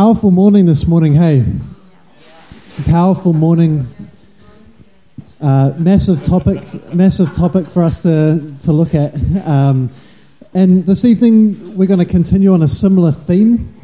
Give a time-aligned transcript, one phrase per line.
[0.00, 1.44] Powerful morning this morning, hey.
[2.86, 3.86] Powerful morning.
[5.38, 6.62] Uh, massive topic,
[6.94, 9.12] massive topic for us to, to look at.
[9.46, 9.90] Um,
[10.54, 13.74] and this evening, we're going to continue on a similar theme.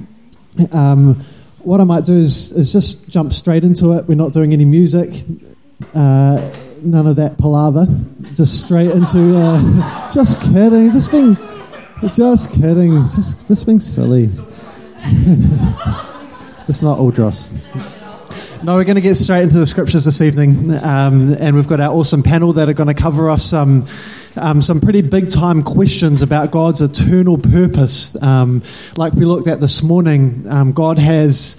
[0.72, 1.16] Um,
[1.64, 4.06] what I might do is, is just jump straight into it.
[4.08, 5.10] We're not doing any music,
[5.94, 7.84] uh, none of that palaver.
[8.32, 9.36] Just straight into.
[9.36, 10.90] Uh, just kidding.
[10.92, 11.36] Just being.
[12.14, 13.02] Just kidding.
[13.10, 14.30] Just, just being silly.
[16.68, 17.50] it's not all dross.
[18.62, 21.80] No, we're going to get straight into the scriptures this evening, um, and we've got
[21.80, 23.86] our awesome panel that are going to cover off some
[24.36, 28.20] um, some pretty big time questions about God's eternal purpose.
[28.22, 28.62] Um,
[28.96, 31.56] like we looked at this morning, um, God has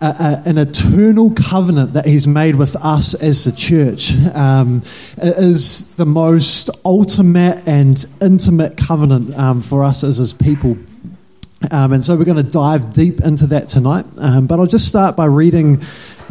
[0.00, 4.12] a, a, an eternal covenant that He's made with us as the church.
[4.34, 4.82] Um,
[5.16, 10.76] it is the most ultimate and intimate covenant um, for us as His people.
[11.70, 14.06] Um, and so we're going to dive deep into that tonight.
[14.18, 15.76] Um, but I'll just start by reading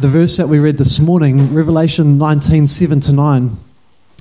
[0.00, 3.50] the verse that we read this morning, Revelation 19 7 to 9.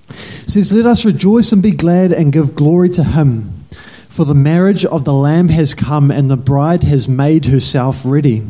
[0.10, 3.54] It says, Let us rejoice and be glad and give glory to him.
[4.10, 8.48] For the marriage of the Lamb has come, and the bride has made herself ready.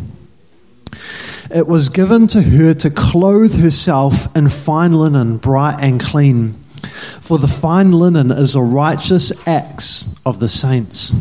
[1.54, 6.54] It was given to her to clothe herself in fine linen, bright and clean.
[7.22, 11.14] For the fine linen is the righteous acts of the saints.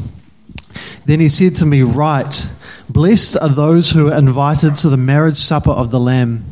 [1.07, 2.51] Then he said to me, Write,
[2.89, 6.45] blessed are those who are invited to the marriage supper of the Lamb.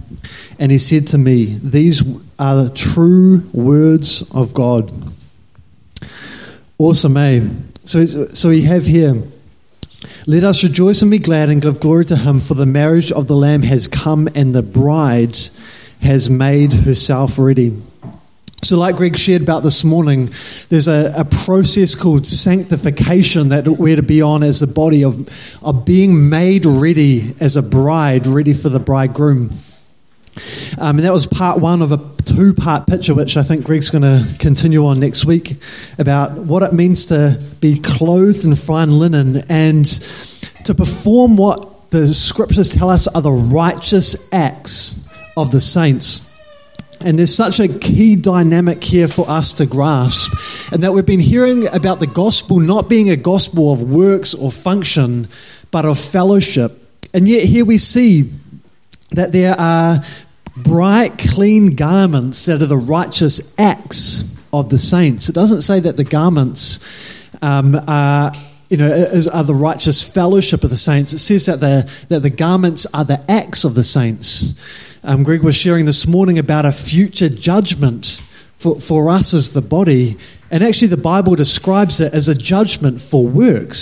[0.61, 2.03] And he said to me, These
[2.39, 4.93] are the true words of God.
[6.79, 7.49] Awesome, eh?
[7.85, 9.23] So, so we have here,
[10.27, 13.27] let us rejoice and be glad and give glory to him, for the marriage of
[13.27, 15.37] the Lamb has come and the bride
[16.01, 17.77] has made herself ready.
[18.65, 20.31] So, like Greg shared about this morning,
[20.71, 25.29] there's a, a, process called sanctification that we're to be on as the body of,
[25.63, 29.51] of being made ready as a bride, ready for the bridegroom.
[30.79, 33.91] Um, and that was part one of a two part picture, which I think Greg's
[33.91, 35.59] going to continue on next week
[35.99, 39.85] about what it means to be clothed in fine linen and
[40.65, 45.07] to perform what the scriptures tell us are the righteous acts
[45.37, 46.34] of the saints.
[47.05, 51.21] And there's such a key dynamic here for us to grasp, and that we've been
[51.21, 55.29] hearing about the gospel not being a gospel of works or function,
[55.71, 56.73] but of fellowship.
[57.13, 58.33] And yet, here we see
[59.11, 60.03] that there are
[60.57, 65.29] bright, clean garments that are the righteous acts of the saints.
[65.29, 68.33] It doesn't say that the garments um, are.
[68.71, 71.13] You know, are the righteous fellowship of the saints.
[71.13, 74.94] It says that the, that the garments are the acts of the saints.
[75.07, 78.07] Um, Greg was sharing this morning about a future judgment
[78.57, 80.17] for, for us as the body.
[80.51, 83.77] And actually, the Bible describes it as a judgment for works.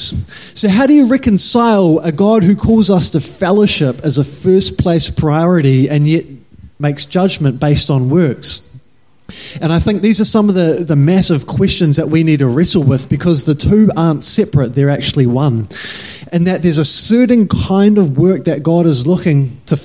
[0.58, 4.78] So, how do you reconcile a God who calls us to fellowship as a first
[4.78, 6.24] place priority and yet
[6.80, 8.71] makes judgment based on works?
[9.60, 12.48] And I think these are some of the, the massive questions that we need to
[12.48, 15.68] wrestle with because the two aren't separate, they're actually one.
[16.32, 19.76] And that there's a certain kind of work that God is looking to,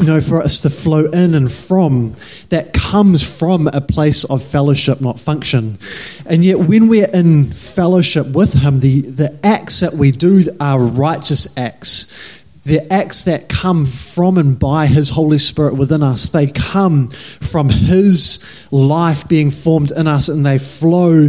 [0.00, 2.14] you know, for us to flow in and from
[2.48, 5.78] that comes from a place of fellowship, not function.
[6.26, 10.80] And yet, when we're in fellowship with Him, the, the acts that we do are
[10.80, 16.28] righteous acts the acts that come from and by His Holy Spirit within us.
[16.28, 21.28] They come from His life being formed in us and they flow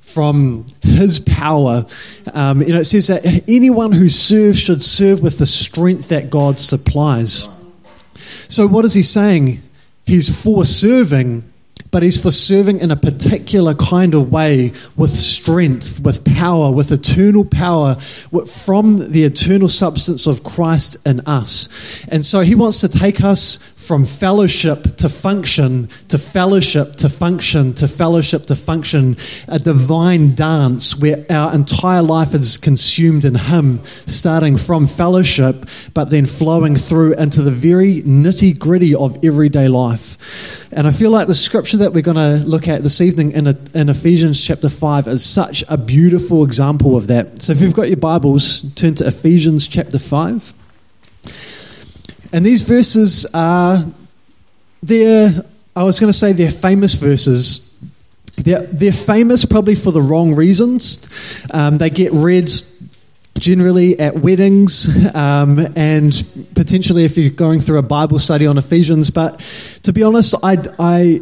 [0.00, 1.86] from His power.
[2.34, 6.30] Um, you know, it says that anyone who serves should serve with the strength that
[6.30, 7.48] God supplies.
[8.48, 9.62] So, what is He saying?
[10.06, 11.50] He's for serving
[11.94, 16.90] but he's for serving in a particular kind of way with strength, with power, with
[16.90, 22.04] eternal power from the eternal substance of Christ in us.
[22.08, 27.74] And so he wants to take us from fellowship to function, to fellowship to function,
[27.74, 29.14] to fellowship to function,
[29.46, 36.08] a divine dance where our entire life is consumed in Him, starting from fellowship, but
[36.08, 40.72] then flowing through into the very nitty gritty of everyday life.
[40.72, 43.46] And I feel like the scripture that we're going to look at this evening in,
[43.46, 47.42] a, in Ephesians chapter 5 is such a beautiful example of that.
[47.42, 50.63] So if you've got your Bibles, turn to Ephesians chapter 5.
[52.34, 53.78] And these verses are,
[54.82, 55.30] they're,
[55.76, 57.80] I was going to say they're famous verses.
[58.36, 61.46] They're, they're famous probably for the wrong reasons.
[61.52, 62.50] Um, they get read
[63.38, 66.12] generally at weddings um, and
[66.56, 69.10] potentially if you're going through a Bible study on Ephesians.
[69.10, 69.38] But
[69.84, 71.20] to be honest, I, I,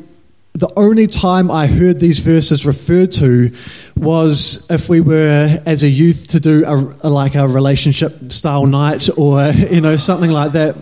[0.54, 3.54] the only time I heard these verses referred to
[3.96, 9.10] was if we were, as a youth, to do a, like a relationship style night
[9.18, 10.74] or you know something like that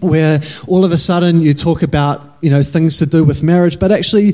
[0.00, 3.80] where all of a sudden you talk about you know things to do with marriage
[3.80, 4.32] but actually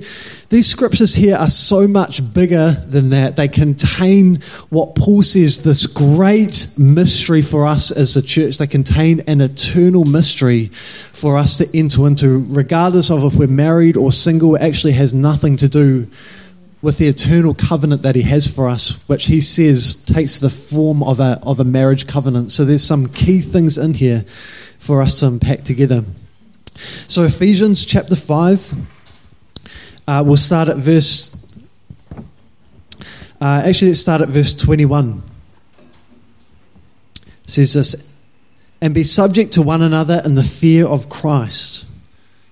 [0.49, 3.37] these scriptures here are so much bigger than that.
[3.37, 8.59] They contain what paul says this great mystery for us as a church.
[8.59, 13.97] They contain an eternal mystery for us to enter into regardless of if we're married
[13.97, 14.57] or single.
[14.57, 16.09] It actually has nothing to do
[16.83, 21.03] with the eternal covenant that he has for us, which he says takes the form
[21.03, 22.51] of a, of a marriage covenant.
[22.51, 24.25] So there's some key things in here
[24.83, 26.05] for us to unpack together.
[26.75, 28.75] So, Ephesians chapter 5,
[30.09, 31.37] uh, we'll start at verse.
[33.41, 35.23] Uh, actually, let's start at verse 21.
[37.15, 38.19] It says this
[38.81, 41.87] And be subject to one another in the fear of Christ.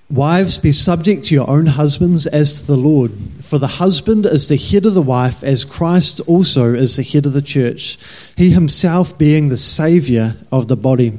[0.08, 3.10] Wives, be subject to your own husbands as to the Lord.
[3.42, 7.26] For the husband is the head of the wife, as Christ also is the head
[7.26, 7.98] of the church,
[8.36, 11.18] he himself being the Saviour of the body.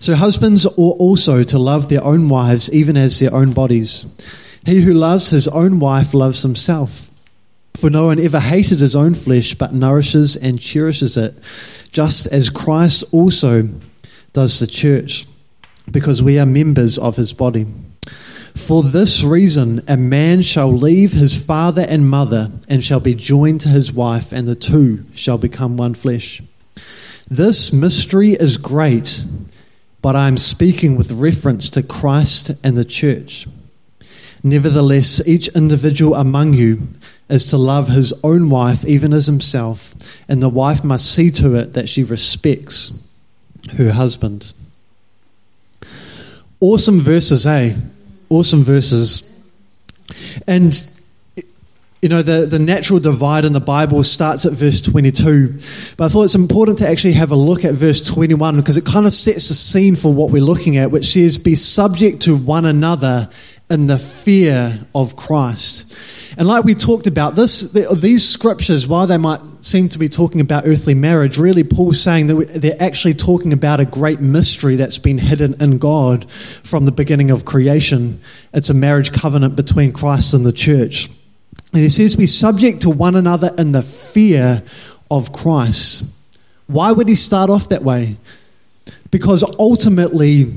[0.00, 4.06] So husbands ought also to love their own wives, even as their own bodies.
[4.64, 7.10] He who loves his own wife loves himself.
[7.76, 11.34] For no one ever hated his own flesh, but nourishes and cherishes it,
[11.90, 13.68] just as Christ also
[14.32, 15.26] does the church,
[15.90, 17.66] because we are members of his body.
[18.54, 23.60] For this reason, a man shall leave his father and mother, and shall be joined
[23.62, 26.42] to his wife, and the two shall become one flesh.
[27.30, 29.22] This mystery is great
[30.00, 33.46] but I am speaking with reference to Christ and the church.
[34.42, 36.88] Nevertheless, each individual among you
[37.28, 39.92] is to love his own wife even as himself,
[40.28, 43.04] and the wife must see to it that she respects
[43.76, 44.52] her husband.
[46.60, 47.74] Awesome verses, eh?
[48.28, 49.42] Awesome verses.
[50.46, 50.74] And
[52.00, 55.58] you know, the, the natural divide in the Bible starts at verse 22.
[55.96, 58.84] But I thought it's important to actually have a look at verse 21 because it
[58.84, 62.36] kind of sets the scene for what we're looking at, which says, Be subject to
[62.36, 63.28] one another
[63.68, 66.36] in the fear of Christ.
[66.38, 70.40] And like we talked about, this, these scriptures, while they might seem to be talking
[70.40, 74.98] about earthly marriage, really Paul's saying that they're actually talking about a great mystery that's
[74.98, 78.20] been hidden in God from the beginning of creation.
[78.54, 81.08] It's a marriage covenant between Christ and the church.
[81.72, 84.62] And he says, Be subject to one another in the fear
[85.10, 86.14] of Christ.
[86.66, 88.16] Why would he start off that way?
[89.10, 90.52] Because ultimately,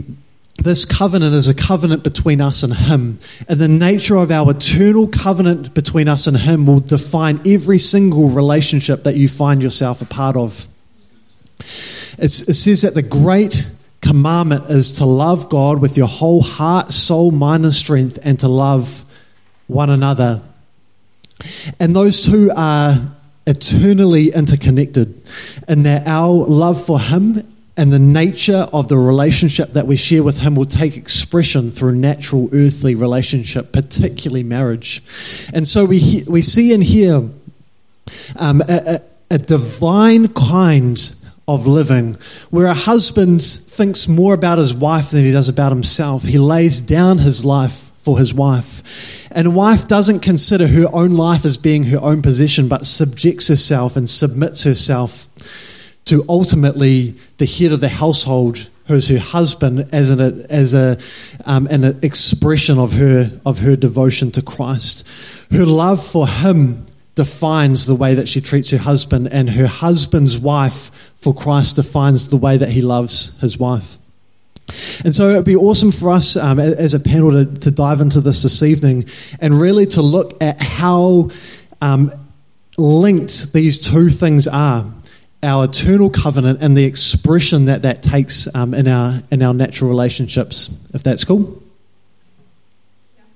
[0.58, 3.20] this covenant is a covenant between us and Him.
[3.48, 8.30] And the nature of our eternal covenant between us and Him will define every single
[8.30, 10.68] relationship that you find yourself a part of.
[11.60, 13.70] It's, it says that the great
[14.02, 18.48] commandment is to love God with your whole heart, soul, mind, and strength, and to
[18.48, 19.06] love
[19.68, 20.42] one another
[21.80, 22.96] and those two are
[23.48, 25.30] eternally interconnected
[25.68, 27.46] in that our love for Him
[27.78, 31.94] and the nature of the relationship that we share with Him will take expression through
[31.94, 35.02] natural earthly relationship, particularly marriage.
[35.54, 37.30] And so we, we see in here
[38.38, 41.00] um, a, a, a divine kind
[41.48, 42.16] of living
[42.50, 46.24] where a husband thinks more about his wife than he does about himself.
[46.24, 49.28] He lays down his life for his wife.
[49.32, 53.48] And a wife doesn't consider her own life as being her own possession, but subjects
[53.48, 55.28] herself and submits herself
[56.06, 60.98] to ultimately the head of the household, who's her husband, as an, as a,
[61.46, 65.08] um, an expression of her, of her devotion to Christ.
[65.52, 70.40] Her love for him defines the way that she treats her husband, and her husband's
[70.40, 73.98] wife for Christ defines the way that he loves his wife.
[75.04, 78.00] And so it would be awesome for us um, as a panel to, to, dive
[78.00, 79.04] into this this evening
[79.40, 81.30] and really to look at how
[81.82, 82.12] um,
[82.78, 84.86] linked these two things are
[85.44, 89.90] our eternal covenant and the expression that that takes um, in, our, in our natural
[89.90, 91.62] relationships, if that's cool.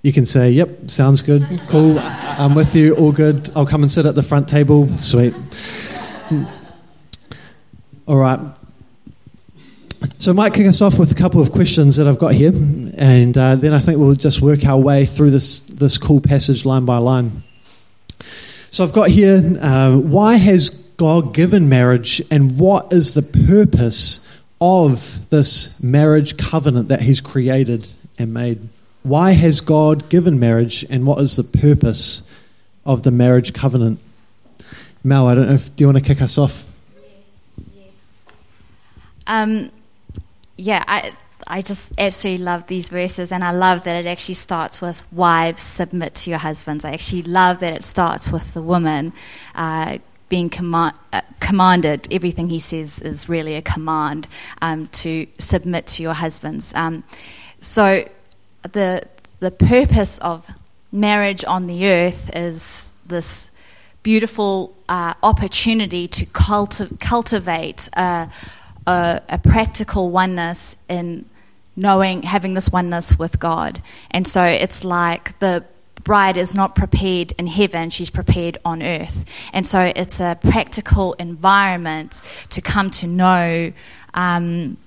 [0.04, 3.50] You can say, yep, sounds good, cool, I'm with you, all good.
[3.56, 5.34] I'll come and sit at the front table, sweet.
[8.08, 8.40] All right,
[10.18, 12.52] so I might kick us off with a couple of questions that I've got here.
[12.52, 16.66] and uh, then I think we'll just work our way through this, this cool passage
[16.66, 17.44] line by line.
[18.72, 24.22] So I've got here uh, why has God given marriage, and what is the purpose
[24.62, 28.60] of this marriage covenant that He's created and made?
[29.04, 32.30] Why has God given marriage, and what is the purpose
[32.86, 34.00] of the marriage covenant?
[35.04, 36.72] Mel, I don't know if do you want to kick us off?
[36.96, 38.22] Yes, yes.
[39.28, 39.72] Um,
[40.58, 41.14] yeah, I
[41.48, 45.62] I just absolutely love these verses, and I love that it actually starts with wives
[45.62, 46.84] submit to your husbands.
[46.86, 49.14] I actually love that it starts with the woman
[49.54, 52.08] uh, being command, uh, commanded.
[52.12, 54.28] Everything he says is really a command
[54.62, 56.74] um, to submit to your husbands.
[56.74, 57.04] Um,
[57.60, 58.08] so
[58.64, 59.04] the
[59.40, 60.50] the purpose of
[60.92, 63.52] marriage on the earth is this
[64.02, 68.30] beautiful uh, opportunity to culti- cultivate a,
[68.88, 71.26] a, a, practical oneness in
[71.76, 73.82] knowing, having this oneness with God.
[74.12, 75.66] And so it's like the
[76.04, 79.26] bride is not prepared in heaven, she's prepared on earth.
[79.54, 83.74] And so it's a practical environment to come to know.
[84.14, 84.78] Um,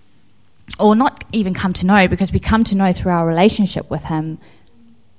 [0.81, 4.05] or not even come to know because we come to know through our relationship with
[4.05, 4.39] him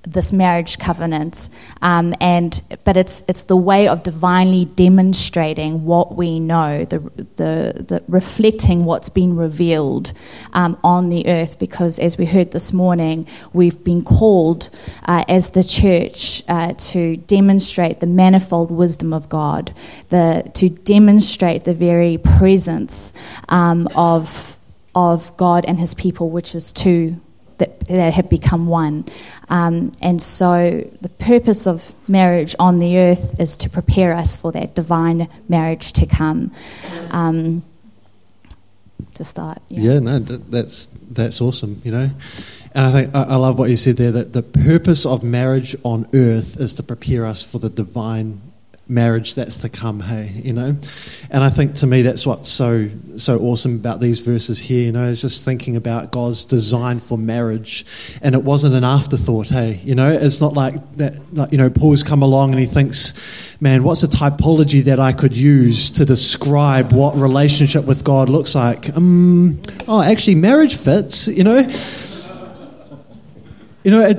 [0.04, 1.50] this marriage covenant,
[1.82, 7.00] um, and but it's it's the way of divinely demonstrating what we know, the
[7.36, 10.14] the, the reflecting what's been revealed
[10.54, 11.60] um, on the earth.
[11.60, 14.70] Because as we heard this morning, we've been called
[15.04, 19.74] uh, as the church uh, to demonstrate the manifold wisdom of God,
[20.08, 23.12] the to demonstrate the very presence
[23.50, 24.58] um, of
[24.96, 27.20] of God and His people, which is two
[27.90, 29.06] that, have become one.
[29.50, 34.52] Um, and so, the purpose of marriage on the earth is to prepare us for
[34.52, 36.52] that divine marriage to come.
[37.12, 37.64] Um,
[39.16, 39.62] to start.
[39.68, 39.94] Yeah.
[39.94, 41.82] yeah, no, that's that's awesome.
[41.84, 42.10] You know,
[42.74, 44.12] and I think I love what you said there.
[44.12, 48.42] That the purpose of marriage on earth is to prepare us for the divine
[48.90, 50.74] marriage that's to come hey you know?
[51.30, 54.92] And i think to me that's what's so so awesome about these verses here you
[54.92, 57.86] know is just thinking about god's design for marriage.
[58.22, 60.10] And it wasn't an afterthought hey you know?
[60.10, 64.02] It's not like that like, you know paul's come along and he thinks man what's
[64.04, 68.96] a typology that i could use to describe what relationship with god looks like?
[68.98, 71.62] Um oh actually marriage fits you know
[73.84, 74.16] you know, it,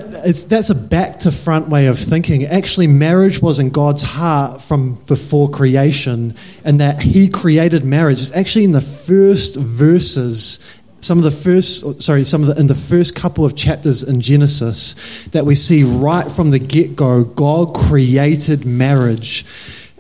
[0.49, 2.45] that's a back to front way of thinking.
[2.47, 8.21] Actually, marriage was in God's heart from before creation, and that He created marriage.
[8.21, 12.69] It's actually in the first verses, some of the first, sorry, some of the in
[12.69, 17.25] the first couple of chapters in Genesis, that we see right from the get go,
[17.25, 19.45] God created marriage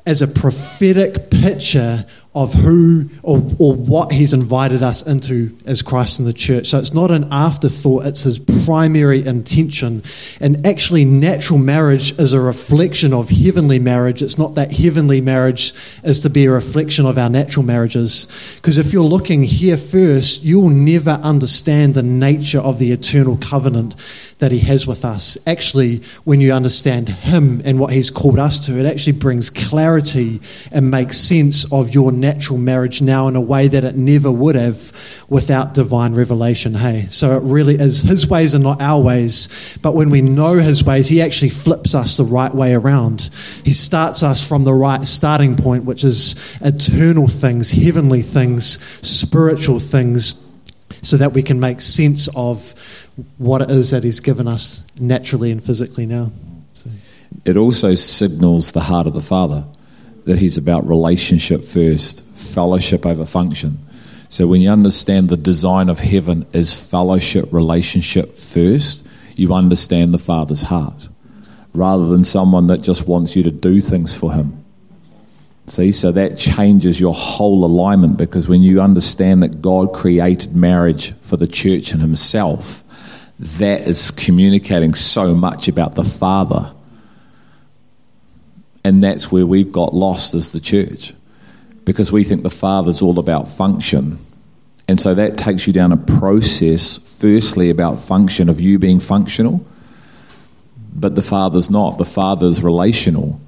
[0.06, 6.20] as a prophetic picture of who or, or what he's invited us into as Christ
[6.20, 6.68] in the church.
[6.68, 10.04] So it's not an afterthought, it's his primary intention.
[10.40, 14.22] And actually, natural marriage is a reflection of heavenly marriage.
[14.22, 15.72] It's not that heavenly marriage
[16.04, 18.56] is to be a reflection of our natural marriages.
[18.56, 23.96] Because if you're looking here first, you'll never understand the nature of the eternal covenant
[24.40, 25.38] that he has with us.
[25.46, 30.40] Actually, when you understand him and what he's called us to, it actually brings clarity
[30.72, 34.56] and makes sense of your natural marriage now in a way that it never would
[34.56, 34.92] have
[35.28, 36.74] without divine revelation.
[36.74, 40.54] Hey, so it really is His ways are not our ways, but when we know
[40.54, 43.30] His ways, He actually flips us the right way around.
[43.64, 49.78] He starts us from the right starting point, which is eternal things, heavenly things, spiritual
[49.78, 50.49] things,
[51.02, 55.50] so that we can make sense of what it is that He's given us naturally
[55.50, 56.30] and physically now.
[56.72, 56.90] So.
[57.44, 59.64] It also signals the heart of the Father
[60.24, 63.78] that he's about relationship first, fellowship over function.
[64.28, 70.18] So when you understand the design of heaven is fellowship, relationship first, you understand the
[70.18, 71.08] Father's heart
[71.72, 74.59] rather than someone that just wants you to do things for him.
[75.70, 81.12] See, so that changes your whole alignment because when you understand that God created marriage
[81.20, 82.82] for the church and Himself,
[83.38, 86.74] that is communicating so much about the Father
[88.84, 91.14] and that's where we've got lost as the church
[91.84, 94.18] because we think the Father's all about function.
[94.88, 99.64] And so that takes you down a process, firstly, about function, of you being functional.
[100.92, 101.98] But the Father's not.
[101.98, 103.40] The Father's relational.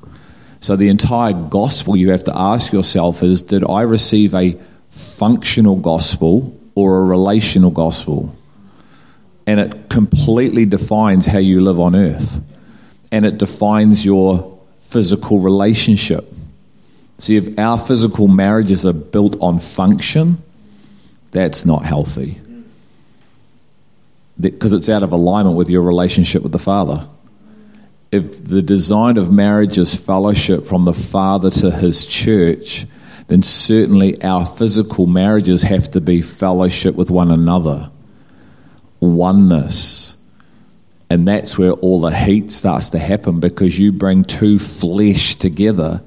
[0.63, 4.57] So the entire gospel you have to ask yourself is did I receive a
[4.91, 8.33] functional gospel or a relational gospel?
[9.45, 12.41] And it completely defines how you live on earth.
[13.11, 16.33] And it defines your physical relationship.
[17.19, 20.39] See, if our physical marriages are built on function,
[21.33, 22.39] that's not healthy.
[24.41, 27.05] because it's out of alignment with your relationship with the Father.
[28.13, 32.85] If the design of marriage is fellowship from the Father to His church,
[33.29, 37.91] then certainly our physical marriages have to be fellowship with one another,
[39.01, 40.19] oneness.
[41.09, 46.03] And that's where all the heat starts to happen because you bring two flesh together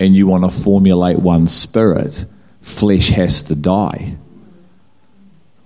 [0.00, 2.24] and you want to formulate one spirit.
[2.60, 4.16] Flesh has to die.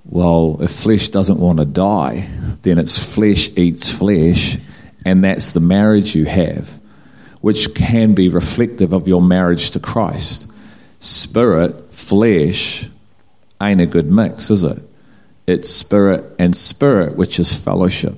[0.05, 2.29] Well, if flesh doesn't want to die,
[2.63, 4.59] then it's flesh eats flesh,
[5.09, 6.79] and that's the marriage you have,
[7.41, 10.51] which can be reflective of your marriage to Christ.
[10.99, 12.87] Spirit, flesh
[13.63, 14.79] ain't a good mix, is it?
[15.47, 18.15] It's spirit and spirit, which is fellowship.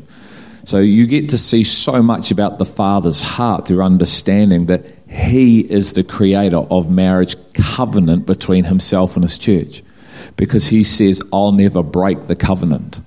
[0.64, 5.61] So you get to see so much about the Father's heart through understanding that He
[5.61, 9.85] is the creator of marriage covenant between Himself and His church
[10.37, 13.00] because he says, I'll never break the covenant.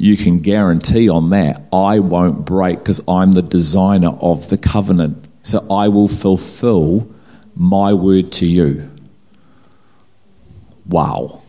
[0.00, 5.26] You can guarantee on that, I won't break because I'm the designer of the covenant.
[5.42, 7.06] So I will fulfill
[7.54, 8.90] my word to you.
[10.86, 11.42] Wow.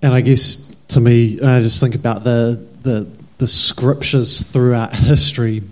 [0.00, 5.62] And I guess to me, I just think about the, the, the scriptures throughout history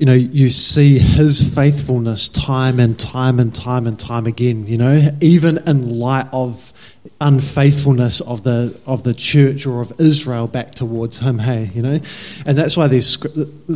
[0.00, 4.78] you know, you see his faithfulness time and time and time and time again, you
[4.78, 6.72] know, even in light of
[7.20, 12.00] unfaithfulness of the of the church or of Israel back towards him, hey, you know?
[12.46, 13.18] And that's why these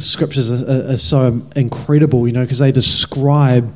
[0.02, 3.70] scriptures are, are so incredible, you know, because they describe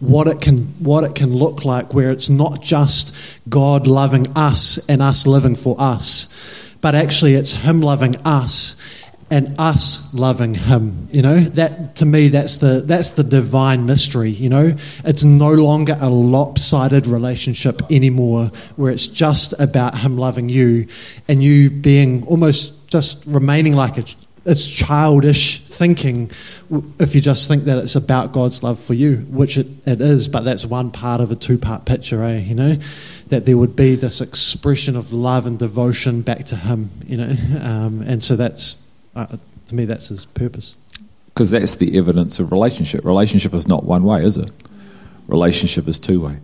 [0.00, 4.86] what it can what it can look like where it's not just God loving us
[4.86, 8.76] and us living for us, but actually it's him loving us
[9.30, 11.38] and us loving him you know?
[11.40, 14.74] That to me that's the that's the divine mystery you know?
[15.04, 20.86] It's no longer a lopsided relationship anymore where it's just about him loving you
[21.28, 24.04] and you being almost just remaining like a
[24.44, 26.30] it's childish thinking
[26.98, 30.28] if you just think that it's about God's love for you, which it, it is,
[30.28, 32.38] but that's one part of a two part picture, eh?
[32.38, 32.76] You know,
[33.28, 37.34] that there would be this expression of love and devotion back to Him, you know,
[37.62, 38.87] um, and so that's
[39.18, 40.74] uh, to me, that's his purpose.
[41.26, 43.04] Because that's the evidence of relationship.
[43.04, 44.50] Relationship is not one way, is it?
[45.26, 46.38] Relationship is two way.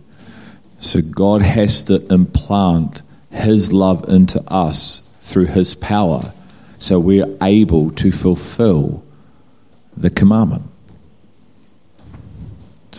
[0.79, 6.33] So God has to implant his love into us through his power
[6.77, 9.03] so we're able to fulfill
[9.95, 10.63] the commandment.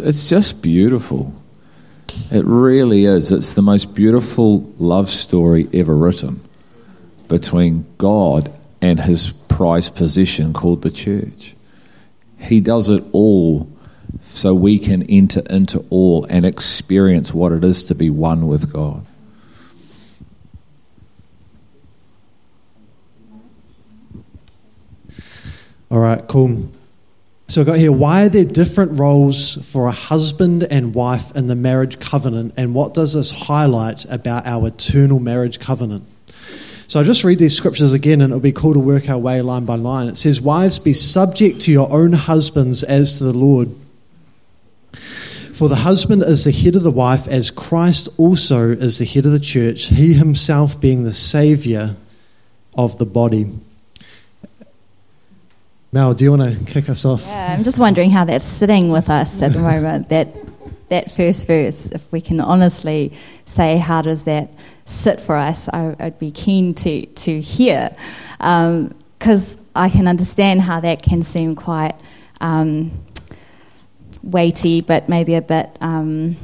[0.01, 1.33] It's just beautiful.
[2.31, 3.31] It really is.
[3.31, 6.41] It's the most beautiful love story ever written
[7.29, 8.53] between God
[8.87, 11.57] and his prized possession called the church.
[12.39, 13.69] He does it all
[14.21, 18.73] so we can enter into all and experience what it is to be one with
[18.73, 19.05] God.
[25.91, 26.69] All right, cool.
[27.49, 31.49] So I got here, why are there different roles for a husband and wife in
[31.49, 36.05] the marriage covenant, and what does this highlight about our eternal marriage covenant?
[36.89, 39.43] So I'll just read these scriptures again and it'll be cool to work our way
[39.43, 40.09] line by line.
[40.09, 43.71] It says, Wives, be subject to your own husbands as to the Lord.
[45.53, 49.25] For the husband is the head of the wife, as Christ also is the head
[49.25, 51.97] of the church, he himself being the Saviour
[52.77, 53.51] of the body.
[55.93, 57.25] Mel, do you want to kick us off?
[57.27, 60.29] Yeah, I'm just wondering how that's sitting with us at the moment, that,
[60.91, 64.51] that first verse, if we can honestly say, how does that
[64.87, 67.95] sit for us, I, would be keen to, to hear.
[68.39, 71.95] Because um, I can understand how that can seem quite
[72.41, 72.93] um,
[74.23, 75.77] weighty, but maybe a bit.
[75.81, 76.37] Um,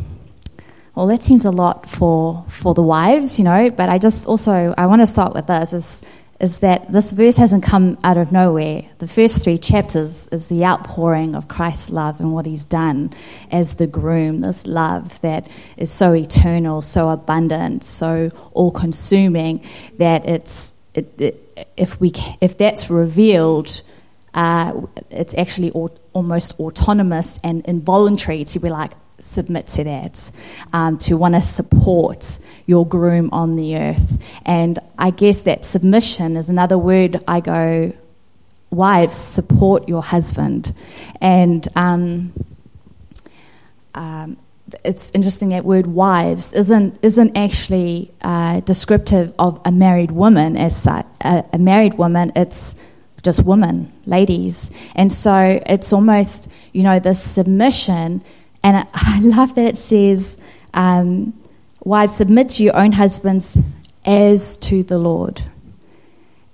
[0.95, 3.71] well, that seems a lot for for the wives, you know.
[3.71, 6.03] But I just also I want to start with this: is
[6.43, 8.83] is that this verse hasn't come out of nowhere.
[8.99, 13.13] The first three chapters is the outpouring of Christ's love and what he's done
[13.53, 19.65] as the groom, this love that is so eternal, so abundant, so all consuming
[19.99, 23.81] that it's, it, it, if, we, if that's revealed,
[24.35, 25.71] uh, it's actually
[26.13, 28.91] almost autonomous and involuntary to be like,
[29.23, 30.31] submit to that,
[30.73, 34.41] um, to want to support your groom on the earth.
[34.45, 37.93] And I guess that submission is another word I go,
[38.71, 40.75] wives, support your husband.
[41.21, 42.33] And um,
[43.95, 44.37] um,
[44.85, 50.81] it's interesting that word wives isn't, isn't actually uh, descriptive of a married woman as
[50.81, 51.07] such.
[51.21, 52.85] A, a married woman, it's
[53.23, 54.77] just women, ladies.
[54.97, 58.23] And so it's almost, you know, this submission
[58.62, 60.42] and I love that it says
[60.75, 61.35] Um,
[61.85, 63.59] wives, submit to your own husbands
[64.05, 65.42] as to the Lord.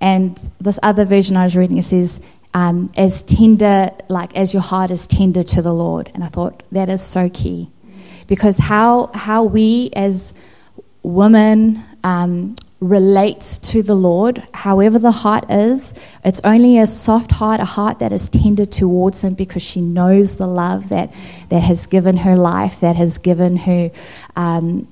[0.01, 2.21] And this other version I was reading, it says,
[2.53, 6.09] um, as tender, like as your heart is tender to the Lord.
[6.13, 7.69] And I thought that is so key.
[8.27, 10.33] Because how, how we as
[11.03, 17.59] women um, relate to the Lord, however the heart is, it's only a soft heart,
[17.59, 21.11] a heart that is tender towards Him because she knows the love that,
[21.49, 23.91] that has given her life, that has given her
[24.35, 24.87] um,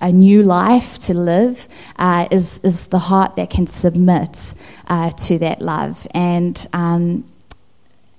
[0.00, 4.54] a new life to live, uh, is, is the heart that can submit
[4.88, 6.06] uh, to that love.
[6.14, 7.24] And um,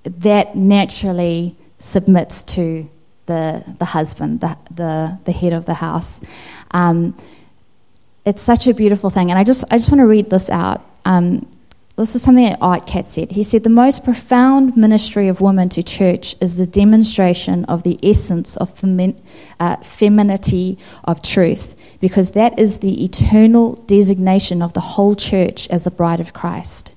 [0.04, 2.90] that naturally submits to
[3.26, 6.22] the, the husband, the, the, the head of the house.
[6.72, 7.18] Um,
[8.26, 9.30] it's such a beautiful thing.
[9.30, 10.86] And I just, I just want to read this out.
[11.06, 11.48] Um,
[11.96, 13.32] this is something that Art Katz said.
[13.32, 18.00] He said, The most profound ministry of women to church is the demonstration of the
[18.02, 19.22] essence of femi-
[19.60, 25.84] uh, femininity of truth, because that is the eternal designation of the whole church as
[25.84, 26.96] the bride of Christ.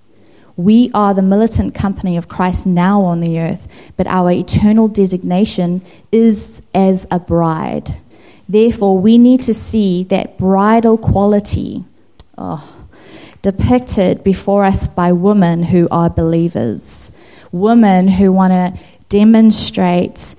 [0.57, 5.83] We are the militant company of Christ now on the earth, but our eternal designation
[6.11, 7.95] is as a bride.
[8.49, 11.85] Therefore, we need to see that bridal quality
[12.39, 12.76] oh,
[13.47, 17.17] depicted before us by women who are believers,
[17.53, 18.77] women who want to
[19.09, 20.35] demonstrate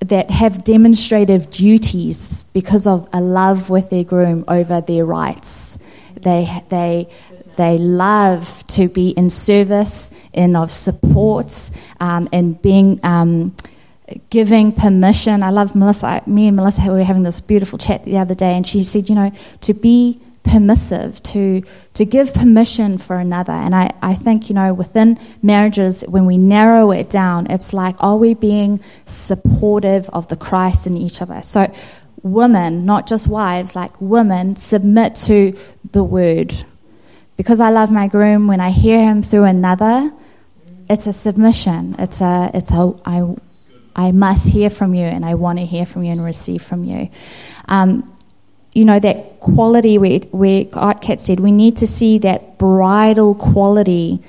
[0.00, 5.86] that have demonstrative duties because of a love with their groom over their rights.
[6.22, 7.10] They, they,
[7.58, 11.52] they love to be in service and of support
[12.00, 13.54] um, and being um,
[14.30, 15.42] giving permission.
[15.42, 16.22] I love Melissa.
[16.26, 19.10] Me and Melissa we were having this beautiful chat the other day, and she said,
[19.10, 21.62] you know, to be permissive, to
[21.94, 23.52] to give permission for another.
[23.52, 27.96] And I, I think, you know, within marriages, when we narrow it down, it's like,
[27.98, 31.48] are we being supportive of the Christ in each of us?
[31.48, 31.74] So
[32.22, 35.58] women, not just wives, like women, submit to
[35.90, 36.54] the word.
[37.36, 40.12] Because I love my groom, when I hear him through another,
[40.88, 41.96] it's a submission.
[41.98, 43.34] It's a, it's a, I,
[43.96, 46.84] I must hear from you and I want to hear from you and receive from
[46.84, 47.10] you.
[47.68, 48.08] Um,
[48.72, 53.34] you know, that quality where, where Art Katz said we need to see that bridal
[53.34, 54.22] quality.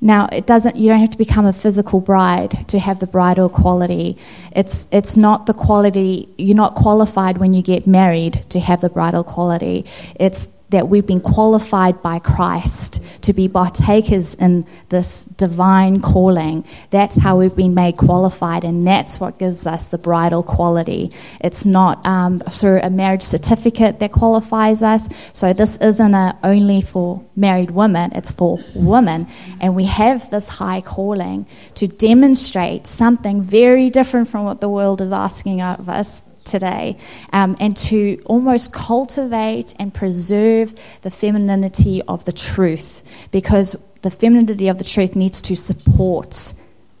[0.00, 3.48] Now, it doesn't, you don't have to become a physical bride to have the bridal
[3.48, 4.18] quality.
[4.54, 8.90] It's, it's not the quality, you're not qualified when you get married to have the
[8.90, 9.86] bridal quality.
[10.16, 16.64] It's that we've been qualified by Christ to be partakers in this divine calling.
[16.90, 21.12] That's how we've been made qualified, and that's what gives us the bridal quality.
[21.40, 25.08] It's not um, through a marriage certificate that qualifies us.
[25.32, 29.28] So this isn't a, only for married women; it's for women,
[29.60, 35.00] and we have this high calling to demonstrate something very different from what the world
[35.00, 36.98] is asking of us today
[37.32, 44.68] um, and to almost cultivate and preserve the femininity of the truth because the femininity
[44.68, 46.52] of the truth needs to support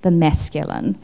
[0.02, 0.98] the masculine.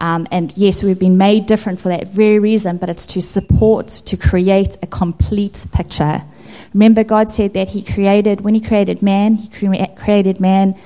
[0.00, 3.88] Um, and yes, we've been made different for that very reason, but it's to support,
[3.88, 6.22] to create a complete picture.
[6.72, 10.76] Remember, God said that He created, when He created man, He created man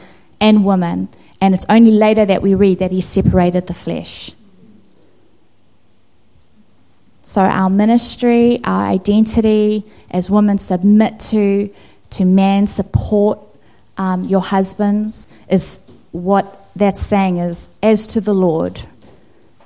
[0.40, 1.08] and woman.
[1.40, 4.32] And it's only later that we read that He separated the flesh.
[7.28, 11.68] So, our ministry, our identity as women submit to,
[12.08, 13.38] to man, support
[13.98, 18.80] um, your husbands, is what that's saying is as to the Lord.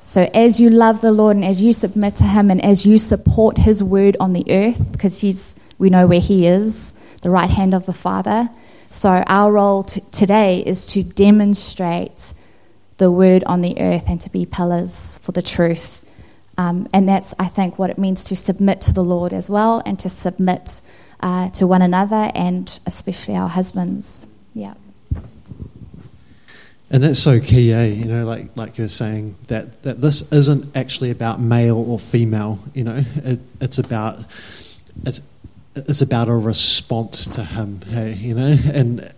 [0.00, 2.98] So, as you love the Lord and as you submit to Him and as you
[2.98, 7.48] support His word on the earth, because He's, we know where He is, the right
[7.48, 8.50] hand of the Father.
[8.88, 12.34] So, our role t- today is to demonstrate
[12.96, 16.01] the word on the earth and to be pillars for the truth
[16.62, 19.82] um, and that's, I think, what it means to submit to the Lord as well
[19.84, 20.80] and to submit
[21.20, 24.26] uh, to one another and especially our husbands.
[24.54, 24.74] Yeah.
[26.90, 27.86] And that's so key, eh?
[27.86, 32.58] You know, like like you're saying that that this isn't actually about male or female.
[32.74, 34.18] You know, it, it's about
[35.06, 35.22] it's
[35.74, 37.80] it's about a response to him.
[37.88, 39.10] Hey, you know, and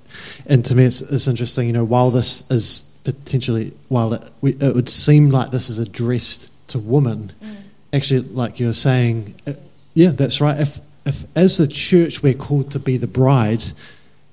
[0.46, 1.66] and to me, it's, it's interesting.
[1.66, 5.80] You know, while this is potentially while it, we, it would seem like this is
[5.80, 7.33] addressed to women.
[7.42, 7.57] Mm.
[7.92, 9.53] Actually, like you're saying, uh,
[9.94, 10.59] yeah, that's right.
[10.59, 13.64] If, if as the church we're called to be the bride,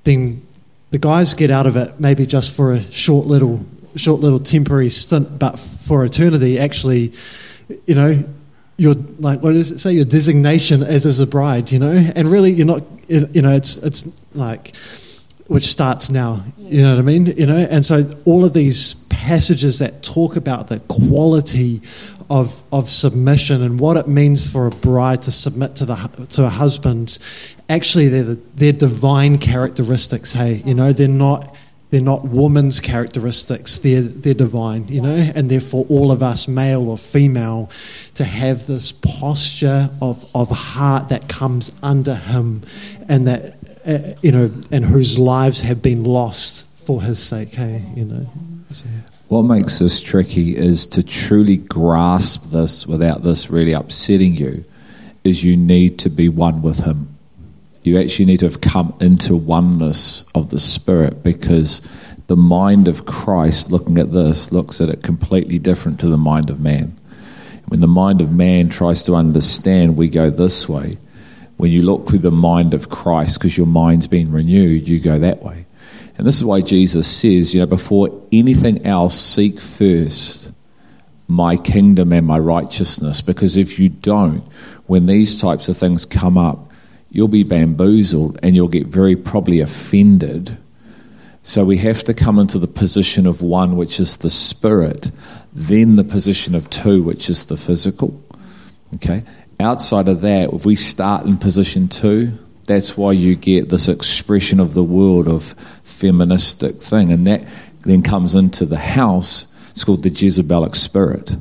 [0.03, 0.41] then
[0.89, 3.65] the guys get out of it maybe just for a short little,
[3.95, 7.13] short little temporary stint, but for eternity, actually,
[7.85, 8.23] you know,
[8.77, 9.91] your like what does it say?
[9.91, 13.77] Your designation as as a bride, you know, and really you're not, you know, it's
[13.77, 14.75] it's like
[15.51, 16.45] which starts now.
[16.57, 17.25] You know what I mean?
[17.25, 21.81] You know, and so all of these passages that talk about the quality
[22.29, 25.95] of, of submission and what it means for a bride to submit to the
[26.29, 27.19] to a husband,
[27.67, 30.31] actually they're the, they're divine characteristics.
[30.31, 31.53] Hey, you know they're not
[31.89, 33.77] they're not woman's characteristics.
[33.79, 34.87] They're they're divine.
[34.87, 37.69] You know, and therefore all of us, male or female,
[38.15, 42.61] to have this posture of of heart that comes under Him,
[43.09, 47.53] and that uh, you know, and whose lives have been lost for His sake.
[47.53, 48.27] Hey, you know.
[48.71, 48.87] So.
[49.27, 54.65] What makes this tricky is to truly grasp this without this really upsetting you,
[55.23, 57.15] is you need to be one with Him.
[57.83, 61.81] You actually need to have come into oneness of the Spirit because
[62.27, 66.49] the mind of Christ, looking at this, looks at it completely different to the mind
[66.49, 66.95] of man.
[67.67, 70.97] When the mind of man tries to understand, we go this way.
[71.61, 75.19] When you look through the mind of Christ, because your mind's been renewed, you go
[75.19, 75.67] that way.
[76.17, 80.51] And this is why Jesus says, you know, before anything else, seek first
[81.27, 83.21] my kingdom and my righteousness.
[83.21, 84.41] Because if you don't,
[84.87, 86.71] when these types of things come up,
[87.11, 90.57] you'll be bamboozled and you'll get very probably offended.
[91.43, 95.11] So we have to come into the position of one, which is the spirit,
[95.53, 98.19] then the position of two, which is the physical.
[98.95, 99.21] Okay?
[99.61, 102.31] Outside of that, if we start in position two,
[102.65, 107.11] that's why you get this expression of the world of feministic thing.
[107.11, 107.43] And that
[107.81, 109.47] then comes into the house.
[109.71, 111.35] It's called the Jezebelic spirit.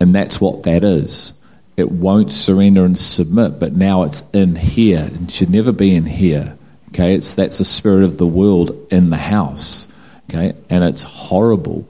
[0.00, 1.32] And that's what that is.
[1.76, 5.08] It won't surrender and submit, but now it's in here.
[5.10, 6.56] It should never be in here.
[6.88, 9.86] Okay, it's that's the spirit of the world in the house.
[10.28, 11.86] Okay, and it's horrible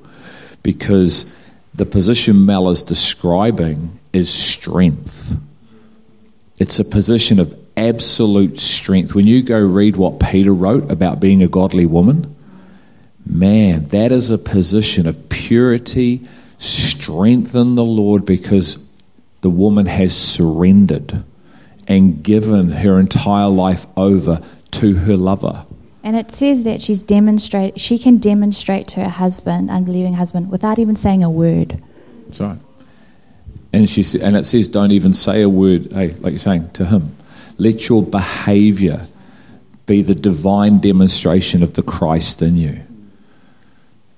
[0.62, 1.35] because
[1.81, 5.35] the position Mel is describing is strength.
[6.59, 9.14] It's a position of absolute strength.
[9.14, 12.37] When you go read what Peter wrote about being a godly woman,
[13.25, 16.21] man, that is a position of purity,
[16.59, 18.87] strength in the Lord because
[19.40, 21.25] the woman has surrendered
[21.88, 25.64] and given her entire life over to her lover.
[26.03, 30.79] And it says that she's demonstrate she can demonstrate to her husband, unbelieving husband, without
[30.79, 31.83] even saying a word.
[32.27, 32.59] That's right.
[33.73, 35.93] And she and it says, don't even say a word.
[35.93, 37.15] Hey, like you're saying to him,
[37.59, 38.97] let your behaviour
[39.87, 42.81] be the divine demonstration of the Christ in you.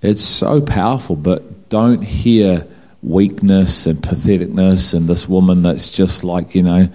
[0.03, 2.67] It's so powerful, but don't hear
[3.03, 6.89] weakness and patheticness and this woman that's just like, you know,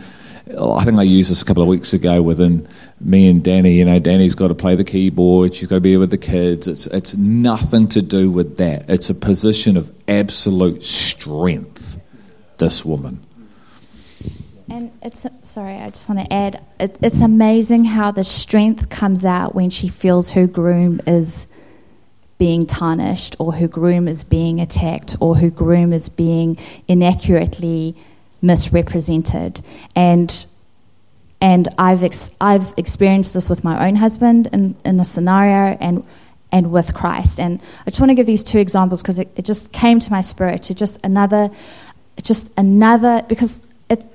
[0.60, 2.68] I think I used this a couple of weeks ago within
[3.00, 3.74] me and Danny.
[3.74, 5.56] You know, Danny's got to play the keyboard.
[5.56, 6.68] She's got to be with the kids.
[6.68, 8.90] It's it's nothing to do with that.
[8.90, 12.02] It's a position of absolute strength.
[12.60, 13.24] This woman.
[14.70, 16.66] And it's sorry, I just want to add.
[16.80, 21.48] It, it's amazing how the strength comes out when she feels her groom is
[22.38, 26.58] being tarnished, or her groom is being attacked, or her groom is being
[26.88, 27.96] inaccurately
[28.42, 29.62] misrepresented.
[29.96, 30.46] And
[31.40, 36.06] and I've ex- I've experienced this with my own husband in, in a scenario, and
[36.52, 37.40] and with Christ.
[37.40, 40.12] And I just want to give these two examples because it, it just came to
[40.12, 41.50] my spirit to just another,
[42.24, 44.06] just another because it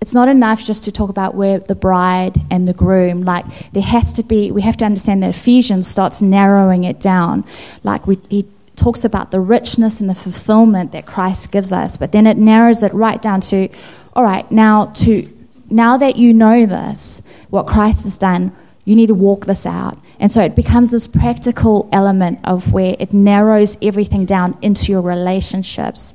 [0.00, 3.82] it's not enough just to talk about where the bride and the groom like there
[3.82, 7.44] has to be we have to understand that ephesians starts narrowing it down
[7.82, 8.46] like we, he
[8.80, 12.82] talks about the richness and the fulfillment that christ gives us but then it narrows
[12.82, 13.68] it right down to
[14.14, 15.28] all right now to
[15.68, 18.52] now that you know this what christ has done
[18.84, 22.96] you need to walk this out and so it becomes this practical element of where
[22.98, 26.14] it narrows everything down into your relationships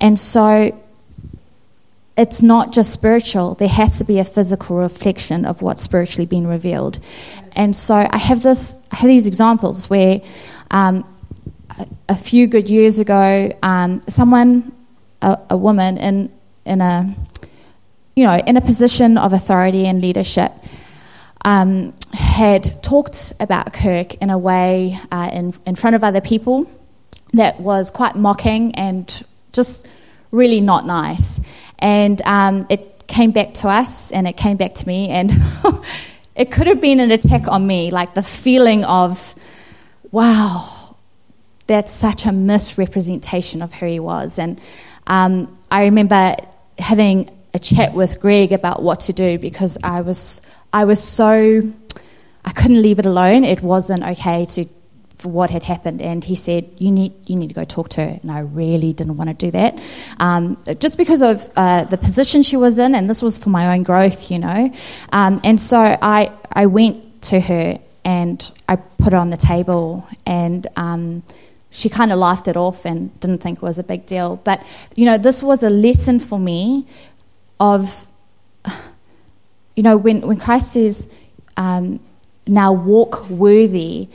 [0.00, 0.72] and so
[2.16, 3.54] it's not just spiritual.
[3.54, 6.98] There has to be a physical reflection of what's spiritually been revealed.
[7.54, 10.22] And so I have this, I have these examples where
[10.70, 11.04] um,
[12.08, 14.72] a, few good years ago, um, someone,
[15.22, 16.32] a, a, woman in
[16.64, 17.14] in a,
[18.14, 20.52] you know, in a position of authority and leadership,
[21.44, 26.66] um, had talked about Kirk in a way uh, in in front of other people
[27.32, 29.86] that was quite mocking and just
[30.30, 31.40] really not nice.
[31.78, 35.08] And um, it came back to us and it came back to me.
[35.08, 35.32] And
[36.36, 39.34] it could have been an attack on me, like the feeling of,
[40.10, 40.75] wow,
[41.66, 44.38] that's such a misrepresentation of who he was.
[44.38, 44.60] And
[45.06, 46.36] um, I remember
[46.78, 51.62] having a chat with Greg about what to do because I was, I was so,
[52.44, 53.44] I couldn't leave it alone.
[53.44, 54.66] It wasn't okay to
[55.18, 58.02] for what had happened, and he said, "You need you need to go talk to
[58.02, 59.80] her." And I really didn't want to do that,
[60.18, 63.74] um, just because of uh, the position she was in, and this was for my
[63.74, 64.70] own growth, you know.
[65.12, 70.06] Um, and so I I went to her and I put it on the table,
[70.26, 71.22] and um,
[71.76, 74.36] she kind of laughed it off and didn't think it was a big deal.
[74.44, 76.86] But, you know, this was a lesson for me
[77.60, 78.06] of,
[79.76, 81.12] you know, when, when Christ says,
[81.58, 82.00] um,
[82.46, 84.08] now walk worthy,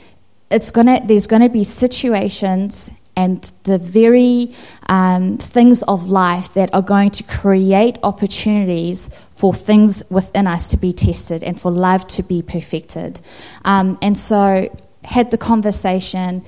[0.50, 4.52] it's gonna, there's going to be situations and the very
[4.88, 10.76] um, things of life that are going to create opportunities for things within us to
[10.76, 13.20] be tested and for love to be perfected.
[13.64, 14.68] Um, and so,
[15.04, 16.42] had the conversation,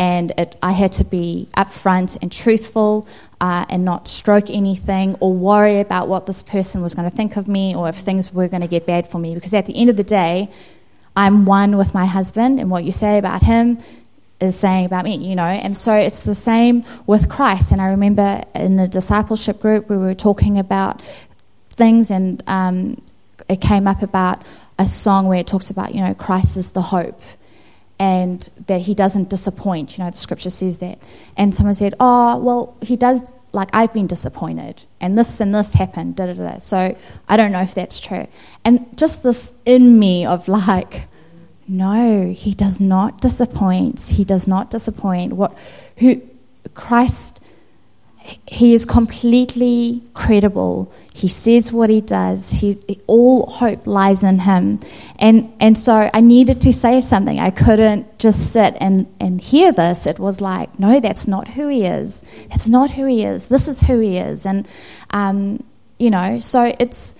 [0.00, 3.06] and it, I had to be upfront and truthful
[3.38, 7.36] uh, and not stroke anything or worry about what this person was going to think
[7.36, 9.34] of me or if things were going to get bad for me.
[9.34, 10.48] Because at the end of the day,
[11.14, 13.76] I'm one with my husband, and what you say about him
[14.40, 15.44] is saying about me, you know.
[15.44, 17.70] And so it's the same with Christ.
[17.70, 21.02] And I remember in a discipleship group, we were talking about
[21.68, 23.02] things, and um,
[23.50, 24.40] it came up about
[24.78, 27.20] a song where it talks about, you know, Christ is the hope
[28.00, 29.98] and that he doesn't disappoint.
[29.98, 30.98] You know, the scripture says that.
[31.36, 35.74] And someone said, oh, well, he does, like, I've been disappointed, and this and this
[35.74, 36.58] happened, da da da.
[36.58, 36.96] So
[37.28, 38.26] I don't know if that's true.
[38.64, 41.08] And just this in me of like,
[41.68, 44.00] no, he does not disappoint.
[44.00, 45.34] He does not disappoint.
[45.34, 45.56] What,
[45.98, 46.22] who,
[46.74, 47.44] Christ,
[48.46, 50.92] he is completely credible.
[51.14, 52.50] He says what he does.
[52.50, 54.78] He, all hope lies in him.
[55.18, 57.38] And, and so I needed to say something.
[57.38, 60.06] I couldn't just sit and, and hear this.
[60.06, 62.22] It was like, no, that's not who he is.
[62.48, 63.48] That's not who he is.
[63.48, 64.46] This is who he is.
[64.46, 64.66] And,
[65.10, 65.62] um,
[65.98, 67.16] you know, so it's,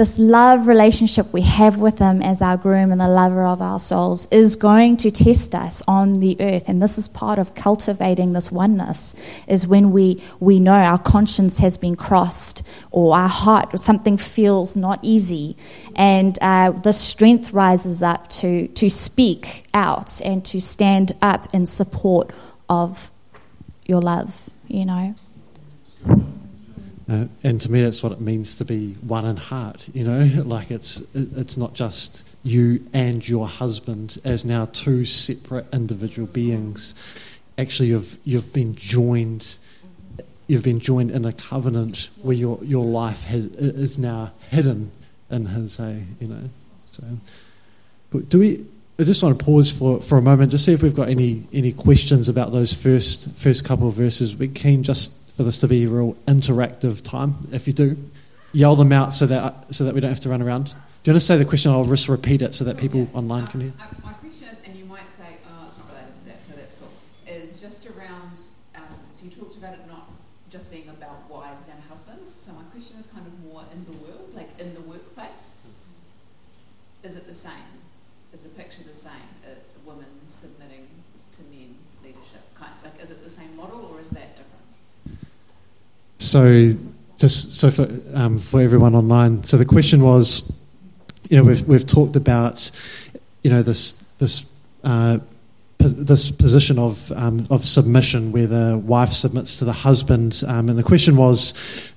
[0.00, 3.78] this love relationship we have with Him as our groom and the lover of our
[3.78, 6.70] souls is going to test us on the earth.
[6.70, 9.14] And this is part of cultivating this oneness,
[9.46, 14.16] is when we, we know our conscience has been crossed or our heart, or something
[14.16, 15.54] feels not easy.
[15.94, 21.66] And uh, the strength rises up to, to speak out and to stand up in
[21.66, 22.30] support
[22.70, 23.10] of
[23.84, 25.14] your love, you know.
[27.10, 29.88] Uh, and to me, that's what it means to be one in heart.
[29.92, 35.66] You know, like it's it's not just you and your husband as now two separate
[35.72, 36.94] individual beings.
[37.58, 39.56] Actually, you've you've been joined.
[40.46, 44.92] You've been joined in a covenant where your your life has, is now hidden
[45.30, 45.80] in His.
[45.80, 46.44] Eh, you know,
[46.86, 47.02] so
[48.28, 48.64] do we?
[49.00, 51.44] I just want to pause for, for a moment, just see if we've got any
[51.52, 54.36] any questions about those first first couple of verses.
[54.36, 57.34] We're keen just for this to be a real interactive time.
[57.50, 57.96] If you do,
[58.52, 60.66] yell them out so that so that we don't have to run around.
[60.66, 61.72] Do you want to say the question?
[61.72, 63.72] I'll just repeat it so that people online can hear.
[63.80, 66.74] Uh, my question, and you might say, oh, it's not related to that, so that's
[66.74, 66.92] cool,
[67.26, 68.36] is just around,
[68.76, 70.10] um, so you talked about it not
[70.50, 72.28] just being about wives and husbands.
[72.28, 75.56] So my question is kind of more in the world, like in the workplace.
[77.02, 77.80] Is it the same?
[78.34, 79.28] Is the picture the same?
[79.48, 80.86] A woman submitting
[81.32, 82.44] to men leadership?
[82.54, 84.50] Kind of, like, is it the same model or is that different?
[86.30, 86.72] So,
[87.18, 90.56] just so for um, for everyone online, so the question was,
[91.28, 92.70] you know, we've we've talked about,
[93.42, 94.46] you know, this this.
[94.84, 95.18] Uh,
[95.78, 100.78] this position of um, of submission, where the wife submits to the husband, um, and
[100.78, 101.90] the question was,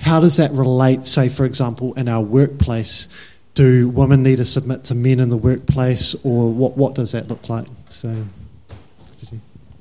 [0.00, 1.04] how does that relate?
[1.04, 3.08] Say, for example, in our workplace,
[3.54, 6.76] do women need to submit to men in the workplace, or what?
[6.76, 7.66] What does that look like?
[7.88, 8.24] So,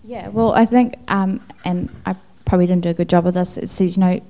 [0.04, 3.58] yeah, well, I think, um, and I probably didn't do a good job of this.
[3.58, 4.22] It says, you know,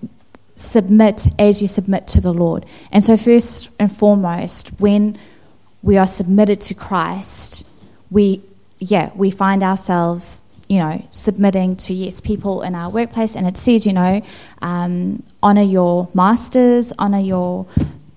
[0.55, 2.65] submit as you submit to the Lord.
[2.91, 5.17] And so, first and foremost, when
[5.83, 7.67] we are submitted to Christ,
[8.09, 8.41] we,
[8.79, 13.35] yeah, we find ourselves, you know, submitting to, yes, people in our workplace.
[13.35, 14.21] And it says, you know,
[14.61, 17.67] um, honor your masters, honor your,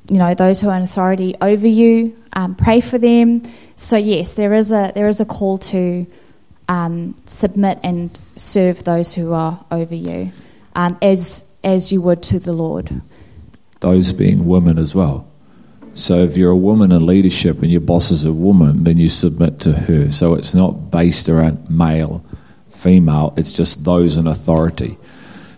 [0.09, 3.43] you know, those who are in authority over you, um, pray for them.
[3.75, 6.07] So, yes, there is a, there is a call to,
[6.69, 10.33] um, submit and serve those who are over you
[10.75, 12.91] um, as, as you would to the Lord.
[13.81, 15.27] Those being women as well.
[15.95, 19.09] So if you're a woman in leadership and your boss is a woman, then you
[19.09, 20.13] submit to her.
[20.13, 22.25] So it's not based around male,
[22.71, 24.97] female, it's just those in authority.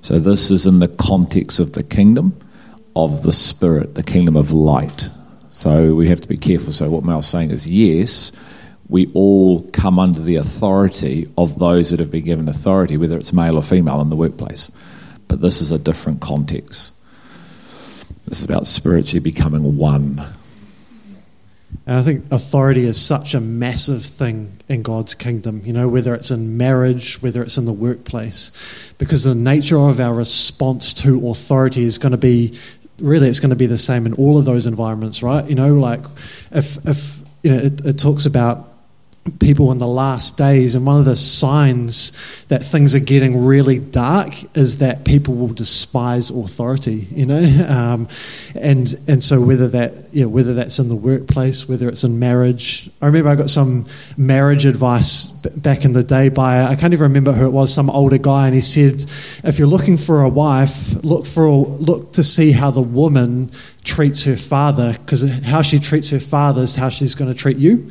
[0.00, 2.34] So this is in the context of the kingdom
[2.96, 5.10] of the spirit, the kingdom of light.
[5.50, 6.72] So we have to be careful.
[6.72, 8.32] So what Mel's saying is yes,
[8.90, 13.32] we all come under the authority of those that have been given authority, whether it's
[13.32, 14.70] male or female in the workplace.
[15.28, 16.92] But this is a different context.
[18.26, 20.20] This is about spiritually becoming one.
[21.86, 26.12] And I think authority is such a massive thing in God's kingdom, you know, whether
[26.12, 31.28] it's in marriage, whether it's in the workplace, because the nature of our response to
[31.28, 32.58] authority is going to be
[33.00, 35.48] really it's going to be the same in all of those environments, right?
[35.48, 36.00] You know, like
[36.50, 38.69] if if you know it, it talks about
[39.38, 43.78] people in the last days, and one of the signs that things are getting really
[43.78, 47.06] dark is that people will despise authority.
[47.10, 48.08] You know, um,
[48.54, 52.90] and and so whether that yeah whether that's in the workplace, whether it's in marriage.
[53.02, 56.92] I remember I got some marriage advice b- back in the day by I can't
[56.92, 59.04] even remember who it was, some older guy, and he said,
[59.44, 63.50] if you're looking for a wife, look for a, look to see how the woman
[63.84, 67.56] treats her father, because how she treats her father is how she's going to treat
[67.56, 67.90] you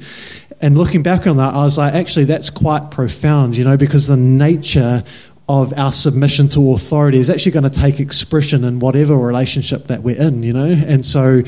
[0.61, 4.07] and looking back on that, I was like, actually, that's quite profound, you know, because
[4.07, 5.03] the nature
[5.47, 10.03] of our submission to authority is actually going to take expression in whatever relationship that
[10.03, 10.65] we're in, you know.
[10.65, 11.41] And so,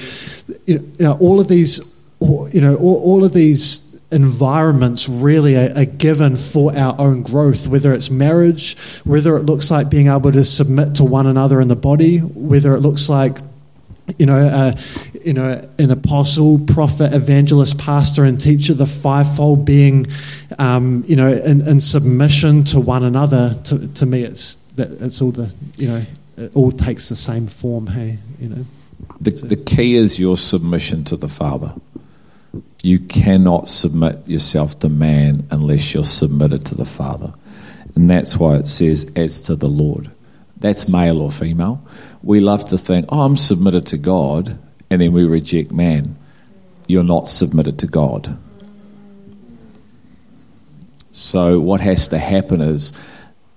[0.66, 5.86] you know, all of these, you know, all, all of these environments really are, are,
[5.86, 10.44] given for our own growth, whether it's marriage, whether it looks like being able to
[10.44, 13.38] submit to one another in the body, whether it looks like
[14.18, 14.72] you know, uh,
[15.26, 20.08] you know, an apostle, prophet, evangelist, pastor, and teacher, the fivefold being,
[20.60, 23.56] um, you know, in, in, submission to one another.
[23.66, 26.04] To, to me, it's that it's all the, you know,
[26.38, 27.88] it all takes the same form.
[27.88, 28.66] Hey, you know.
[29.20, 31.74] The, the key is your submission to the Father.
[32.82, 37.34] You cannot submit yourself to man unless you're submitted to the Father.
[37.96, 40.10] And that's why it says, as to the Lord.
[40.58, 41.84] That's male or female
[42.24, 44.58] we love to think, oh, I'm submitted to God,
[44.92, 46.18] and then we reject man.
[46.86, 48.38] You're not submitted to God.
[51.12, 52.92] So, what has to happen is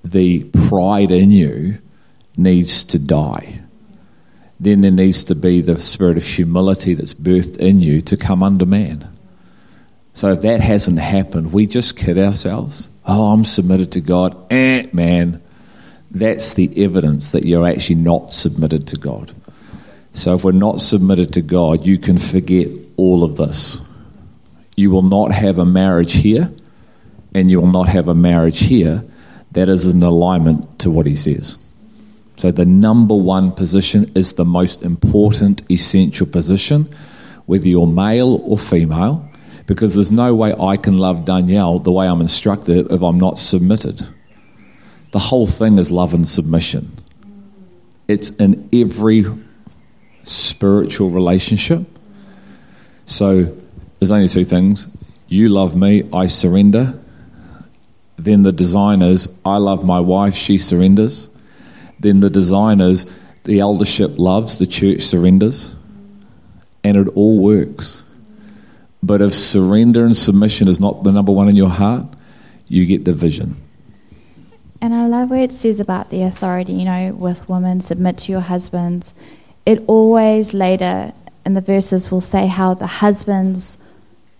[0.04, 1.78] the pride in you
[2.36, 3.60] needs to die.
[4.60, 8.44] Then there needs to be the spirit of humility that's birthed in you to come
[8.44, 9.08] under man.
[10.12, 12.88] So, if that hasn't happened, we just kid ourselves.
[13.04, 14.36] Oh, I'm submitted to God.
[14.52, 15.42] Eh, man,
[16.12, 19.32] that's the evidence that you're actually not submitted to God.
[20.14, 23.86] So if we're not submitted to God, you can forget all of this.
[24.76, 26.52] You will not have a marriage here,
[27.34, 29.04] and you will not have a marriage here
[29.52, 31.58] that is in alignment to what He says.
[32.36, 36.88] So the number one position is the most important, essential position,
[37.46, 39.28] whether you're male or female,
[39.66, 43.38] because there's no way I can love Danielle the way I'm instructed if I'm not
[43.38, 44.00] submitted.
[45.10, 46.90] The whole thing is love and submission.
[48.06, 49.24] It's in every
[50.24, 51.82] spiritual relationship.
[53.06, 53.44] So
[54.00, 54.96] there's only two things.
[55.28, 57.00] You love me, I surrender.
[58.16, 61.28] Then the design is, I love my wife, she surrenders.
[62.00, 63.12] Then the design is,
[63.44, 65.74] the eldership loves, the church surrenders.
[66.82, 68.02] And it all works.
[69.02, 72.06] But if surrender and submission is not the number one in your heart,
[72.68, 73.56] you get division.
[74.80, 78.32] And I love where it says about the authority, you know, with women, submit to
[78.32, 79.14] your husbands.
[79.66, 81.12] It always later
[81.46, 83.82] in the verses will say how the husbands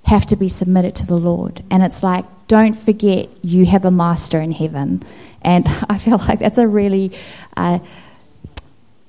[0.05, 1.63] have to be submitted to the Lord.
[1.71, 5.03] And it's like, don't forget you have a master in heaven.
[5.43, 7.13] And I feel like that's a really,
[7.57, 7.79] uh,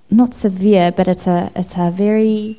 [0.10, 2.58] not severe, but it's a, it's a very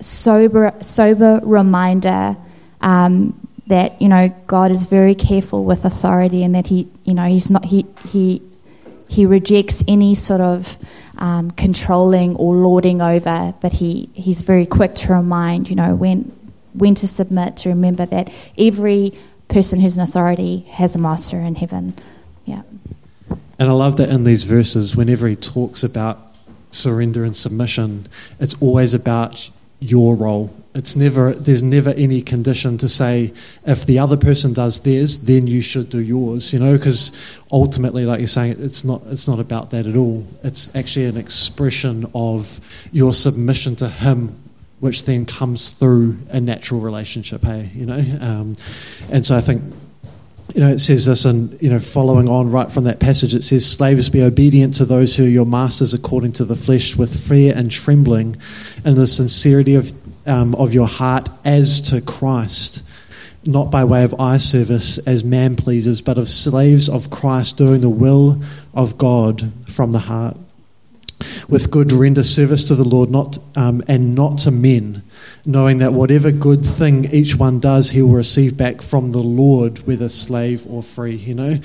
[0.00, 2.36] sober, sober reminder
[2.80, 7.24] um, that you know God is very careful with authority and that he you know
[7.24, 8.42] he's not he he
[9.08, 10.76] he rejects any sort of
[11.18, 16.32] um, controlling or lording over, but he, he's very quick to remind, you know, when
[16.74, 19.12] when to submit, to remember that every
[19.48, 21.94] person who's an authority has a master in heaven.
[22.44, 22.62] Yeah.
[23.58, 26.18] And I love that in these verses, whenever he talks about
[26.70, 28.06] surrender and submission,
[28.38, 29.48] it's always about
[29.80, 33.32] your role it's never there's never any condition to say
[33.66, 36.52] if the other person does theirs, then you should do yours.
[36.52, 40.26] You know, because ultimately, like you're saying, it's not it's not about that at all.
[40.42, 42.60] It's actually an expression of
[42.92, 44.38] your submission to Him,
[44.80, 47.42] which then comes through a natural relationship.
[47.42, 48.54] Hey, you know, um,
[49.10, 49.62] and so I think
[50.54, 53.44] you know, it says this, and you know, following on right from that passage, it
[53.44, 57.14] says, "Slaves, be obedient to those who are your masters according to the flesh, with
[57.28, 58.36] fear and trembling,
[58.84, 59.92] and the sincerity of
[60.26, 62.88] um, of your heart as to Christ,
[63.44, 67.80] not by way of eye service as man pleases, but of slaves of Christ doing
[67.80, 68.40] the will
[68.74, 70.36] of God from the heart.
[71.48, 75.02] With good render service to the Lord, not um, and not to men,
[75.44, 79.78] knowing that whatever good thing each one does, he will receive back from the Lord,
[79.86, 81.14] whether slave or free.
[81.16, 81.58] You know,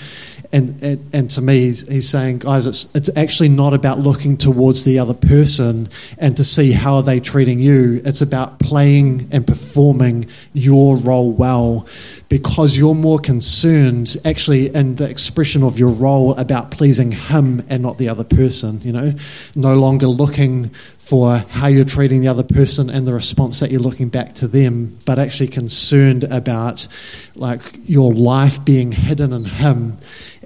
[0.54, 4.38] and, and, and to me, he's, he's saying, guys, it's, it's actually not about looking
[4.38, 8.02] towards the other person and to see how are they treating you.
[8.04, 11.88] It's about playing and performing your role well
[12.28, 17.82] because you're more concerned actually in the expression of your role about pleasing him and
[17.82, 19.14] not the other person, you know?
[19.56, 20.70] no longer looking
[21.04, 24.47] for how you're treating the other person and the response that you're looking back to
[24.47, 26.88] them, but actually concerned about
[27.36, 29.97] like your life being hidden in Him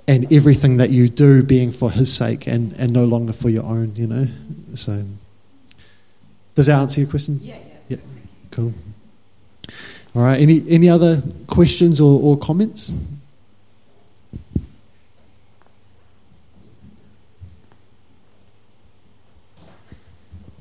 [0.07, 3.63] and everything that you do being for His sake and, and no longer for your
[3.63, 4.25] own, you know?
[4.73, 5.03] So,
[6.55, 7.39] does that answer your question?
[7.41, 7.97] Yeah, yeah.
[7.97, 7.97] Yeah,
[8.49, 8.73] cool.
[10.15, 12.91] All right, any, any other questions or, or comments?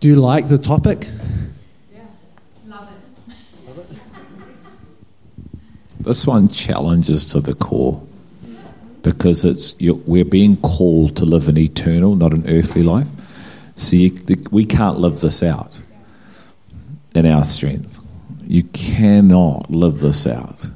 [0.05, 1.09] Do you like the topic?
[1.91, 2.03] Yeah.
[2.67, 2.91] Love
[3.91, 4.03] it.
[6.01, 8.03] This one challenges to the core
[9.01, 13.09] because it's you we're being called to live an eternal, not an earthly life.
[13.77, 15.81] So you, the, we can't live this out
[17.15, 17.99] in our strength.
[18.47, 20.69] You cannot live this out.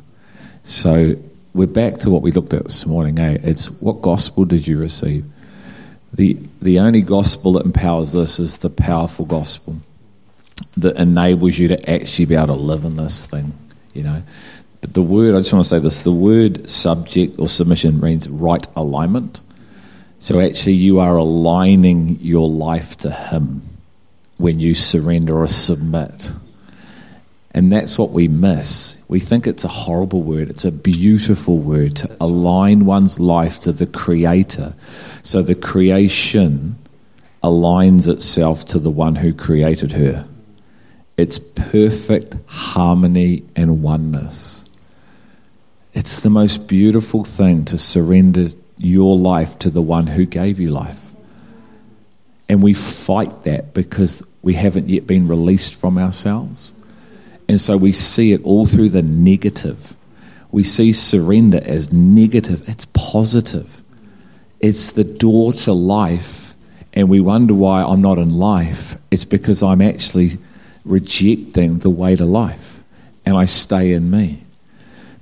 [0.62, 1.16] So
[1.53, 3.18] we're back to what we looked at this morning.
[3.18, 3.37] Eh?
[3.43, 5.26] It's what gospel did you receive?
[6.13, 9.77] The the only gospel that empowers this is the powerful gospel
[10.77, 13.53] that enables you to actually be able to live in this thing.
[13.93, 14.23] You know,
[14.81, 18.29] but the word I just want to say this: the word subject or submission means
[18.29, 19.41] right alignment.
[20.19, 23.63] So actually, you are aligning your life to Him
[24.37, 26.33] when you surrender or submit.
[27.53, 28.97] And that's what we miss.
[29.09, 30.51] We think it's a horrible word.
[30.51, 34.75] It's a beautiful word to align one's life to the Creator.
[35.23, 36.77] So the creation
[37.43, 40.27] aligns itself to the one who created her.
[41.17, 44.69] It's perfect harmony and oneness.
[45.95, 50.71] It's the most beautiful thing to surrender your life to the one who gave you
[50.71, 51.13] life.
[52.49, 56.73] And we fight that because we haven't yet been released from ourselves.
[57.49, 59.96] And so we see it all through the negative.
[60.51, 63.82] We see surrender as negative, it's positive.
[64.61, 66.55] It's the door to life.
[66.92, 68.96] And we wonder why I'm not in life.
[69.11, 70.30] It's because I'm actually
[70.84, 72.82] rejecting the way to life.
[73.24, 74.42] And I stay in me.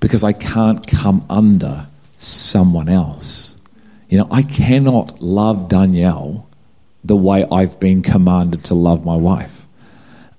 [0.00, 1.86] Because I can't come under
[2.18, 3.60] someone else.
[4.08, 6.48] You know, I cannot love Danielle
[7.04, 9.65] the way I've been commanded to love my wife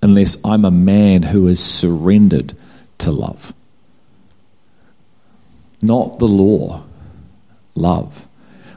[0.02, 2.56] unless I'm a man who is surrendered
[3.00, 3.54] to love.
[5.82, 6.84] Not the law,
[7.76, 8.28] love,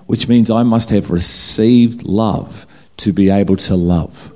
[0.07, 2.67] which means I must have received love
[2.99, 4.33] to be able to love.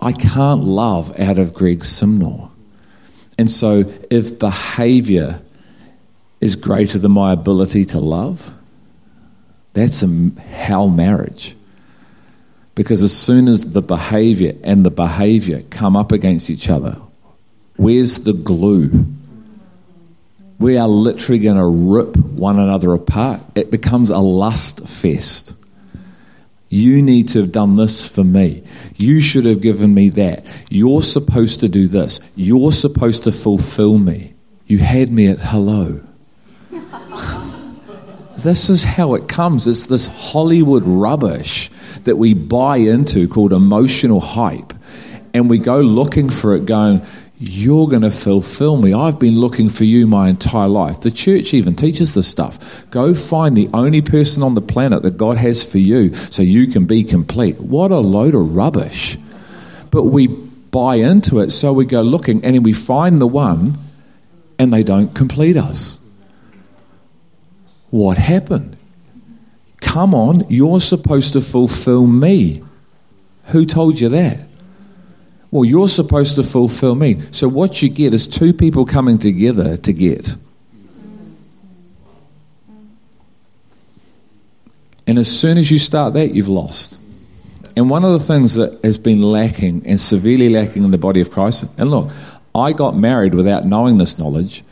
[0.00, 2.50] I can't love out of Greg Simnor.
[3.38, 5.40] And so if behavior
[6.40, 8.54] is greater than my ability to love,
[9.72, 11.56] that's a hell marriage.
[12.74, 16.96] Because as soon as the behavior and the behavior come up against each other,
[17.76, 19.06] where's the glue?
[20.58, 23.40] We are literally going to rip one another apart.
[23.54, 25.54] It becomes a lust fest.
[26.68, 28.64] You need to have done this for me.
[28.96, 30.50] You should have given me that.
[30.70, 32.32] You're supposed to do this.
[32.34, 34.34] You're supposed to fulfill me.
[34.66, 36.00] You had me at hello.
[38.38, 39.68] this is how it comes.
[39.68, 41.70] It's this Hollywood rubbish
[42.04, 44.72] that we buy into called emotional hype.
[45.32, 47.02] And we go looking for it, going,
[47.38, 48.94] You're going to fulfill me.
[48.94, 51.00] I've been looking for you my entire life.
[51.00, 52.88] The church even teaches this stuff.
[52.90, 56.68] Go find the only person on the planet that God has for you so you
[56.68, 57.60] can be complete.
[57.60, 59.18] What a load of rubbish.
[59.90, 63.78] But we buy into it, so we go looking and we find the one
[64.58, 66.00] and they don't complete us.
[67.90, 68.73] What happened?
[69.94, 72.60] Come on, you're supposed to fulfill me.
[73.52, 74.40] Who told you that?
[75.52, 77.20] Well, you're supposed to fulfill me.
[77.30, 80.34] So, what you get is two people coming together to get.
[85.06, 86.98] And as soon as you start that, you've lost.
[87.76, 91.20] And one of the things that has been lacking and severely lacking in the body
[91.20, 92.10] of Christ, and look,
[92.52, 94.64] I got married without knowing this knowledge,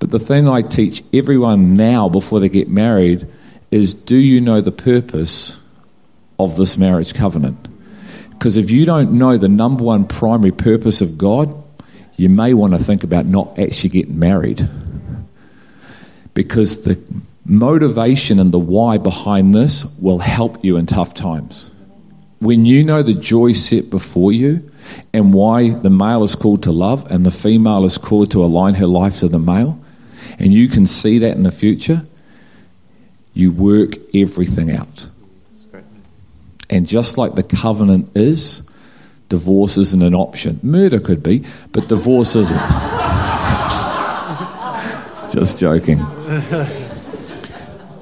[0.00, 3.28] but the thing I teach everyone now before they get married
[3.76, 5.62] is do you know the purpose
[6.38, 7.68] of this marriage covenant?
[8.30, 11.52] Because if you don't know the number one primary purpose of God,
[12.16, 14.68] you may want to think about not actually getting married.
[16.34, 16.98] Because the
[17.44, 21.72] motivation and the why behind this will help you in tough times.
[22.40, 24.70] When you know the joy set before you
[25.12, 28.74] and why the male is called to love and the female is called to align
[28.74, 29.80] her life to the male,
[30.38, 32.02] and you can see that in the future,
[33.36, 35.08] you work everything out.
[36.70, 38.68] And just like the covenant is,
[39.28, 40.58] divorce isn't an option.
[40.62, 42.56] Murder could be, but divorce isn't.
[45.30, 45.98] just joking.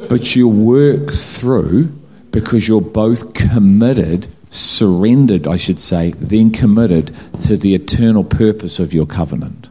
[0.09, 1.87] But you work through
[2.30, 7.09] because you're both committed surrendered, I should say, then committed
[7.43, 9.68] to the eternal purpose of your covenant.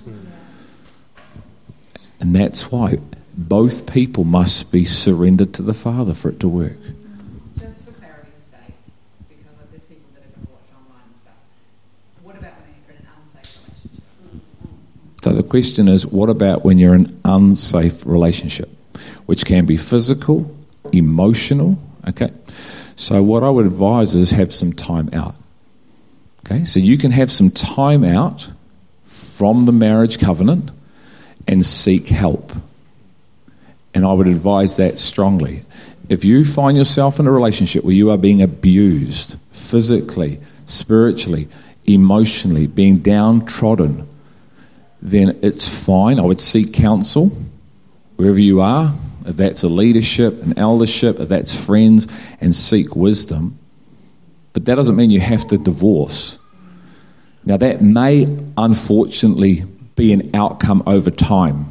[2.20, 2.98] And that's why
[3.36, 6.78] both people must be surrendered to the Father for it to work.
[7.60, 8.60] Just for clarity's sake,
[9.28, 11.34] because like, there's people that are going to watch online and stuff.
[12.22, 15.24] What about when you're in an unsafe relationship?
[15.24, 18.70] So the question is what about when you're in an unsafe relationship,
[19.26, 20.56] which can be physical,
[20.92, 21.78] emotional,
[22.08, 22.32] okay?
[22.96, 25.36] So what I would advise is have some time out.
[26.46, 26.66] Okay?
[26.66, 28.52] So you can have some time out
[29.06, 30.70] from the marriage covenant
[31.48, 32.52] and seek help.
[33.94, 35.62] And I would advise that strongly.
[36.10, 41.48] If you find yourself in a relationship where you are being abused physically, spiritually,
[41.86, 44.08] emotionally, being downtrodden,
[45.02, 46.20] then it's fine.
[46.20, 47.32] I would seek counsel
[48.16, 48.94] wherever you are,
[49.26, 52.08] if that's a leadership, an eldership, if that's friends,
[52.42, 53.58] and seek wisdom.
[54.54, 56.40] But that doesn't mean you have to divorce.
[57.46, 58.28] Now, that may
[58.58, 59.64] unfortunately
[59.96, 61.66] be an outcome over time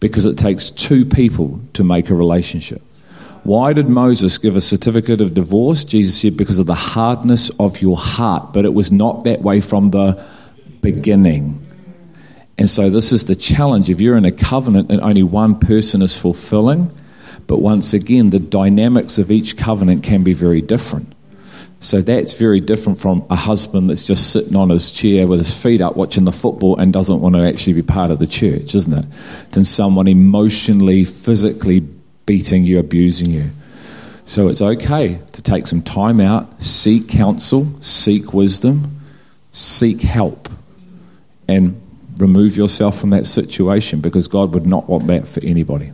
[0.00, 2.82] because it takes two people to make a relationship.
[3.44, 5.84] Why did Moses give a certificate of divorce?
[5.84, 9.60] Jesus said, because of the hardness of your heart, but it was not that way
[9.60, 10.22] from the
[10.82, 11.64] beginning.
[12.58, 13.88] And so, this is the challenge.
[13.88, 16.90] If you're in a covenant and only one person is fulfilling,
[17.46, 21.14] but once again, the dynamics of each covenant can be very different.
[21.80, 25.60] So, that's very different from a husband that's just sitting on his chair with his
[25.60, 28.74] feet up watching the football and doesn't want to actually be part of the church,
[28.74, 29.06] isn't it?
[29.52, 31.80] Than someone emotionally, physically
[32.26, 33.50] beating you, abusing you.
[34.24, 39.00] So, it's okay to take some time out, seek counsel, seek wisdom,
[39.52, 40.48] seek help,
[41.46, 41.80] and
[42.18, 45.92] remove yourself from that situation because God would not want that for anybody.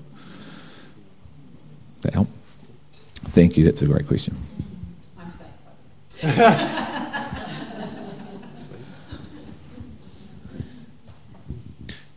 [2.03, 2.29] That help?
[3.15, 3.65] Thank you.
[3.65, 4.35] That's a great question.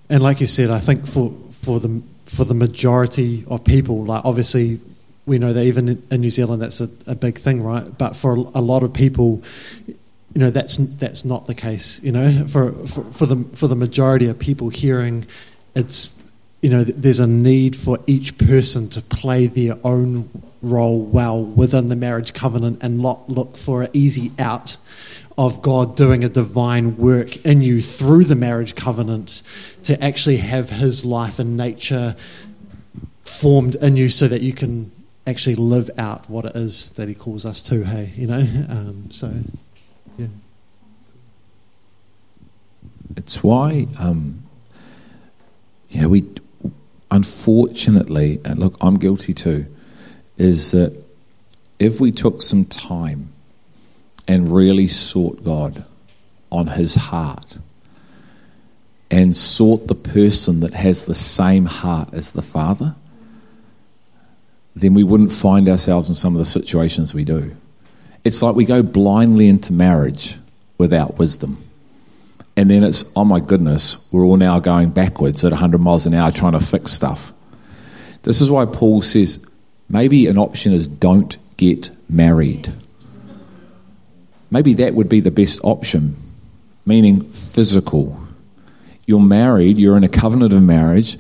[0.10, 4.24] And like you said, I think for for the for the majority of people, like
[4.26, 4.80] obviously
[5.26, 7.86] we know that even in- in New Zealand that's a, a big thing, right?
[7.98, 9.44] But for a lot of people,
[9.88, 9.96] you
[10.36, 12.02] know, that's that's not the case.
[12.04, 15.26] You know, for for, for the for the majority of people hearing,
[15.76, 16.24] it's
[16.62, 20.30] you know, there's a need for each person to play their own
[20.70, 24.78] role well within the marriage covenant and not look for an easy out
[25.38, 29.44] of God doing a divine work in you through the marriage covenant
[29.84, 32.16] to actually have His life and nature
[33.24, 34.92] formed in you so that you can
[35.28, 38.40] actually live out what it is that He calls us to, hey, you know?
[38.70, 39.32] Um, so,
[40.18, 40.28] yeah.
[43.16, 44.44] It's why, um,
[46.02, 46.26] know, we
[47.12, 49.66] unfortunately, look, I'm guilty too,
[50.38, 50.96] is that
[51.80, 53.30] if we took some time
[54.28, 55.86] and really sought God
[56.52, 57.58] on His heart
[59.10, 62.96] and sought the person that has the same heart as the Father,
[64.76, 67.56] then we wouldn't find ourselves in some of the situations we do.
[68.24, 70.36] It's like we go blindly into marriage
[70.78, 71.58] without wisdom.
[72.56, 76.14] And then it's, oh my goodness, we're all now going backwards at 100 miles an
[76.14, 77.32] hour trying to fix stuff.
[78.24, 79.47] This is why Paul says
[79.90, 82.72] maybe an option is don't get married.
[84.50, 86.16] Maybe that would be the best option,
[86.86, 88.18] meaning physical.
[89.06, 91.18] You're married, you're in a covenant of marriage.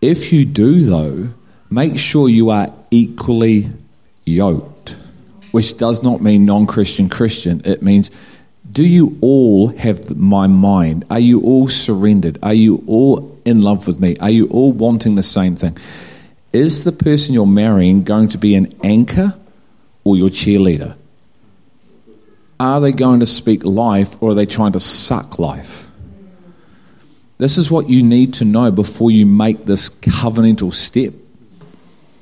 [0.00, 1.28] If you do, though,
[1.70, 3.68] make sure you are equally
[4.24, 4.96] yoked,
[5.50, 7.62] which does not mean non Christian Christian.
[7.64, 8.10] It means
[8.70, 11.04] do you all have my mind?
[11.10, 12.38] Are you all surrendered?
[12.42, 14.16] Are you all in love with me?
[14.18, 15.76] Are you all wanting the same thing?
[16.52, 19.34] Is the person you're marrying going to be an anchor
[20.04, 20.96] or your cheerleader?
[22.60, 25.88] Are they going to speak life or are they trying to suck life?
[27.38, 31.12] This is what you need to know before you make this covenantal step.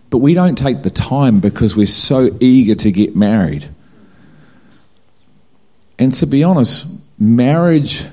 [0.08, 3.68] But we don't take the time because we're so eager to get married.
[5.98, 6.86] And to be honest,
[7.18, 8.06] marriage,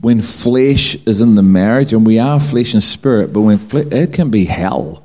[0.00, 3.92] when flesh is in the marriage, and we are flesh and spirit, but when fle-
[3.92, 5.04] it can be hell,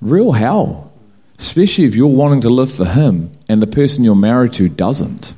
[0.00, 0.92] real hell,
[1.38, 5.34] especially if you're wanting to live for Him and the person you're married to doesn't.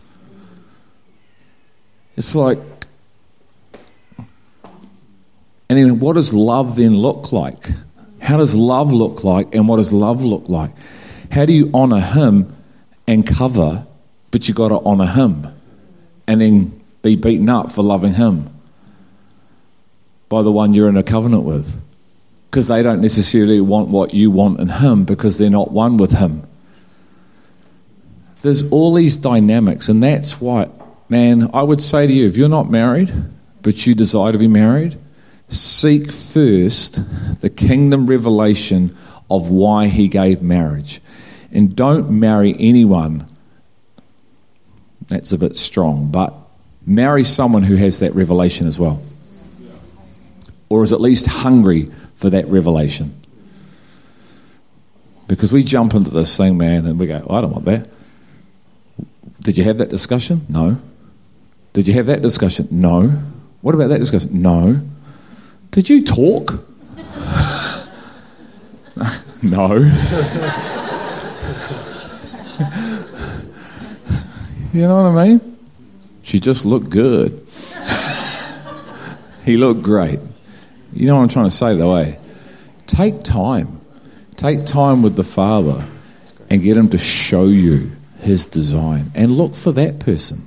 [2.16, 2.58] It's like,
[5.68, 7.70] and then what does love then look like?
[8.20, 10.70] How does love look like, and what does love look like?
[11.30, 12.54] How do you honor Him
[13.06, 13.86] and cover?
[14.30, 15.46] but you got to honor him
[16.26, 18.48] and then be beaten up for loving him
[20.28, 21.80] by the one you're in a covenant with
[22.50, 26.12] because they don't necessarily want what you want in him because they're not one with
[26.12, 26.42] him
[28.42, 30.68] there's all these dynamics, and that's why,
[31.08, 33.12] man, I would say to you, if you're not married,
[33.62, 34.96] but you desire to be married,
[35.48, 38.96] seek first the kingdom revelation
[39.30, 41.00] of why he gave marriage.
[41.52, 43.26] And don't marry anyone.
[45.08, 46.32] That's a bit strong, but
[46.86, 49.02] marry someone who has that revelation as well.
[50.68, 51.90] Or is at least hungry
[52.20, 53.14] for that revelation.
[55.26, 57.88] Because we jump into this thing, man, and we go, oh, I don't want that.
[59.40, 60.42] Did you have that discussion?
[60.50, 60.76] No.
[61.72, 62.68] Did you have that discussion?
[62.70, 63.08] No.
[63.62, 64.42] What about that discussion?
[64.42, 64.82] No.
[65.70, 66.52] Did you talk?
[69.42, 69.74] no.
[74.74, 75.56] you know what I mean?
[76.22, 77.30] She just looked good.
[79.46, 80.20] he looked great.
[80.92, 82.16] You know what I'm trying to say, though, eh?
[82.86, 83.80] Take time.
[84.36, 85.86] Take time with the Father
[86.50, 90.46] and get Him to show you His design and look for that person.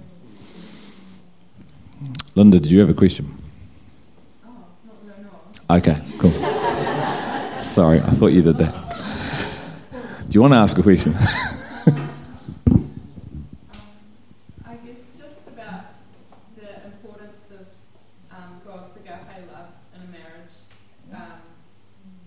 [2.35, 3.31] Linda, did you have a question?
[5.69, 6.31] Okay, cool.
[7.61, 8.73] Sorry, I thought you did that.
[10.27, 11.13] Do you want to ask a question?
[14.65, 15.85] I guess just about
[16.55, 17.67] the importance of
[18.31, 20.55] um, God's agape love in a marriage
[21.13, 21.39] um,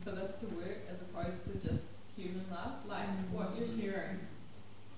[0.03, 2.87] for this to work as opposed to just human love.
[2.89, 4.21] Like what you're sharing,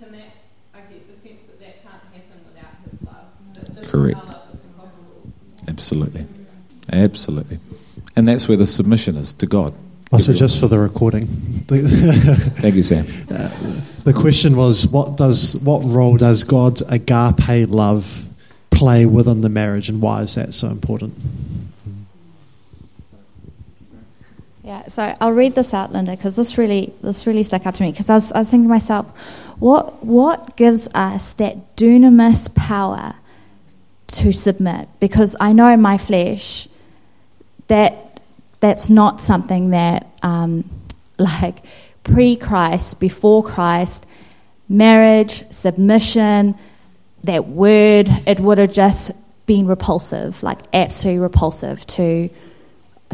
[0.00, 0.30] can that,
[0.74, 3.26] I get the sense that that can't happen without His love.
[3.52, 4.18] So it just Correct.
[4.18, 5.32] our love is impossible.
[5.88, 6.26] Absolutely.
[6.92, 7.58] Absolutely.
[8.14, 9.72] And that's where the submission is to God.
[10.12, 11.26] Also, just for the recording,
[11.66, 13.06] Thank you, Sam.
[13.30, 13.48] Uh,
[14.04, 18.26] the question was, what does what role does God's agape love
[18.70, 21.14] play within the marriage, and why is that so important?
[24.64, 27.82] Yeah, so I'll read this out, Linda, because this really this really stuck out to
[27.82, 27.92] me.
[27.92, 29.06] Because I was, I was thinking to myself,
[29.58, 33.14] what what gives us that dunamis power
[34.08, 34.88] to submit?
[35.00, 36.68] Because I know in my flesh
[37.68, 38.20] that
[38.60, 40.68] that's not something that um,
[41.18, 41.56] like
[42.02, 44.06] pre Christ, before Christ,
[44.68, 46.54] marriage, submission,
[47.24, 49.12] that word, it would have just
[49.46, 52.28] been repulsive, like absolutely repulsive to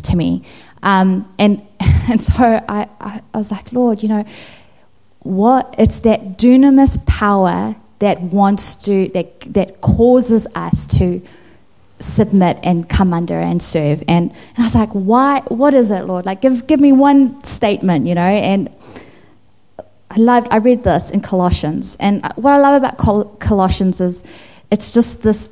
[0.03, 0.45] to me.
[0.83, 2.35] Um, and and so
[2.69, 4.25] I, I, I was like, Lord, you know,
[5.21, 11.21] what it's that dunamis power that wants to that that causes us to
[11.99, 14.03] submit and come under and serve.
[14.09, 16.27] And, and I was like, why what is it, Lord?
[16.27, 18.75] Like give give me one statement, you know, and
[20.11, 21.97] I loved I read this in Colossians.
[22.01, 24.25] And what I love about Col- Colossians is
[24.71, 25.49] it's just this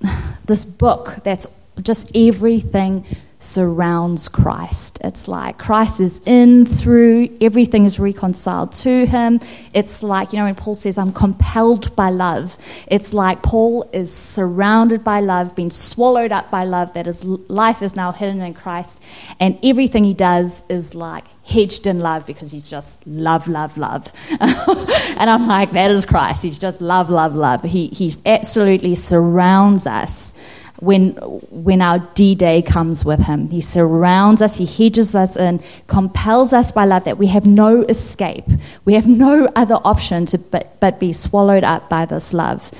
[0.46, 1.46] this book that's
[1.82, 3.04] just everything
[3.46, 4.98] surrounds Christ.
[5.04, 9.38] It's like Christ is in, through, everything is reconciled to him.
[9.72, 14.12] It's like, you know, when Paul says, I'm compelled by love, it's like Paul is
[14.12, 18.52] surrounded by love, being swallowed up by love, that his life is now hidden in
[18.52, 19.00] Christ.
[19.38, 24.12] And everything he does is like hedged in love because he's just love, love, love.
[24.40, 26.42] and I'm like, that is Christ.
[26.42, 27.62] He's just love, love, love.
[27.62, 30.34] He, he absolutely surrounds us
[30.78, 31.12] when
[31.50, 33.48] when our D Day comes with him.
[33.48, 37.82] He surrounds us, he hedges us in, compels us by love that we have no
[37.82, 38.44] escape.
[38.84, 42.70] We have no other option to but, but be swallowed up by this love.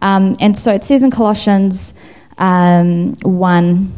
[0.00, 1.94] Um, and so it says in Colossians
[2.38, 3.88] um, 1,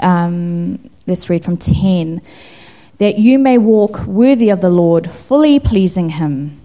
[0.00, 2.20] um, let's read from 10,
[2.98, 6.61] that you may walk worthy of the Lord, fully pleasing him.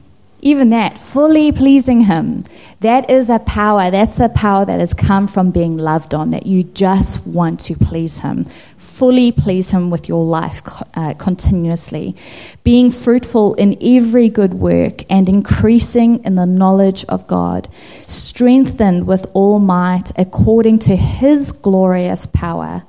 [0.48, 2.39] Even that, fully pleasing Him,
[2.80, 3.91] that is a power.
[3.91, 7.76] That's a power that has come from being loved on, that you just want to
[7.76, 8.45] please Him.
[8.78, 10.62] Fully please Him with your life
[10.95, 12.16] uh, continuously.
[12.64, 17.68] Being fruitful in every good work and increasing in the knowledge of God.
[18.06, 22.86] Strengthened with all might according to His glorious power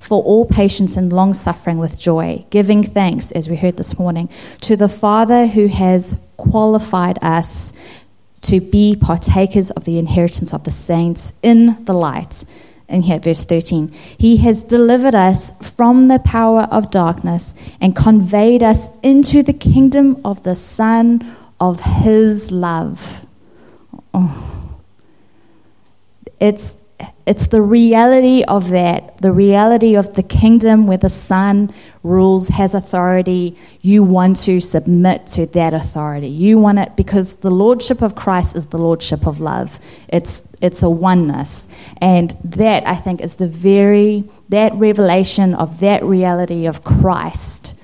[0.00, 4.28] for all patience and long suffering with joy, giving thanks, as we heard this morning,
[4.60, 7.72] to the Father who has qualified us
[8.42, 12.44] to be partakers of the inheritance of the saints in the light.
[12.88, 18.62] And here, verse 13, He has delivered us from the power of darkness and conveyed
[18.62, 21.20] us into the kingdom of the Son
[21.60, 23.26] of His love.
[24.14, 24.54] Oh.
[26.40, 26.77] It's
[27.26, 31.72] it's the reality of that, the reality of the kingdom where the Son
[32.02, 33.56] rules, has authority.
[33.82, 36.28] You want to submit to that authority.
[36.28, 39.78] You want it because the lordship of Christ is the lordship of love.
[40.08, 41.68] It's it's a oneness,
[42.00, 47.74] and that I think is the very that revelation of that reality of Christ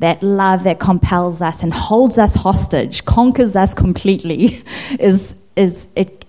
[0.00, 4.62] that love that compels us and holds us hostage, conquers us completely,
[5.00, 6.23] is, is it,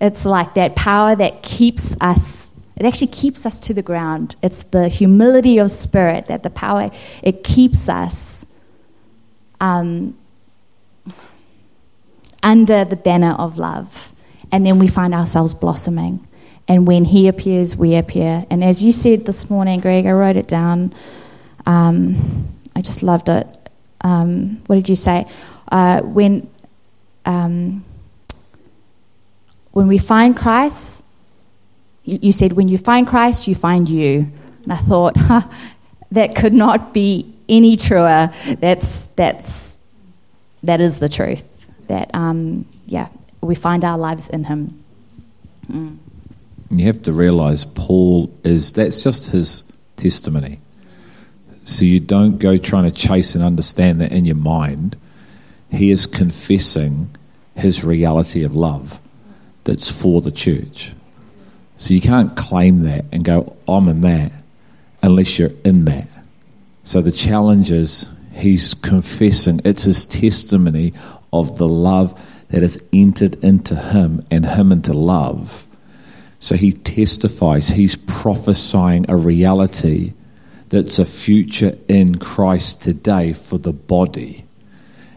[0.00, 4.36] it's like that power that keeps us, it actually keeps us to the ground.
[4.42, 6.90] It's the humility of spirit that the power,
[7.22, 8.52] it keeps us
[9.60, 10.16] um,
[12.42, 14.12] under the banner of love.
[14.52, 16.26] And then we find ourselves blossoming.
[16.68, 18.44] And when He appears, we appear.
[18.50, 20.92] And as you said this morning, Greg, I wrote it down.
[21.64, 23.46] Um, I just loved it.
[24.02, 25.26] Um, what did you say?
[25.70, 26.48] Uh, when
[27.24, 27.82] um,
[29.76, 31.04] when we find Christ,
[32.02, 34.26] you, said when you find Christ, you find you.
[34.62, 35.42] And I thought, huh,
[36.12, 38.32] that could not be any truer.
[38.58, 39.86] That's that's
[40.62, 41.70] that is the truth.
[41.88, 43.08] That um, yeah,
[43.42, 44.82] we find our lives in Him.
[45.70, 45.98] Mm.
[46.70, 50.58] You have to realize Paul is that's just his testimony.
[51.64, 54.96] So you don't go trying to chase and understand that in your mind.
[55.70, 57.10] He is confessing
[57.54, 59.00] his reality of love
[59.66, 60.92] that's for the church.
[61.74, 64.32] So you can't claim that and go, I'm in that,
[65.02, 66.08] unless you're in that.
[66.84, 70.94] So the challenge is he's confessing, it's his testimony
[71.32, 72.14] of the love
[72.48, 75.66] that has entered into him and him into love.
[76.38, 80.14] So he testifies, he's prophesying a reality
[80.68, 84.45] that's a future in Christ today for the body.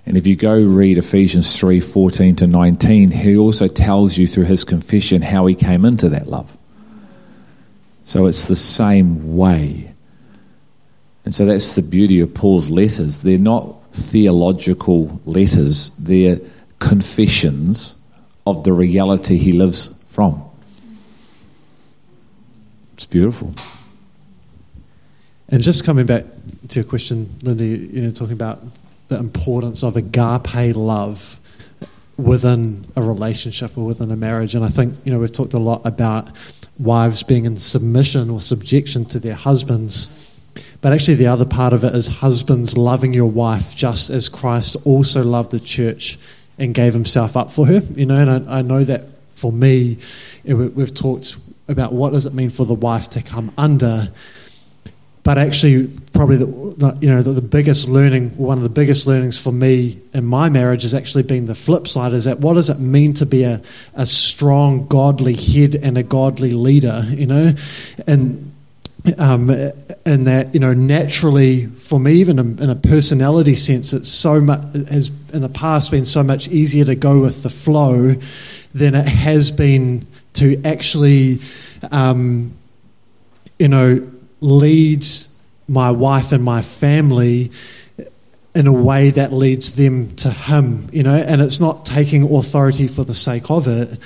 [0.10, 4.46] And if you go read Ephesians 3 14 to 19, he also tells you through
[4.46, 6.58] his confession how he came into that love.
[8.06, 9.94] So it's the same way.
[11.26, 13.22] And so that's the beauty of Paul's letters.
[13.22, 16.40] They're not theological letters, they're
[16.80, 17.96] confessions
[18.48, 20.42] of the reality he lives from.
[22.94, 23.54] It's beautiful.
[25.50, 26.24] And just coming back
[26.70, 28.60] to your question, Lindy, you know, talking about
[29.10, 31.40] the importance of agape love
[32.18, 34.56] within a relationship or within a marriage.
[34.56, 36.30] And I think, you know, we've talked a lot about
[36.78, 40.16] wives being in submission or subjection to their husbands.
[40.82, 44.78] But actually, the other part of it is husbands loving your wife just as Christ
[44.86, 46.18] also loved the church
[46.58, 47.82] and gave himself up for her.
[47.96, 49.06] You know, and I, I know that
[49.36, 49.98] for me,
[50.44, 51.38] you know, we've talked
[51.68, 54.10] about what does it mean for the wife to come under
[55.24, 59.06] but actually, probably the, the you know the, the, biggest learning, one of the biggest
[59.06, 62.14] learnings for me in my marriage has actually been the flip side.
[62.14, 63.62] Is that what does it mean to be a,
[63.96, 67.06] a strong, godly head and a godly leader?
[67.10, 67.54] You know,
[68.08, 68.54] and
[69.18, 74.40] um, and that you know naturally for me, even in a personality sense, it's so
[74.40, 78.14] much has in the past been so much easier to go with the flow
[78.74, 81.40] than it has been to actually,
[81.92, 82.54] um,
[83.58, 84.10] you know
[84.42, 85.28] leads
[85.68, 87.52] my wife and my family
[88.56, 92.88] in a way that leads them to Him, you know, and it's not taking authority
[92.88, 94.00] for the sake of it,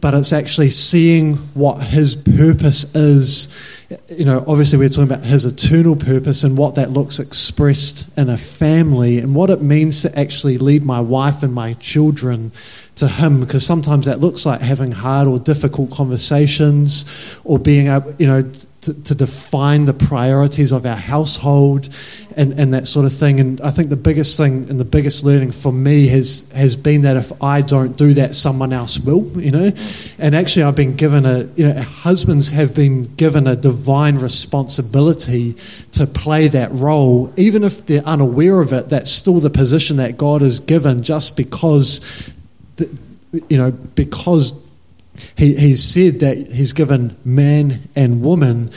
[0.00, 3.85] but it's actually seeing what His purpose is.
[4.08, 8.28] You know, obviously, we're talking about His eternal purpose and what that looks expressed in
[8.28, 12.50] a family and what it means to actually lead my wife and my children
[12.96, 18.12] to Him, because sometimes that looks like having hard or difficult conversations or being able,
[18.14, 18.42] you know,
[18.86, 21.88] to, to, define the priorities of our household
[22.36, 23.40] and, and that sort of thing.
[23.40, 27.02] And I think the biggest thing and the biggest learning for me has, has been
[27.02, 29.72] that if I don't do that, someone else will, you know.
[30.18, 35.54] And actually, I've been given a, you know, husbands have been given a divine responsibility
[35.92, 37.32] to play that role.
[37.36, 41.36] Even if they're unaware of it, that's still the position that God has given just
[41.36, 42.32] because,
[42.76, 42.88] the,
[43.50, 44.66] you know, because
[45.36, 48.70] he, he's said that he's given man and woman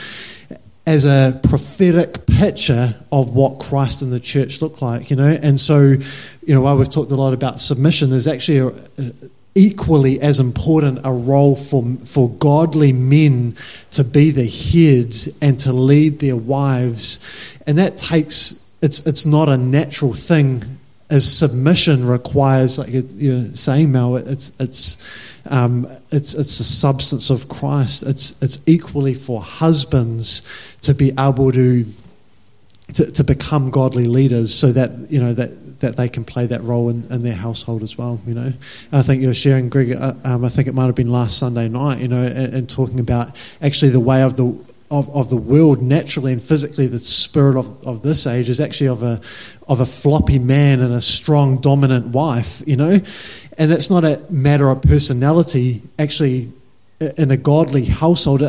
[0.86, 5.28] as a prophetic picture of what Christ and the church look like, you know.
[5.28, 9.12] And so, you know, while we've talked a lot about submission, there's actually a, a,
[9.54, 13.54] equally as important a role for for godly men
[13.90, 19.48] to be the heads and to lead their wives, and that takes it's it's not
[19.48, 20.62] a natural thing
[21.10, 27.48] as submission requires, like you're saying, Mel, it's it's um, it's, it's the substance of
[27.48, 28.02] Christ.
[28.04, 31.84] It's, it's equally for husbands to be able to,
[32.94, 36.62] to, to become godly leaders so that, you know, that, that they can play that
[36.62, 38.42] role in, in their household as well, you know.
[38.42, 38.54] And
[38.92, 41.68] I think you're sharing, Greg, uh, um, I think it might have been last Sunday
[41.68, 44.44] night, you know, and, and talking about actually the way of the,
[44.90, 48.88] of, of the world naturally and physically, the spirit of, of this age is actually
[48.88, 49.20] of a,
[49.68, 53.00] of a floppy man and a strong, dominant wife, you know?
[53.56, 55.82] And that's not a matter of personality.
[55.98, 56.52] Actually,
[57.00, 58.40] in a godly household,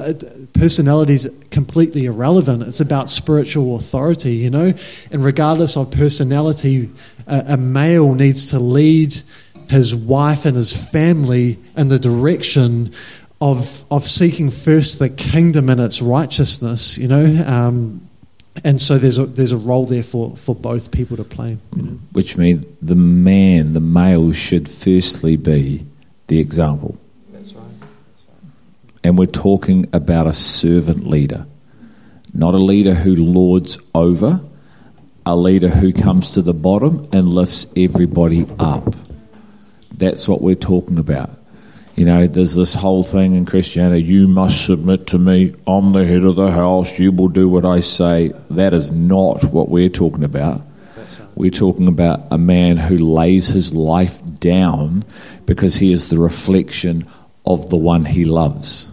[0.53, 2.63] personality is completely irrelevant.
[2.63, 4.73] It's about spiritual authority, you know.
[5.11, 6.89] And regardless of personality,
[7.27, 9.15] a, a male needs to lead
[9.69, 12.93] his wife and his family in the direction
[13.39, 17.25] of of seeking first the kingdom and its righteousness, you know.
[17.47, 18.07] Um,
[18.65, 21.57] and so there's a there's a role there for, for both people to play.
[21.75, 21.99] You know?
[22.11, 25.85] Which means the man, the male, should firstly be
[26.27, 26.97] the example.
[29.03, 31.45] And we're talking about a servant leader,
[32.33, 34.41] not a leader who lords over,
[35.25, 38.95] a leader who comes to the bottom and lifts everybody up.
[39.95, 41.29] That's what we're talking about.
[41.95, 46.05] You know, there's this whole thing in Christianity you must submit to me, I'm the
[46.05, 48.31] head of the house, you will do what I say.
[48.49, 50.61] That is not what we're talking about.
[51.35, 55.05] We're talking about a man who lays his life down
[55.45, 57.05] because he is the reflection
[57.45, 58.90] of the one he loves.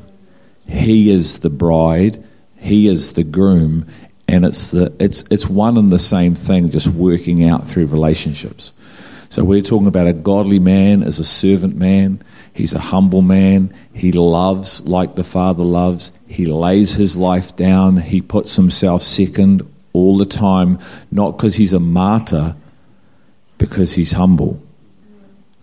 [0.68, 2.22] He is the bride,
[2.58, 3.86] he is the groom,
[4.28, 8.72] and it's the it's it's one and the same thing just working out through relationships.
[9.30, 12.22] So we're talking about a godly man as a servant man.
[12.54, 13.72] He's a humble man.
[13.92, 16.18] He loves like the Father loves.
[16.28, 17.98] He lays his life down.
[17.98, 19.62] He puts himself second
[19.92, 20.78] all the time,
[21.10, 22.56] not because he's a martyr,
[23.58, 24.62] because he's humble.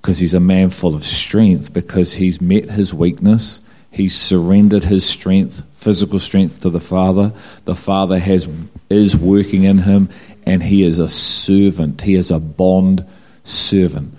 [0.01, 3.67] Because he's a man full of strength, because he's met his weakness.
[3.95, 7.31] He's surrendered his strength, physical strength to the Father.
[7.63, 8.45] The Father has
[8.89, 10.09] is working in him,
[10.45, 12.01] and he is a servant.
[12.01, 13.05] He is a bond
[13.45, 14.13] servant.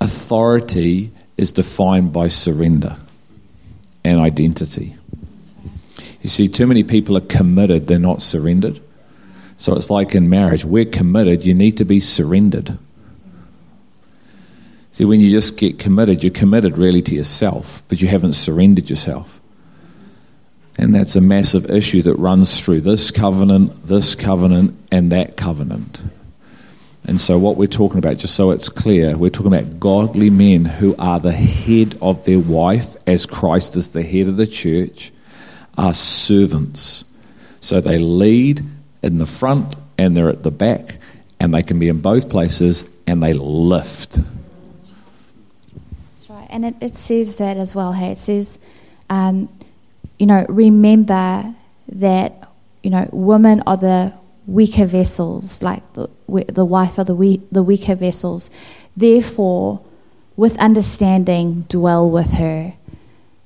[0.00, 2.96] Authority is defined by surrender
[4.02, 4.96] and identity.
[6.22, 8.80] You see, too many people are committed, they're not surrendered.
[9.58, 12.78] So it's like in marriage, we're committed, you need to be surrendered.
[14.90, 18.90] See, when you just get committed, you're committed really to yourself, but you haven't surrendered
[18.90, 19.40] yourself.
[20.78, 26.02] And that's a massive issue that runs through this covenant, this covenant, and that covenant.
[27.04, 30.64] And so, what we're talking about, just so it's clear, we're talking about godly men
[30.64, 35.10] who are the head of their wife, as Christ is the head of the church,
[35.76, 37.04] are servants.
[37.60, 38.62] So they lead
[39.02, 40.98] in the front and they're at the back,
[41.40, 44.18] and they can be in both places, and they lift.
[46.50, 48.12] And it, it says that as well, hey?
[48.12, 48.58] It says,
[49.10, 49.48] um,
[50.18, 51.54] you know, remember
[51.92, 52.48] that,
[52.82, 54.12] you know, women are the
[54.46, 56.08] weaker vessels, like the,
[56.48, 58.50] the wife of the, we, the weaker vessels.
[58.96, 59.80] Therefore,
[60.36, 62.72] with understanding, dwell with her.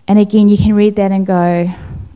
[0.07, 1.73] And again, you can read that and go,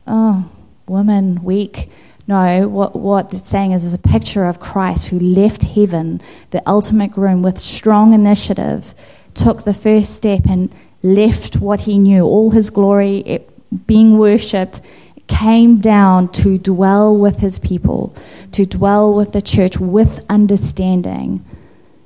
[0.07, 0.51] oh,
[0.87, 1.89] woman, weak.
[2.28, 6.20] No, what, what it's saying is, is a picture of Christ who left heaven,
[6.51, 8.95] the ultimate groom, with strong initiative,
[9.37, 13.51] took the first step and left what he knew, all his glory, it,
[13.87, 14.80] being worshipped,
[15.28, 18.14] came down to dwell with his people,
[18.53, 21.45] to dwell with the church with understanding.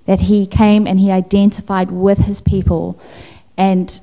[0.07, 3.01] That he came and he identified with his people,
[3.57, 4.01] and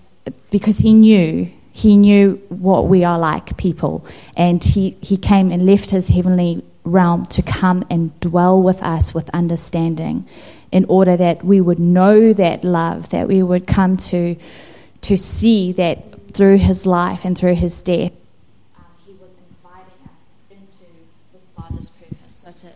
[0.50, 4.04] because he knew he knew what we are like people.
[4.36, 9.14] And he, he came and left his heavenly realm to come and dwell with us
[9.14, 10.26] with understanding
[10.72, 14.36] in order that we would know that love that we would come to
[15.02, 18.12] to see that through his life and through his death
[18.78, 20.86] um, he was inviting us into
[21.34, 22.70] the father's purpose so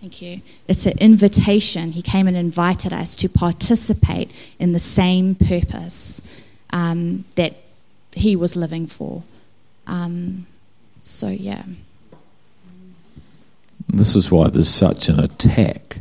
[0.00, 0.40] Thank you.
[0.68, 1.92] It's an invitation.
[1.92, 6.22] He came and invited us to participate in the same purpose
[6.70, 7.56] um, that
[8.12, 9.22] he was living for.
[9.86, 10.46] Um,
[11.02, 11.62] so, yeah.
[13.88, 15.98] This is why there's such an attack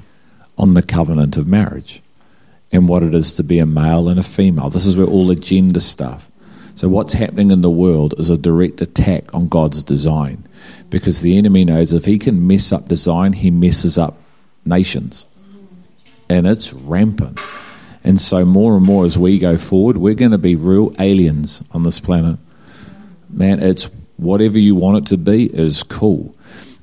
[0.58, 2.02] on the covenant of marriage
[2.72, 4.70] and what it is to be a male and a female.
[4.70, 6.30] This is where all the gender stuff.
[6.76, 10.48] So, what's happening in the world is a direct attack on God's design
[10.90, 14.16] because the enemy knows if he can mess up design, he messes up
[14.64, 15.26] nations.
[16.30, 17.40] And it's rampant.
[18.04, 21.64] And so, more and more as we go forward, we're going to be real aliens
[21.72, 22.40] on this planet.
[23.30, 26.36] Man, it's whatever you want it to be is cool.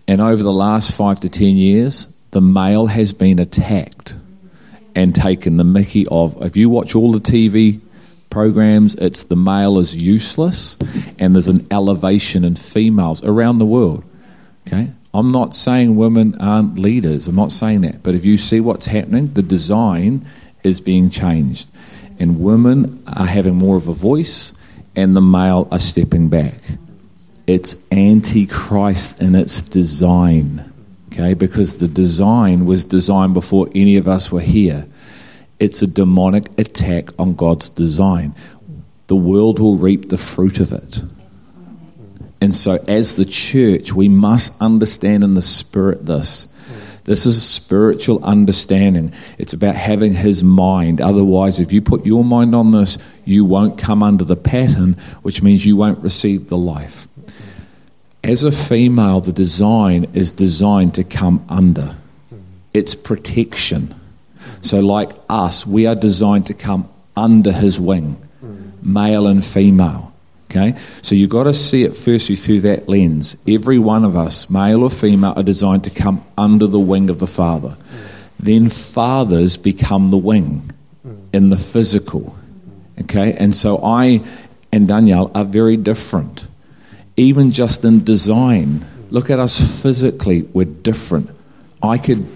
[0.09, 4.17] And over the last five to ten years, the male has been attacked
[4.97, 6.37] and taken the mickey of.
[6.43, 7.81] If you watch all the TV
[8.29, 10.77] programs, it's the male is useless,
[11.21, 14.03] and there's an elevation in females around the world.
[14.67, 14.91] Okay?
[15.15, 18.03] I'm not saying women aren't leaders, I'm not saying that.
[18.03, 20.27] But if you see what's happening, the design
[20.65, 21.71] is being changed.
[22.19, 24.55] And women are having more of a voice,
[24.97, 26.59] and the male are stepping back.
[27.47, 30.74] It's antichrist in its design.
[31.15, 31.35] Okay?
[31.35, 34.87] Because the design was designed before any of us were here.
[35.61, 38.35] It's a demonic attack on God's design.
[39.07, 41.03] the world will reap the fruit of it.
[42.41, 46.47] And so, as the church, we must understand in the spirit this.
[47.05, 49.13] This is a spiritual understanding.
[49.37, 51.03] It's about having his mind.
[51.03, 52.97] Otherwise, if you put your mind on this,
[53.27, 57.07] you won't come under the pattern, which means you won't receive the life.
[58.25, 61.95] As a female, the design is designed to come under.
[62.73, 63.95] It's protection.
[64.63, 68.17] So, like us, we are designed to come under his wing,
[68.83, 70.15] male and female.
[70.51, 70.79] Okay?
[71.03, 73.37] So you've got to see it firstly through that lens.
[73.47, 77.19] Every one of us, male or female, are designed to come under the wing of
[77.19, 77.77] the Father.
[78.39, 80.71] Then fathers become the wing
[81.33, 82.37] in the physical.
[83.01, 83.33] Okay?
[83.35, 84.23] And so I
[84.73, 86.47] and Danielle are very different.
[87.17, 88.85] Even just in design.
[89.11, 91.31] Look at us physically, we're different.
[91.83, 92.27] I could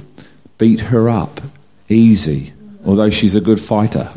[0.58, 1.40] beat her up
[1.88, 2.52] easy,
[2.84, 4.10] although she's a good fighter.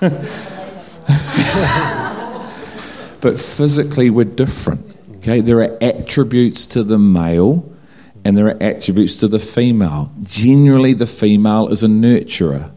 [3.20, 4.96] but physically we're different.
[5.18, 7.70] Okay, there are attributes to the male
[8.24, 10.12] and there are attributes to the female.
[10.22, 12.70] Generally, the female is a nurturer,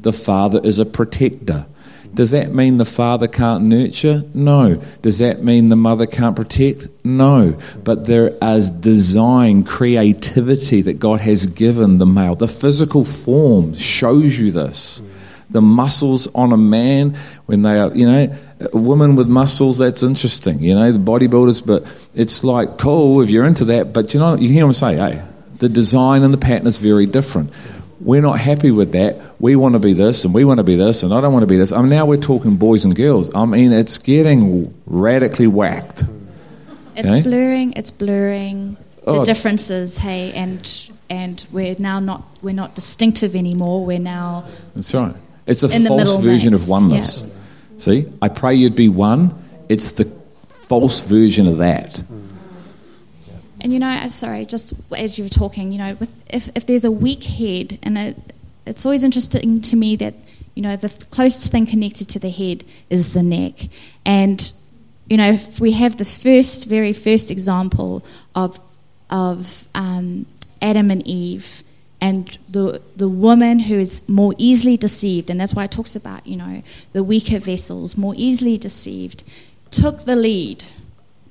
[0.00, 1.66] the father is a protector.
[2.14, 4.22] Does that mean the father can't nurture?
[4.32, 4.80] No.
[5.02, 6.86] Does that mean the mother can't protect?
[7.04, 7.58] No.
[7.82, 12.36] But there is design, creativity that God has given the male.
[12.36, 15.02] The physical form shows you this.
[15.50, 18.36] The muscles on a man, when they are, you know,
[18.72, 21.82] a woman with muscles, that's interesting, you know, the bodybuilders, but
[22.14, 23.92] it's like cool if you're into that.
[23.92, 25.22] But you know, you hear them say, hey,
[25.58, 27.52] the design and the pattern is very different.
[28.04, 29.16] We're not happy with that.
[29.40, 31.42] We want to be this and we want to be this and I don't want
[31.42, 31.72] to be this.
[31.72, 33.34] I mean, now we're talking boys and girls.
[33.34, 36.04] I mean, it's getting radically whacked.
[36.96, 37.22] It's Okay.
[37.22, 37.72] blurring.
[37.76, 38.76] It's blurring
[39.06, 39.98] Oh, the differences.
[39.98, 40.60] Hey, and
[41.10, 43.84] and we're now not we're not distinctive anymore.
[43.84, 44.44] We're now
[44.74, 45.14] That's right.
[45.46, 47.24] It's a false version mix, of oneness.
[47.76, 49.34] See, I pray you'd be one.
[49.68, 50.04] It's the
[50.68, 52.02] false version of that.
[53.64, 56.66] And you know, uh, sorry, just as you were talking, you know, with, if, if
[56.66, 58.16] there's a weak head, and it,
[58.66, 60.12] it's always interesting to me that,
[60.54, 63.54] you know, the closest thing connected to the head is the neck.
[64.04, 64.52] And,
[65.08, 68.04] you know, if we have the first, very first example
[68.34, 68.60] of,
[69.08, 70.26] of um,
[70.60, 71.62] Adam and Eve
[72.02, 76.26] and the, the woman who is more easily deceived, and that's why it talks about,
[76.26, 76.62] you know,
[76.92, 79.24] the weaker vessels, more easily deceived,
[79.70, 80.64] took the lead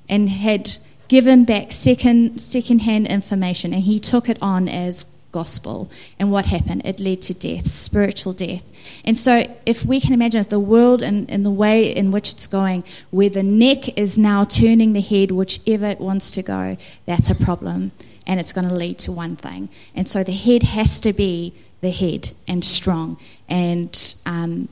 [0.08, 0.78] and had
[1.08, 5.90] given back second second-hand information and he took it on as gospel.
[6.20, 6.82] And what happened?
[6.84, 8.64] It led to death spiritual death.
[9.04, 12.32] And so if we can imagine if the world and, and the way in which
[12.32, 16.76] it's going where the neck is now turning the head whichever it wants to go
[17.04, 17.90] that's a problem.
[18.26, 19.68] And it's going to lead to one thing.
[19.94, 21.52] And so the head has to be
[21.82, 23.18] the head and strong.
[23.48, 23.92] And
[24.24, 24.68] um,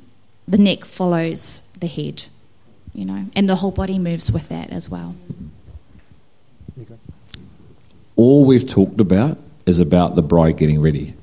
[0.49, 2.25] the neck follows the head
[2.95, 3.25] you know?
[3.35, 5.15] And the whole body moves with that as well
[8.17, 11.15] All we've talked about is about the bride getting ready.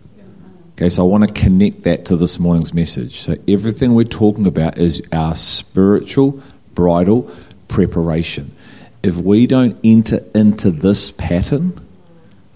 [0.74, 3.20] Okay, so I want to connect that to this morning's message.
[3.20, 6.42] So everything we're talking about is our spiritual
[6.74, 7.30] bridal
[7.68, 8.52] preparation.
[9.04, 11.74] If we don't enter into this pattern,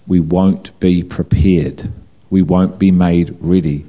[0.06, 1.90] we won't be prepared.
[2.30, 3.84] We won't be made ready.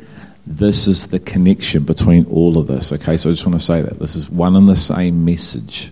[0.46, 2.91] This is the connection between all of this.
[2.91, 5.91] Okay, so I just want to say that this is one and the same message.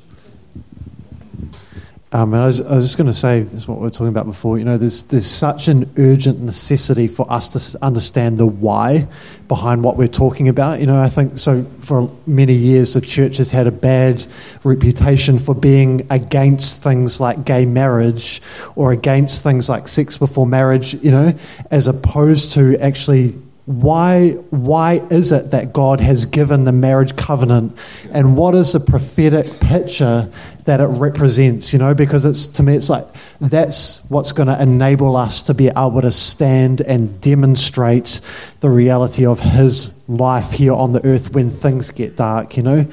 [2.13, 3.89] Um, and I was, I was just going to say, this is what we were
[3.89, 4.59] talking about before.
[4.59, 9.07] You know, there's there's such an urgent necessity for us to understand the why
[9.47, 10.79] behind what we're talking about.
[10.79, 11.63] You know, I think so.
[11.63, 14.23] For many years, the church has had a bad
[14.63, 18.41] reputation for being against things like gay marriage
[18.75, 20.93] or against things like sex before marriage.
[20.93, 21.33] You know,
[21.71, 23.33] as opposed to actually
[23.65, 27.77] why why is it that God has given the marriage covenant
[28.11, 30.29] and what is the prophetic picture
[30.65, 33.05] that it represents you know because it's to me it's like
[33.39, 38.19] that's what's going to enable us to be able to stand and demonstrate
[38.59, 42.85] the reality of his life here on the earth when things get dark you know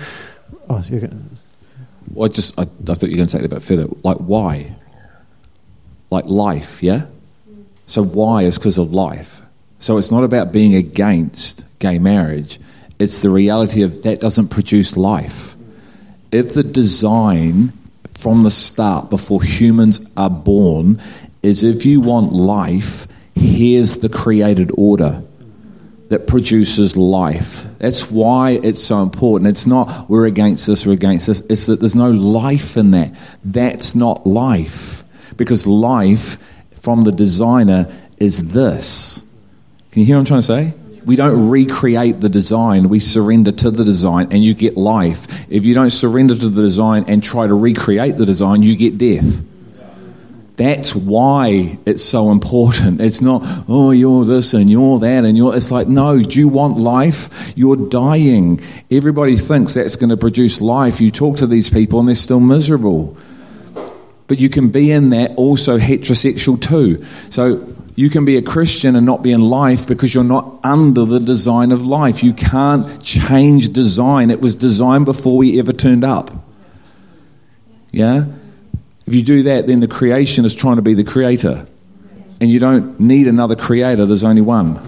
[0.68, 1.16] oh so gonna,
[2.12, 3.86] Well, I just I, I thought you were going to take that a bit further.
[4.02, 4.72] Like why?
[6.10, 7.06] Like life, yeah.
[7.86, 9.39] So why is because of life.
[9.80, 12.60] So it's not about being against gay marriage.
[12.98, 15.56] It's the reality of that doesn't produce life.
[16.30, 17.72] If the design
[18.16, 21.00] from the start, before humans are born,
[21.42, 25.22] is if you want life, here's the created order
[26.10, 27.66] that produces life.
[27.78, 29.48] That's why it's so important.
[29.48, 31.40] It's not we're against this, we're against this.
[31.48, 33.14] It's that there's no life in that.
[33.42, 35.04] That's not life.
[35.38, 36.36] Because life
[36.82, 39.26] from the designer is this.
[39.90, 40.80] Can you hear what I'm trying to say?
[41.04, 45.26] we don't recreate the design, we surrender to the design and you get life.
[45.50, 48.98] If you don't surrender to the design and try to recreate the design, you get
[48.98, 49.46] death.
[50.56, 53.00] That's why it's so important.
[53.00, 55.56] It's not, oh, you're this and you're that and you're.
[55.56, 57.56] It's like, no, do you want life?
[57.56, 58.60] You're dying.
[58.90, 61.00] Everybody thinks that's going to produce life.
[61.00, 63.16] You talk to these people and they're still miserable.
[64.28, 67.02] But you can be in that also heterosexual too.
[67.30, 67.66] So
[68.00, 71.20] you can be a Christian and not be in life because you're not under the
[71.20, 72.22] design of life.
[72.22, 74.30] You can't change design.
[74.30, 76.30] It was designed before we ever turned up.
[77.90, 78.24] Yeah?
[79.06, 81.66] If you do that, then the creation is trying to be the creator.
[82.40, 84.80] And you don't need another creator, there's only one.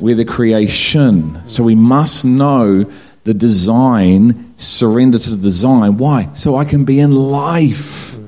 [0.00, 1.44] We're the creation.
[1.48, 2.84] So we must know
[3.24, 5.96] the design, surrender to the design.
[5.96, 6.32] Why?
[6.34, 8.27] So I can be in life.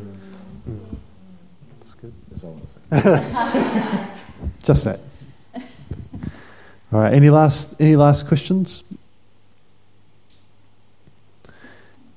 [4.65, 4.99] Just that.
[6.93, 7.13] All right.
[7.15, 8.83] Any last any last questions?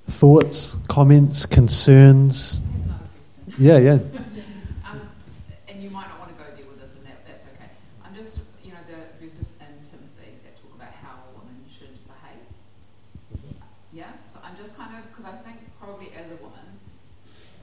[0.07, 2.59] Thoughts, comments, concerns?
[3.59, 3.99] Yeah, yeah.
[4.89, 5.01] Um,
[5.69, 7.69] and you might not want to go there with this, and that's okay.
[8.03, 11.93] I'm just, you know, the verses in Timothy that talk about how a woman should
[12.09, 12.41] behave.
[13.93, 14.09] Yeah?
[14.27, 16.65] So I'm just kind of, because I think probably as a woman,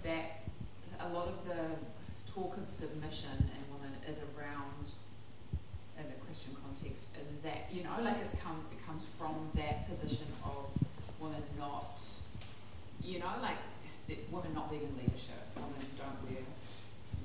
[0.04, 0.46] that
[1.00, 1.76] a lot of the
[2.34, 4.86] talk of submission in women is around,
[5.98, 9.88] in a Christian context, in that, you know, like it's come, it comes from that
[9.88, 10.70] position of
[11.18, 12.00] women not,
[13.02, 13.58] you know, like
[14.06, 16.42] the, women not being in leadership, women don't wear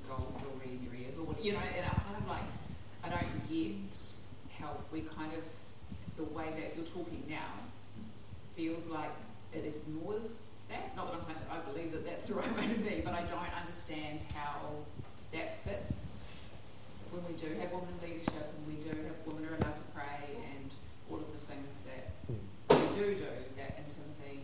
[0.08, 2.46] gold jewelry in your ears, or you know, and I'm kind of like,
[3.04, 3.96] I don't get
[4.58, 5.44] how we kind of,
[6.16, 7.52] the way that you're talking now
[8.56, 9.10] feels like
[9.52, 10.96] it ignores that.
[10.96, 13.14] Not that I'm saying that I believe that that's the right way to be, but
[13.14, 14.84] I don't understand how
[15.36, 16.34] that fits
[17.12, 19.86] when we do have women in leadership and we do have women are allowed to
[19.94, 20.70] pray and
[21.10, 23.26] all of the things that we do do
[23.56, 24.40] that in Timothy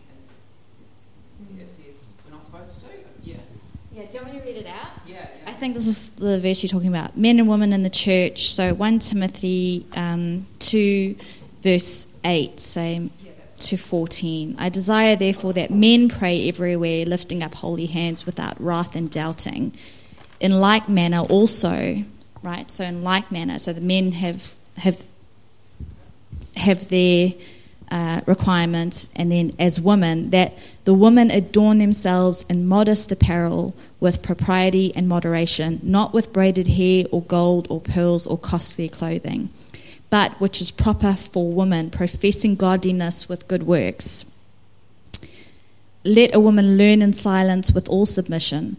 [1.49, 2.93] and it says we're not supposed to do.
[3.23, 3.35] Yeah,
[3.93, 4.91] Yeah, do you want me to read it out?
[5.07, 7.17] yeah, I think this is the verse you're talking about.
[7.17, 8.49] Men and women in the church.
[8.51, 11.15] So 1 Timothy um, 2,
[11.61, 13.09] verse 8, say
[13.59, 14.55] to 14.
[14.59, 19.71] I desire, therefore, that men pray everywhere, lifting up holy hands without wrath and doubting.
[20.43, 22.03] In like manner, also,
[22.43, 22.69] right?
[22.69, 25.03] So, in like manner, so the men have have
[26.55, 27.33] have their
[27.93, 30.53] uh, requirements, and then as women, that
[30.83, 37.05] the women adorn themselves in modest apparel with propriety and moderation, not with braided hair
[37.11, 39.49] or gold or pearls or costly clothing,
[40.09, 44.25] but which is proper for women, professing godliness with good works.
[46.03, 48.77] Let a woman learn in silence with all submission.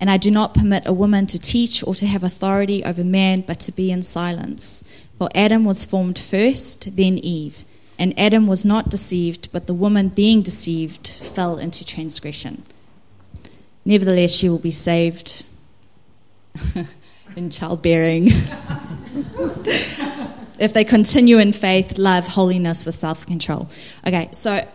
[0.00, 3.42] And I do not permit a woman to teach or to have authority over man,
[3.42, 4.82] but to be in silence.
[5.18, 7.66] For Adam was formed first, then Eve.
[7.98, 12.62] And Adam was not deceived, but the woman, being deceived, fell into transgression.
[13.84, 15.44] Nevertheless, she will be saved
[17.36, 18.28] in childbearing
[20.58, 23.68] if they continue in faith, love, holiness with self control.
[24.06, 24.66] Okay, so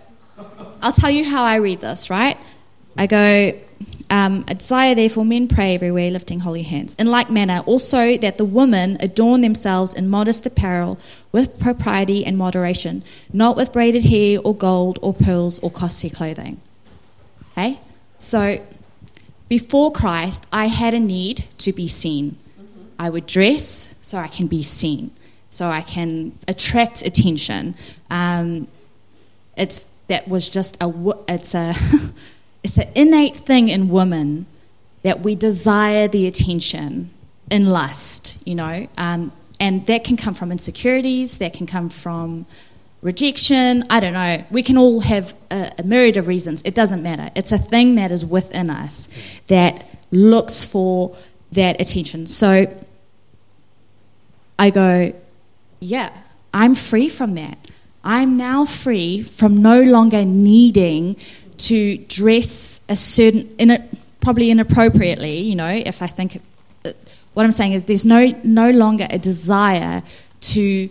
[0.82, 2.38] I'll tell you how I read this, right?
[2.98, 3.52] I go,
[4.10, 6.96] um, I desire therefore men pray everywhere, lifting holy hands.
[6.96, 11.00] In like manner, also that the women adorn themselves in modest apparel
[11.32, 13.04] with propriety and moderation,
[13.34, 16.60] not with braided hair or gold or pearls or costly clothing.
[17.52, 17.80] Okay?
[18.18, 18.60] So
[19.50, 22.38] before Christ, I had a need to be seen.
[22.98, 25.12] I would dress so I can be seen,
[25.50, 27.76] so I can attract attention.
[28.10, 28.68] Um,
[29.58, 30.94] it's that was just a
[31.28, 31.74] it's a
[32.66, 34.48] it's an innate thing in women
[35.04, 37.12] that we desire the attention
[37.52, 42.48] in lust, you know, um, and that can come from insecurities, that can come from
[43.04, 43.84] rejection.
[43.92, 44.44] I don't know.
[44.50, 46.64] We can all have a, a myriad of reasons.
[46.64, 47.30] It doesn't matter.
[47.36, 49.10] It's a thing that is within us
[49.46, 51.16] that looks for
[51.52, 52.26] that attention.
[52.26, 52.66] So
[54.58, 55.14] I go,
[55.80, 56.10] yeah,
[56.52, 57.60] I'm free from that.
[58.04, 61.18] I'm now free from no longer needing
[61.58, 63.88] to dress a certain, in a,
[64.22, 66.42] probably inappropriately, you know, if I think,
[67.34, 70.04] what I'm saying is there's no, no longer a desire
[70.42, 70.90] to,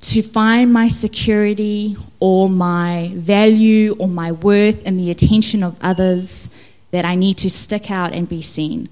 [0.00, 6.54] to find my security or my value or my worth in the attention of others
[6.90, 8.88] that I need to stick out and be seen,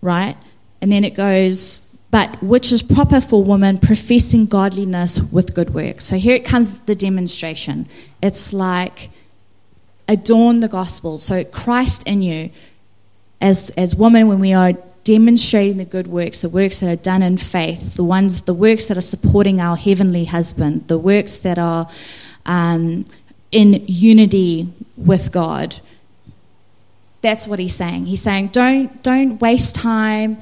[0.00, 0.36] right?
[0.80, 6.04] And then it goes, but which is proper for women professing godliness with good works.
[6.04, 7.86] So here it comes the demonstration.
[8.22, 9.10] It's like
[10.08, 11.18] adorn the gospel.
[11.18, 12.50] So Christ in you,
[13.40, 14.72] as as women, when we are
[15.04, 18.88] demonstrating the good works, the works that are done in faith, the ones, the works
[18.88, 21.88] that are supporting our heavenly husband, the works that are
[22.44, 23.06] um,
[23.50, 25.76] in unity with God.
[27.22, 28.06] That's what he's saying.
[28.06, 30.38] He's saying, don't, don't waste time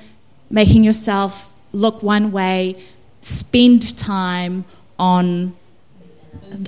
[0.51, 2.83] making yourself look one way.
[3.21, 4.65] Spend time
[4.99, 5.55] on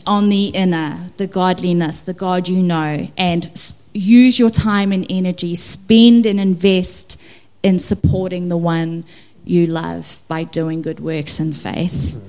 [0.06, 3.50] on the inner, the godliness, the God you know, and
[3.92, 7.20] use your time and energy, spend and invest
[7.62, 9.04] in supporting the one
[9.44, 12.22] you love by doing good works in faith.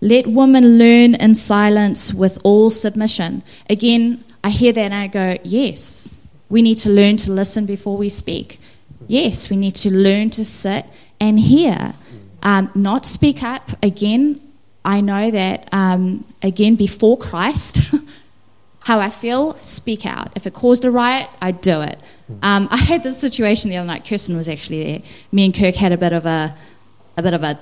[0.00, 3.42] Let women learn in silence with all submission.
[3.68, 6.14] Again, I hear that and I go, yes,
[6.48, 8.60] we need to learn to listen before we speak.
[9.08, 10.84] Yes, we need to learn to sit
[11.18, 11.94] and hear,
[12.42, 13.70] um, not speak up.
[13.82, 14.40] Again,
[14.86, 17.80] I know that, um, again, before Christ,
[18.80, 20.30] how I feel, speak out.
[20.36, 21.98] If it caused a riot, I do it.
[22.40, 24.04] Um, I had this situation the other night.
[24.08, 25.02] Kirsten was actually there.
[25.32, 26.54] Me and Kirk had a bit of a,
[27.16, 27.58] a bit of a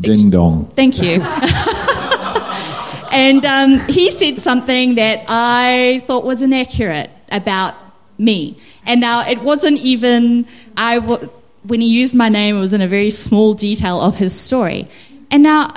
[0.00, 0.66] Ding dong.
[0.66, 1.20] Thank you.
[3.12, 7.74] and um, he said something that I thought was inaccurate about
[8.16, 8.58] me.
[8.86, 10.46] And now it wasn't even
[10.76, 11.00] I.
[11.00, 11.30] W-
[11.66, 14.86] when he used my name, it was in a very small detail of his story.
[15.30, 15.74] And now,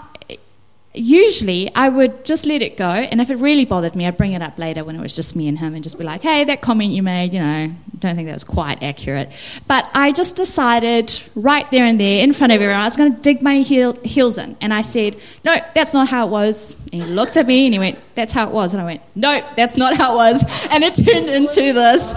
[0.94, 2.90] usually, I would just let it go.
[2.90, 5.36] And if it really bothered me, I'd bring it up later when it was just
[5.36, 8.16] me and him, and just be like, "Hey, that comment you made, you know, don't
[8.16, 9.30] think that was quite accurate."
[9.68, 13.16] But I just decided right there and there, in front of everyone, I was going
[13.16, 16.76] to dig my heel, heels in, and I said, "No, that's not how it was."
[16.92, 19.02] And he looked at me and he went, "That's how it was," and I went,
[19.16, 22.14] "No, that's not how it was," and it turned into this.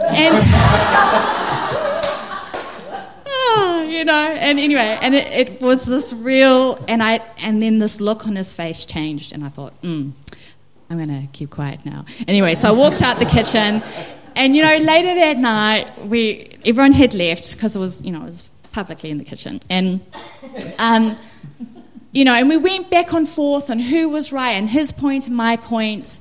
[0.00, 0.34] And
[3.94, 4.28] you know?
[4.38, 8.36] And anyway and it, it was this real and i and then this look on
[8.36, 10.12] his face changed and i thought mm,
[10.90, 12.04] i'm to keep quiet now.
[12.28, 13.82] Anyway so i walked out the kitchen
[14.36, 18.22] and you know later that night we everyone had left because it was you know
[18.22, 20.00] it was publicly in the kitchen and
[20.78, 21.14] um,
[22.12, 25.26] you know and we went back and forth on who was right and his point
[25.28, 26.18] and my point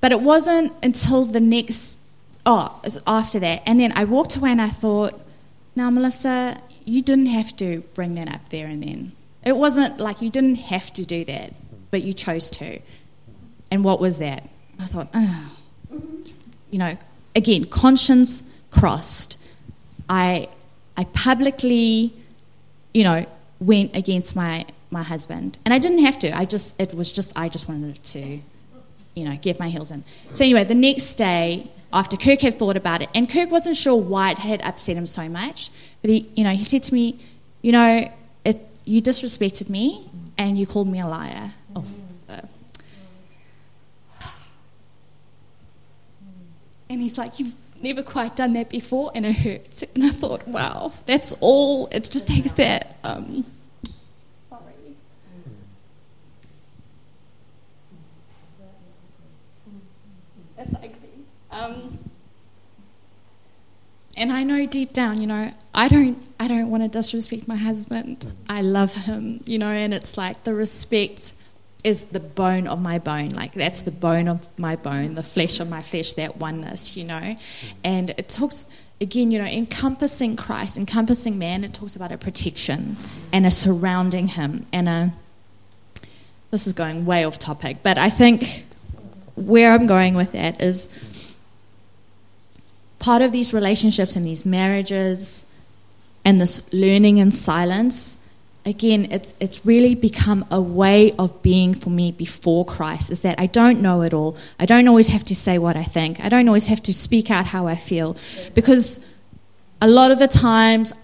[0.00, 1.98] but it wasn't until the next
[2.44, 5.18] oh after that and then i walked away and i thought
[5.76, 9.12] now, Melissa, you didn't have to bring that up there and then.
[9.44, 11.52] It wasn't like you didn't have to do that,
[11.90, 12.80] but you chose to.
[13.70, 14.48] And what was that?
[14.78, 15.50] I thought, oh.
[16.70, 16.98] You know,
[17.36, 19.38] again, conscience crossed.
[20.08, 20.48] I,
[20.96, 22.12] I publicly,
[22.92, 23.26] you know,
[23.60, 25.58] went against my, my husband.
[25.64, 26.36] And I didn't have to.
[26.36, 28.38] I just, it was just, I just wanted to,
[29.14, 30.04] you know, get my heels in.
[30.34, 33.94] So anyway, the next day, after Kirk had thought about it, and Kirk wasn't sure
[33.94, 35.70] why it had upset him so much,
[36.04, 37.18] but he, you know, he said to me,
[37.62, 38.12] you know,
[38.44, 40.06] it, you disrespected me
[40.36, 41.52] and you called me a liar.
[41.74, 41.82] Oh.
[46.90, 49.82] And he's like, you've never quite done that before, and it hurts.
[49.94, 51.86] And I thought, wow, that's all.
[51.86, 52.98] It just takes that.
[53.02, 53.46] Um,
[54.50, 54.62] sorry.
[60.58, 60.90] That's ugly.
[61.50, 61.98] Um,
[64.16, 67.56] and I know deep down, you know, I don't, I don't want to disrespect my
[67.56, 68.34] husband.
[68.48, 71.34] I love him, you know, and it's like the respect
[71.82, 73.30] is the bone of my bone.
[73.30, 77.04] Like that's the bone of my bone, the flesh of my flesh, that oneness, you
[77.04, 77.36] know.
[77.84, 78.66] And it talks
[79.00, 81.62] again, you know, encompassing Christ, encompassing man.
[81.62, 82.96] It talks about a protection
[83.32, 85.12] and a surrounding him, and a.
[86.50, 88.64] This is going way off topic, but I think
[89.34, 90.86] where I'm going with that is
[93.04, 95.44] part of these relationships and these marriages
[96.24, 98.26] and this learning in silence
[98.64, 103.38] again it's it's really become a way of being for me before Christ is that
[103.38, 104.36] I don't know it all.
[104.58, 106.24] I don't always have to say what I think.
[106.24, 108.16] I don't always have to speak out how I feel.
[108.54, 109.06] Because
[109.82, 110.94] a lot of the times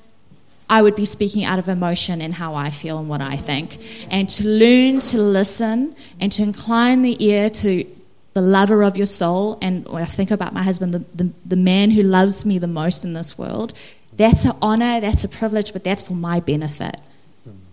[0.71, 3.77] I would be speaking out of emotion and how I feel and what I think.
[4.11, 7.85] And to learn to listen and to incline the ear to
[8.33, 11.57] the lover of your soul, and when I think about my husband, the, the, the
[11.57, 13.73] man who loves me the most in this world,
[14.17, 17.01] that's an honor, that's a privilege, but that's for my benefit.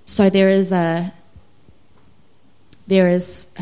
[0.05, 1.13] So there is a,
[2.87, 3.53] there is,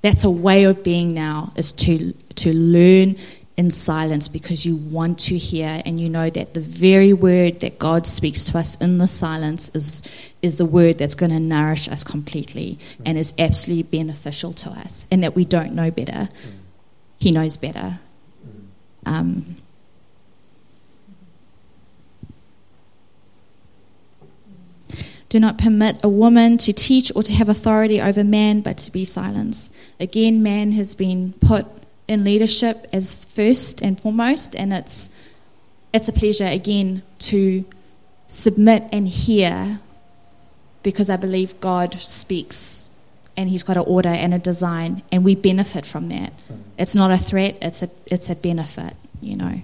[0.00, 3.16] that's a way of being now, is to, to learn
[3.56, 7.78] in silence because you want to hear and you know that the very word that
[7.78, 10.02] God speaks to us in the silence is,
[10.42, 15.06] is the word that's going to nourish us completely and is absolutely beneficial to us,
[15.10, 16.28] and that we don't know better.
[17.18, 17.98] He knows better.
[19.06, 19.56] Um,
[25.30, 28.92] do not permit a woman to teach or to have authority over man, but to
[28.92, 29.74] be silenced.
[29.98, 31.66] Again, man has been put
[32.08, 35.10] in leadership as first and foremost, and it's
[35.92, 37.64] it's a pleasure again to
[38.26, 39.80] submit and hear
[40.82, 42.88] because I believe God speaks
[43.36, 46.32] and He's got an order and a design, and we benefit from that.
[46.78, 49.60] It's not a threat; it's a it's a benefit, you know.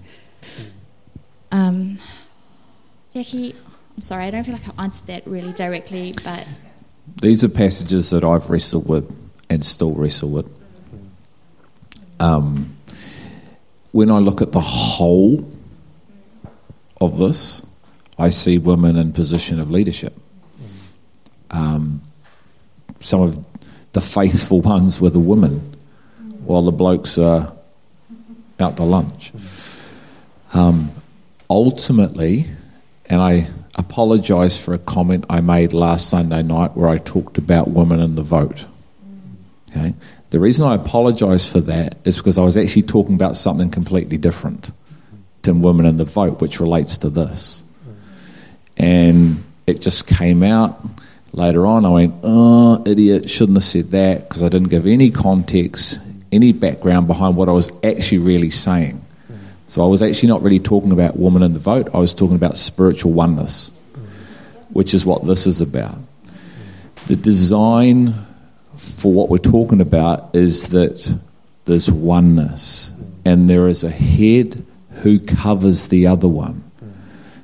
[1.51, 1.99] Um,
[3.15, 3.55] Jackie,
[3.97, 6.47] I'm sorry, I don't feel like I answered that really directly, but
[7.21, 9.11] These are passages that I've wrestled with
[9.51, 10.62] and still wrestle with.
[12.23, 12.77] Um,
[13.91, 15.45] when I look at the whole
[17.01, 17.67] of this,
[18.17, 20.15] I see women in position of leadership.
[21.51, 22.01] Um,
[23.01, 23.45] some of
[23.93, 25.59] the faithful ones were the women,
[26.45, 27.53] while the blokes are
[28.61, 29.33] out to lunch.
[30.55, 30.93] Um,
[31.51, 32.47] ultimately,
[33.07, 37.69] and I apologise for a comment I made last Sunday night where I talked about
[37.69, 38.67] women in the vote.
[39.71, 39.95] Okay,
[40.33, 44.17] the reason I apologise for that is because I was actually talking about something completely
[44.17, 44.71] different
[45.43, 47.63] than women in the vote, which relates to this.
[48.79, 50.81] And it just came out
[51.35, 51.85] later on.
[51.85, 56.01] I went, oh, idiot, shouldn't have said that because I didn't give any context,
[56.33, 59.03] any background behind what I was actually really saying.
[59.67, 62.37] So I was actually not really talking about women in the vote, I was talking
[62.37, 63.71] about spiritual oneness,
[64.71, 65.99] which is what this is about.
[67.09, 68.15] The design
[68.83, 71.17] for what we're talking about is that
[71.67, 72.93] there's oneness
[73.25, 74.65] and there is a head
[75.03, 76.65] who covers the other one.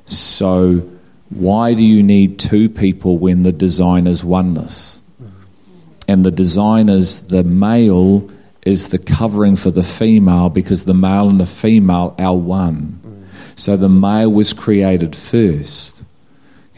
[0.03, 0.89] So,
[1.29, 4.99] why do you need two people when the design is oneness?
[6.07, 8.29] And the design is the male
[8.65, 12.99] is the covering for the female because the male and the female are one.
[13.55, 15.98] So the male was created first.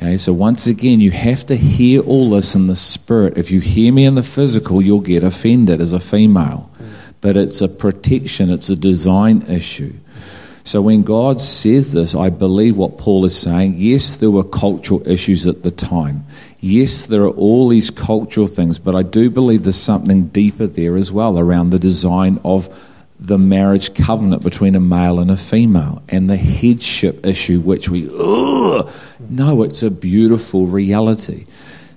[0.02, 3.38] Okay, so once again, you have to hear all this in the spirit.
[3.38, 6.72] If you hear me in the physical, you'll get offended as a female.
[7.22, 9.94] But it's a protection, it's a design issue.
[10.64, 13.76] So when God says this, I believe what Paul is saying.
[13.78, 16.26] Yes, there were cultural issues at the time.
[16.60, 20.98] Yes, there are all these cultural things, but I do believe there's something deeper there
[20.98, 22.90] as well around the design of
[23.22, 28.10] the marriage covenant between a male and a female and the headship issue, which we,
[28.11, 28.91] ugh,
[29.30, 31.45] no, it's a beautiful reality.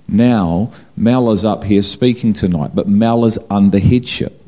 [0.07, 4.39] Now, Mel is up here speaking tonight, but Mel is under headship.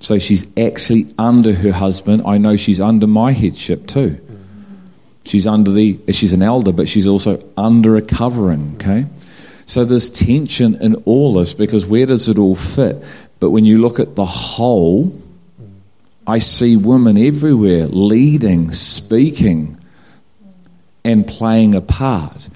[0.00, 2.22] So she's actually under her husband.
[2.26, 4.18] I know she's under my headship too.
[5.26, 9.06] She's under the she's an elder, but she's also under a covering, okay?
[9.66, 13.02] So there's tension in all this because where does it all fit?
[13.40, 15.12] But when you look at the whole,
[16.26, 19.78] I see women everywhere leading, speaking,
[21.04, 22.48] and playing a part.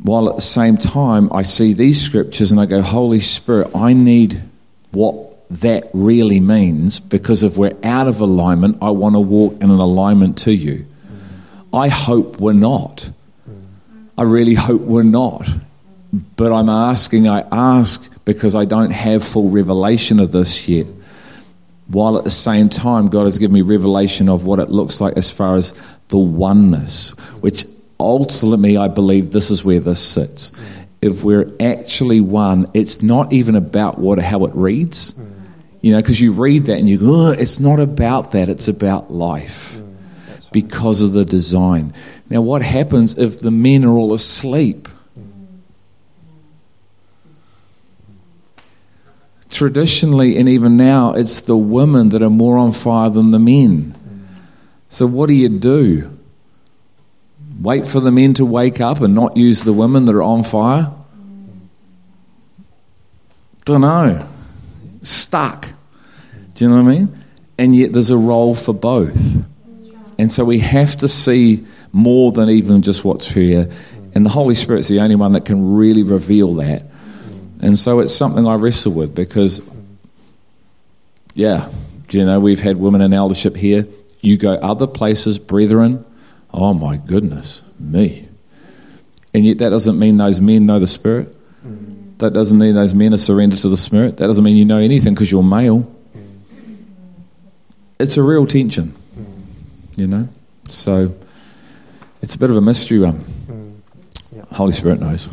[0.00, 3.92] While at the same time, I see these scriptures and I go, Holy Spirit, I
[3.94, 4.40] need
[4.92, 9.70] what that really means because if we're out of alignment, I want to walk in
[9.70, 10.86] an alignment to you.
[11.72, 13.10] I hope we're not.
[14.16, 15.48] I really hope we're not.
[16.36, 20.86] But I'm asking, I ask because I don't have full revelation of this yet.
[21.88, 25.16] While at the same time, God has given me revelation of what it looks like
[25.16, 25.72] as far as
[26.08, 27.10] the oneness,
[27.40, 27.64] which
[27.98, 30.52] ultimately I believe this is where this sits.
[31.00, 35.14] If we're actually one, it's not even about what how it reads.
[35.80, 39.12] You know, because you read that and you go, it's not about that, it's about
[39.12, 41.92] life mm, because of the design.
[42.28, 44.88] Now, what happens if the men are all asleep?
[49.58, 53.92] Traditionally, and even now, it's the women that are more on fire than the men.
[54.88, 56.16] So, what do you do?
[57.60, 60.44] Wait for the men to wake up and not use the women that are on
[60.44, 60.92] fire?
[63.64, 64.28] Don't know.
[65.02, 65.66] Stuck.
[66.54, 67.18] Do you know what I mean?
[67.58, 69.44] And yet, there's a role for both.
[70.20, 73.68] And so we have to see more than even just what's here.
[74.14, 76.88] And the Holy Spirit's the only one that can really reveal that.
[77.60, 79.68] And so it's something I wrestle with because,
[81.34, 81.70] yeah,
[82.10, 83.86] you know, we've had women in eldership here.
[84.20, 86.04] You go other places, brethren,
[86.52, 88.28] oh my goodness, me.
[89.34, 91.34] And yet that doesn't mean those men know the Spirit.
[92.18, 94.16] That doesn't mean those men are surrendered to the Spirit.
[94.16, 95.94] That doesn't mean you know anything because you're male.
[98.00, 98.94] It's a real tension
[99.98, 100.28] you know.
[100.68, 101.14] So
[102.22, 103.18] it's a bit of a mystery one.
[103.18, 103.80] Mm.
[104.32, 104.44] Yeah.
[104.52, 105.28] Holy Spirit knows.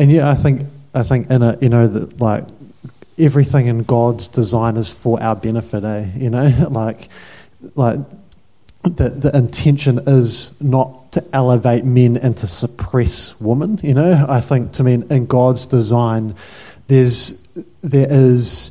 [0.00, 0.62] And yeah, I think
[0.94, 2.44] I think in a you know that like
[3.18, 6.06] everything in God's design is for our benefit, eh?
[6.16, 7.10] You know, like
[7.74, 7.98] like
[8.82, 13.78] the the intention is not to elevate men and to suppress women.
[13.82, 16.34] You know, I think to me in God's design,
[16.88, 17.46] there's
[17.82, 18.70] there is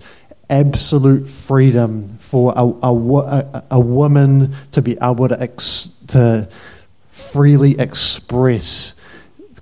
[0.49, 6.49] absolute freedom for a, a, a, a woman to be able to, ex, to
[7.07, 8.98] freely express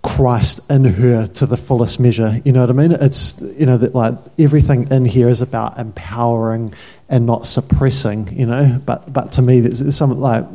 [0.08, 2.42] Christ in her to the fullest measure.
[2.46, 2.94] You know what I mean?
[2.94, 6.74] It's you know that like everything in here is about empowering
[7.10, 8.30] and not suppressing.
[8.38, 10.46] You know, but but to me, there's, there's something like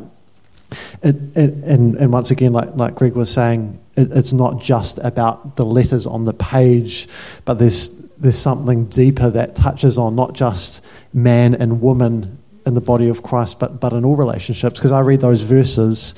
[1.03, 4.97] it, it, and and once again, like like Greg was saying, it, it's not just
[5.03, 7.07] about the letters on the page,
[7.45, 12.81] but there's there's something deeper that touches on not just man and woman in the
[12.81, 14.79] body of Christ, but but in all relationships.
[14.79, 16.15] Because I read those verses,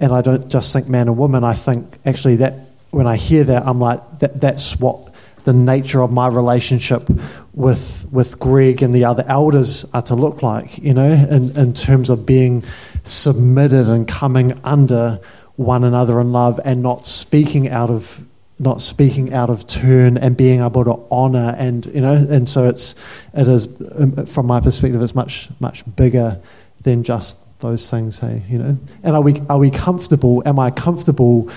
[0.00, 1.44] and I don't just think man and woman.
[1.44, 5.10] I think actually that when I hear that, I'm like that that's what
[5.44, 7.08] the nature of my relationship
[7.52, 10.78] with with Greg and the other elders are to look like.
[10.78, 12.64] You know, in in terms of being
[13.02, 15.20] submitted and coming under
[15.56, 18.24] one another in love and not speaking out of
[18.58, 22.68] not speaking out of turn and being able to honor and you know and so
[22.68, 22.94] it's
[23.34, 23.68] it is
[23.98, 26.40] um, from my perspective it's much much bigger
[26.82, 30.70] than just those things hey you know and are we are we comfortable am i
[30.70, 31.50] comfortable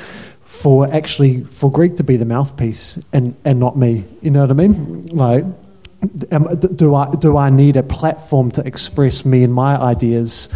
[0.48, 4.50] for actually for greg to be the mouthpiece and and not me you know what
[4.50, 5.44] i mean like
[6.32, 10.50] am, do I do I need a platform to express me and my ideas,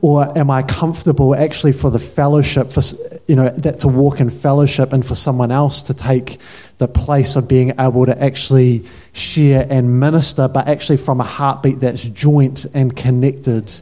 [0.00, 2.82] or am I comfortable actually for the fellowship for
[3.26, 6.38] you know that to walk in fellowship and for someone else to take
[6.78, 11.80] the place of being able to actually share and minister, but actually from a heartbeat
[11.80, 13.72] that's joint and connected.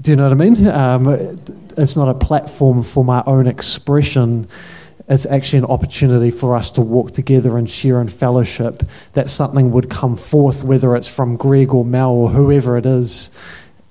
[0.00, 0.66] Do you know what I mean?
[0.66, 1.08] Um,
[1.76, 4.46] it's not a platform for my own expression
[5.10, 8.82] it's actually an opportunity for us to walk together and share in fellowship,
[9.12, 13.30] that something would come forth, whether it's from Greg or Mel or whoever it is.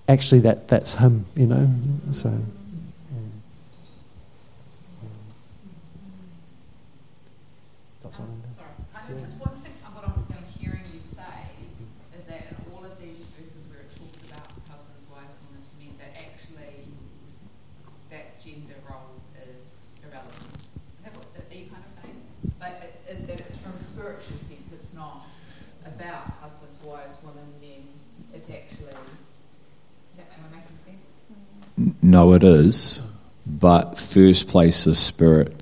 [0.08, 1.70] Actually, that, that's him, you know.
[2.12, 2.34] So.
[8.10, 8.28] Sorry.
[8.96, 11.22] I just one thing what I'm, I'm hearing you say
[12.18, 15.76] is that in all of these verses where it talks about husbands, wives, women, to
[15.78, 16.90] me that actually
[18.10, 20.58] that gender role is irrelevant.
[20.98, 22.18] Is that what are you kind of saying?
[22.60, 24.74] Like it, it, that it's from a spiritual sense.
[24.74, 25.30] It's not
[25.86, 27.86] about husbands, wives, women, men.
[28.34, 28.98] It's actually.
[28.98, 31.22] Is that, am I making sense?
[32.02, 33.02] No, it is,
[33.46, 35.56] but first place is spirit.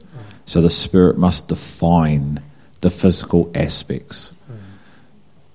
[0.46, 2.42] So the spirit must define
[2.82, 4.34] the physical aspects.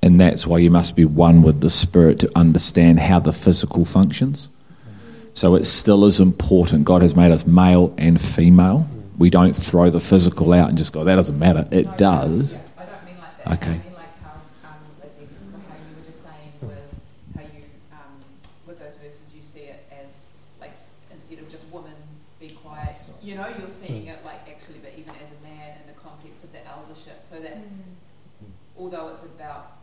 [0.03, 3.85] And that's why you must be one with the spirit to understand how the physical
[3.85, 4.49] functions.
[5.35, 6.85] So it still is important.
[6.85, 8.87] God has made us male and female.
[9.17, 11.67] We don't throw the physical out and just go, that doesn't matter.
[11.71, 12.59] It does.
[12.77, 13.53] I don't mean like that.
[13.63, 13.71] Okay.
[13.71, 14.31] I mean like how,
[14.69, 16.85] um, like the- like how you were just saying with
[17.37, 18.13] how you, um,
[18.67, 20.27] with those verses, you see it as
[20.61, 20.75] like
[21.13, 21.93] instead of just woman,
[22.41, 22.97] be quiet.
[23.23, 26.43] You know, you're seeing it like actually, but even as a man in the context
[26.45, 27.57] of the eldership, so that
[28.77, 29.79] although it's about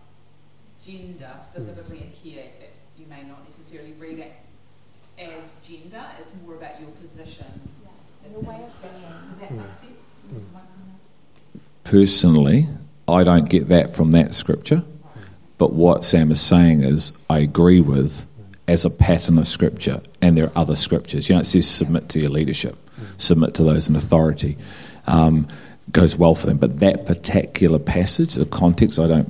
[0.86, 4.34] gender specifically in here, it, you may not necessarily read it
[5.20, 6.02] as gender.
[6.20, 7.46] It's more about your position.
[7.56, 7.70] in-
[8.26, 8.98] in the scripture.
[9.30, 10.44] Does that make sense?
[11.90, 12.68] Personally,
[13.08, 14.84] I don't get that from that scripture.
[15.58, 18.26] But what Sam is saying is, I agree with
[18.68, 21.28] as a pattern of scripture, and there are other scriptures.
[21.28, 22.78] You know, it says submit to your leadership,
[23.18, 24.56] submit to those in authority.
[25.08, 25.48] Um,
[25.92, 26.58] goes well for them.
[26.58, 29.30] But that particular passage, the context, I don't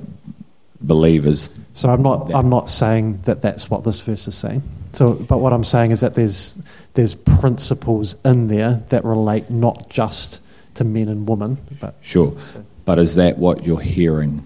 [0.86, 4.62] believe is So I'm not I'm not saying that that's what this verse is saying.
[4.92, 6.62] So, but what I'm saying is that there's
[6.94, 10.42] there's principles in there that relate not just
[10.80, 12.34] to men and women, but sure.
[12.84, 14.42] But is that what you're hearing?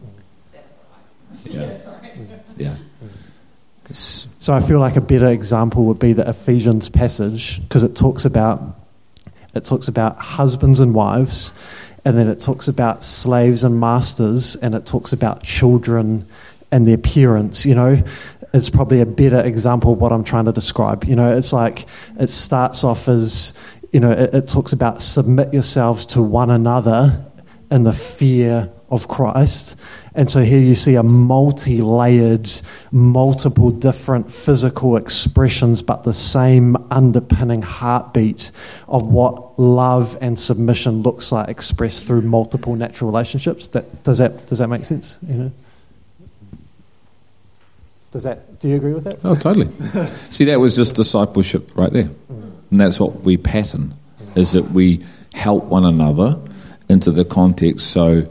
[1.45, 1.77] Yeah.
[2.57, 2.77] Yeah.
[3.85, 7.97] It's- So I feel like a better example would be the Ephesians passage because it
[7.97, 8.61] talks about
[9.55, 11.55] it talks about husbands and wives,
[12.05, 16.27] and then it talks about slaves and masters, and it talks about children
[16.73, 17.65] and their parents.
[17.65, 18.03] You know,
[18.53, 21.05] it's probably a better example of what I'm trying to describe.
[21.05, 21.87] You know, it's like
[22.19, 23.53] it starts off as
[23.95, 27.25] you know it, it talks about submit yourselves to one another
[27.71, 29.81] in the fear of Christ.
[30.17, 32.49] And so here you see a multi layered,
[32.93, 38.53] multiple different physical expressions, but the same underpinning heartbeat
[38.87, 43.69] of what love and submission looks like expressed through multiple natural relationships.
[43.69, 45.19] That, does, that, does that make sense?
[45.27, 45.53] You know?
[48.13, 49.19] Does that, do you agree with that?
[49.25, 49.67] Oh, totally.
[50.31, 52.05] See, that was just discipleship right there.
[52.05, 52.44] Mm.
[52.75, 53.95] And that's what we pattern,
[54.35, 56.41] is that we help one another
[56.89, 57.89] into the context.
[57.93, 58.27] So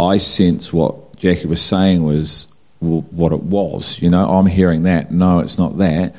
[0.00, 2.50] I sense what Jackie was saying was
[2.80, 4.00] what it was.
[4.00, 5.10] You know, I'm hearing that.
[5.10, 6.14] No, it's not that.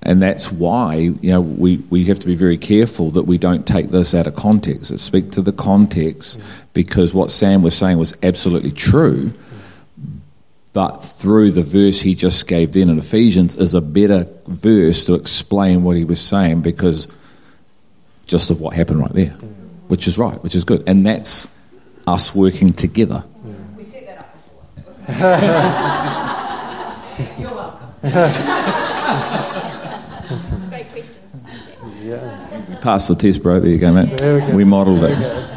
[0.00, 3.66] And that's why, you know, we, we have to be very careful that we don't
[3.66, 4.90] take this out of context.
[4.90, 6.40] Let's speak to the context
[6.72, 9.34] because what Sam was saying was absolutely true.
[10.74, 15.14] But through the verse he just gave then in Ephesians is a better verse to
[15.14, 17.06] explain what he was saying because
[18.26, 19.30] just of what happened right there,
[19.86, 20.82] which is right, which is good.
[20.88, 21.46] And that's
[22.08, 23.22] us working together.
[23.76, 24.34] We set that up
[24.74, 25.04] before.
[27.40, 27.88] You're welcome.
[30.70, 31.20] Great questions.
[32.82, 33.60] Pass the test, bro.
[33.60, 34.20] There you go, mate.
[34.48, 34.54] We.
[34.56, 35.53] We modelled it.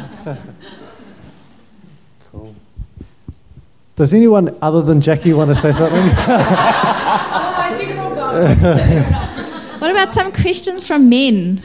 [3.98, 5.98] Does anyone other than Jackie want to say something?
[6.28, 8.44] Otherwise, you can all go.
[9.80, 11.60] What about some questions from men?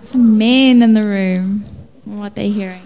[0.00, 1.60] Some men in the room.
[2.04, 2.80] What they're hearing.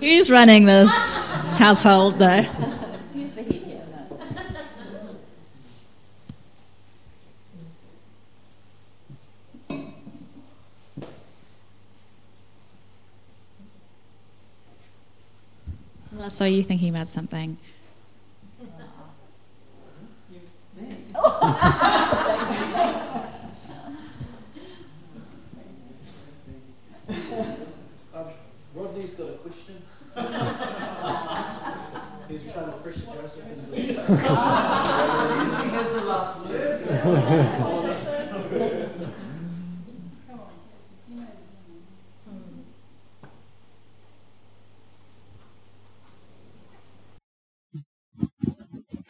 [0.00, 2.73] Who's running this household, though?
[16.24, 17.58] Well, I saw you thinking about something.
[28.14, 28.26] Um,
[28.74, 29.74] Rodney's got a question.
[32.30, 33.80] He's trying to push Joseph into the.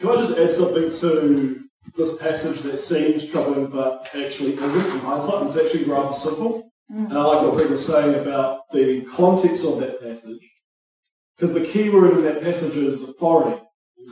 [0.05, 1.67] Can I just add something to
[1.97, 5.47] this passage that seems troubling but actually isn't in hindsight?
[5.47, 6.69] It's actually rather simple.
[6.91, 7.05] Hmm.
[7.05, 10.47] And I like what Greg was saying about the context of that passage.
[11.35, 13.59] Because the key word in that passage is authority.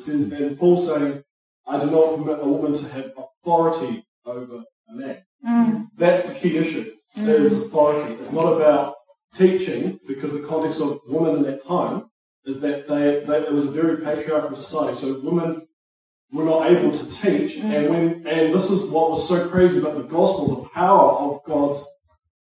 [0.08, 1.24] And Paul's saying,
[1.68, 5.24] I do not permit a woman to have authority over a man.
[5.46, 5.84] Hmm.
[5.96, 7.30] That's the key issue, hmm.
[7.30, 8.16] is authority.
[8.16, 8.96] It's not about
[9.36, 12.06] teaching, because the context of women in that time
[12.46, 14.98] is that they, they it was a very patriarchal society.
[14.98, 15.68] So women
[16.34, 17.64] were not able to teach, mm.
[17.64, 21.44] and when and this is what was so crazy about the gospel, the power of
[21.46, 21.88] God's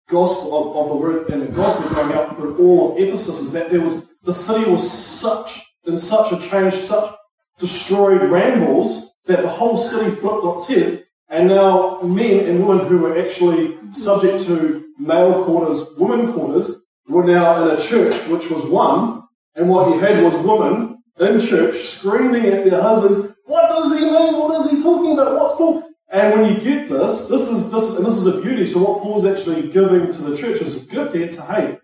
[0.07, 3.51] gospel of, of the word and the gospel going out through all of Ephesus is
[3.51, 7.13] that there was the city was such in such a change, such
[7.59, 12.87] destroyed rambles that the whole city flipped on its head, and now men and women
[12.87, 18.49] who were actually subject to male quarters, women quarters, were now in a church which
[18.49, 19.23] was one,
[19.55, 24.05] and what he had was women in church screaming at their husbands, "What does he
[24.05, 24.37] mean?
[24.37, 25.39] What is he talking about?
[25.39, 28.67] What's Paul?" And when you get this, this is this, and this is a beauty.
[28.67, 31.79] So what Paul's actually giving to the church is a gift here to hey,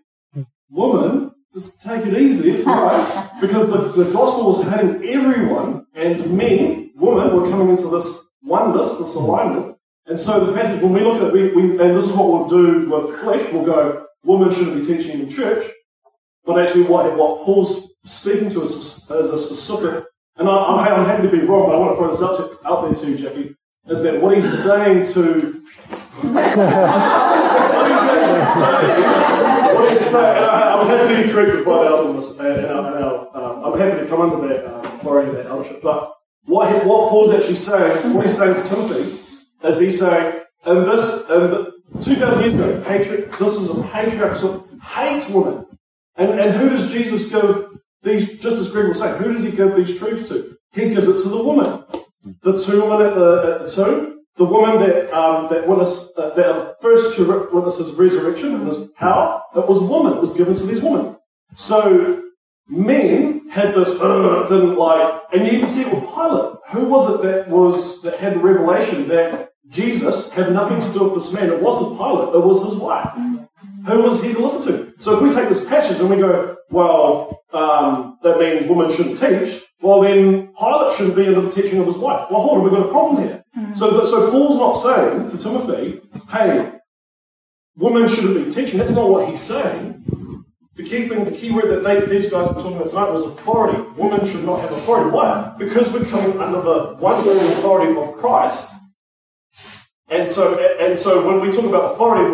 [0.70, 2.50] woman, just take it easy.
[2.50, 7.70] It's all right because the, the gospel was hitting everyone, and men, women were coming
[7.70, 9.76] into this oneness, this alignment.
[10.06, 12.28] And so the passage, when we look at it, we, we, and this is what
[12.28, 15.68] we'll do with flesh, we'll go, women shouldn't be teaching in church.
[16.44, 18.74] But actually, what, what Paul's speaking to us
[19.10, 20.04] is a specific,
[20.36, 22.36] and I, I'm, I'm happy to be wrong, but I want to throw this out,
[22.36, 23.56] to, out there too, Jackie,
[23.88, 25.64] is that what he's saying to.
[26.22, 26.44] what
[27.86, 31.88] he's actually saying, what he's saying, and I, I'm happy to be corrected by the
[31.88, 35.82] elders and, and, and um, I'm happy to come under that um, of that eldership.
[35.82, 36.14] But
[36.44, 39.18] what, he, what Paul's actually saying, what he's saying to Timothy,
[39.64, 41.72] is he's saying, and this, and the,
[42.02, 45.66] 2,000 years ago, patri- this is a patriarch who hates women.
[46.16, 49.50] And, and who does Jesus give these, just as Greg was saying, who does he
[49.50, 50.56] give these truths to?
[50.72, 51.84] He gives it to the woman.
[52.42, 56.30] The two women at the, at the tomb, the woman that, um, that witnessed, uh,
[56.30, 60.14] that are the first to re- witness his resurrection and his power, it was woman,
[60.14, 61.16] it was given to these women.
[61.56, 62.22] So,
[62.68, 66.56] men had this, uh, didn't like, and you even see it with Pilate.
[66.70, 71.04] Who was it that was, that had the revelation that Jesus had nothing to do
[71.04, 71.50] with this man?
[71.50, 73.10] It wasn't Pilate, it was his wife.
[73.86, 74.89] Who was he to listen to?
[75.00, 79.18] So if we take this passage and we go, well, um, that means women shouldn't
[79.18, 82.30] teach, well then Pilate shouldn't be under the teaching of his wife.
[82.30, 83.42] Well, hold on, we've got a problem here.
[83.74, 86.70] So, that, so Paul's not saying to Timothy, hey,
[87.76, 88.78] women shouldn't be teaching.
[88.78, 90.44] That's not what he's saying.
[90.74, 93.24] The key thing, the key word that they, these guys were talking about tonight was
[93.24, 93.80] authority.
[93.96, 95.10] Women should not have authority.
[95.10, 95.54] Why?
[95.58, 98.72] Because we're coming under the one authority of Christ.
[100.10, 102.28] And so, and so when we talk about authority,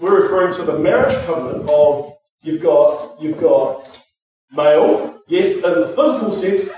[0.00, 2.12] we're, referring to the marriage covenant of
[2.42, 4.02] you've got you've got
[4.52, 6.68] male, yes, in the physical sense,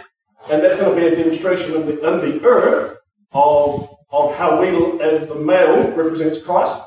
[0.51, 2.99] and that's going to be a demonstration in the in the earth
[3.33, 6.83] of of how we, as the male, represents Christ.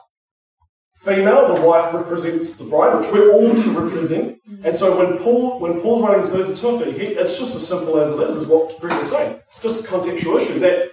[0.95, 4.37] Female, the wife represents the bride, which we're all to represent.
[4.63, 8.13] And so when Paul when Paul's writing to Timothy, he, it's just as simple as
[8.13, 9.39] it is, is what Greg was saying.
[9.61, 10.91] Just a contextual issue that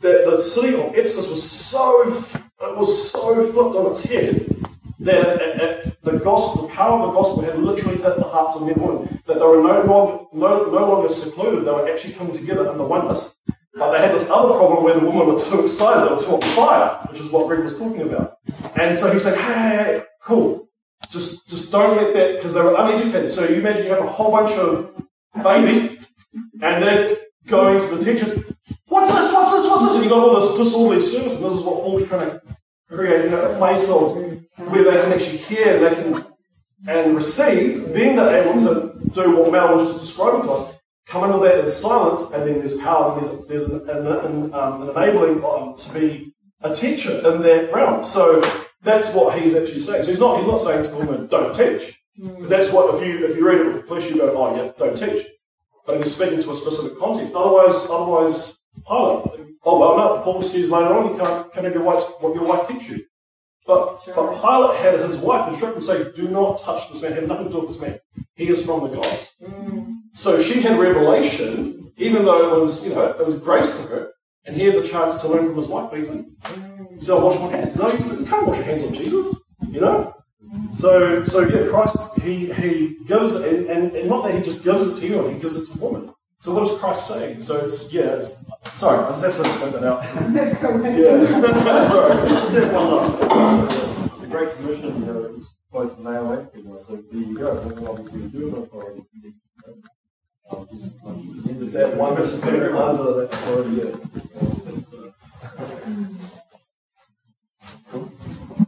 [0.00, 2.02] that the city of Ephesus was so
[2.60, 4.46] it was so flipped on its head
[5.00, 8.56] that it, it, the gospel, the power of the gospel had literally hit the hearts
[8.56, 9.06] of men women.
[9.26, 12.78] That they were no longer, no, no longer secluded, they were actually coming together in
[12.78, 13.36] the oneness.
[13.74, 16.34] But they had this other problem where the women were too excited, they were too
[16.34, 18.38] on fire, which is what Greg was talking about.
[18.76, 20.68] And so he said, hey, hey, hey, cool.
[21.10, 23.30] Just, just don't let that, because they were uneducated.
[23.30, 25.00] So you imagine you have a whole bunch of
[25.44, 26.10] babies,
[26.60, 27.16] and they're
[27.48, 28.44] going to the teachers,
[28.86, 29.94] what's this, what's this, what's this?
[29.96, 32.42] And you got all this disorderly service, and this is what Paul's trying to
[32.88, 34.16] create you know, a place of
[34.70, 36.24] where they can actually hear, they can
[36.86, 40.78] and receive, then they're able to do what Mel was just describing to us.
[41.06, 44.54] Come into that in silence, and then there's power, and there's, there's an, an, an,
[44.54, 48.04] um, an enabling um, to be a teacher in that realm.
[48.04, 48.42] So
[48.82, 50.04] that's what he's actually saying.
[50.04, 51.98] So he's not he's not saying to the woman, don't teach.
[52.16, 54.54] Because that's what if you if you read it with the flesh, you go, oh
[54.54, 55.26] yeah, don't teach.
[55.88, 57.34] But he's speaking to a specific context.
[57.34, 59.56] Otherwise, otherwise, Pilate.
[59.64, 60.22] Oh well, no.
[60.22, 63.06] Paul says later on, you can't can have your wife what your wife teach you.
[63.66, 67.26] But, but Pilate had his wife instruct him, say, do not touch this man, have
[67.26, 67.98] nothing to do with this man.
[68.34, 69.34] He is from the gods.
[69.42, 70.00] Mm.
[70.12, 74.12] So she had revelation, even though it was, you know, it was grace to her,
[74.44, 76.28] and he had the chance to learn from his wife, but he didn't.
[76.46, 77.04] He mm.
[77.04, 77.76] said, I'll wash my hands.
[77.76, 79.38] No, you can't wash your hands on Jesus,
[79.70, 80.14] you know?
[80.72, 84.86] So, so yeah, Christ, he, he gives, and, and, and not that he just gives
[84.86, 86.14] it to you, he gives it to women.
[86.40, 87.40] So what is Christ saying?
[87.40, 88.44] So it's, yeah, it's,
[88.76, 90.04] sorry, I just have to point that out.
[90.32, 91.24] Let's go Yeah,
[91.88, 92.28] sorry.
[92.28, 93.28] Just have one last thing.
[94.10, 97.54] So the Great Commission you know, is both male and female, so there you go.
[97.54, 99.34] Women obviously do have authority to.
[100.50, 103.98] Um, just, um, just- Is that one person under that authority?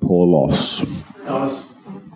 [0.00, 1.09] Poor loss.
[1.30, 1.62] I was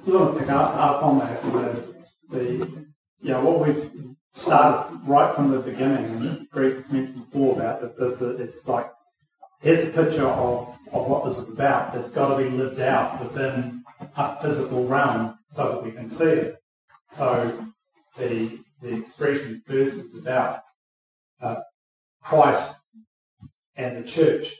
[0.04, 1.94] going to pick up, up on that, the,
[2.30, 2.86] the,
[3.20, 3.90] yeah, what we've
[4.32, 8.66] started right from the beginning, and Greg has mentioned before about that this is it's
[8.66, 8.90] like,
[9.60, 11.94] here's a picture of, of what this is about.
[11.94, 13.84] It's got to be lived out within
[14.16, 16.56] a physical realm so that we can see it.
[17.12, 17.66] So
[18.18, 20.62] the, the expression first is about
[21.40, 21.60] uh,
[22.20, 22.74] Christ
[23.76, 24.56] and the church.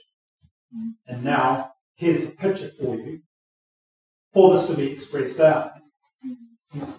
[1.07, 3.21] And now, here's a picture for you
[4.35, 5.71] for this to be expressed out.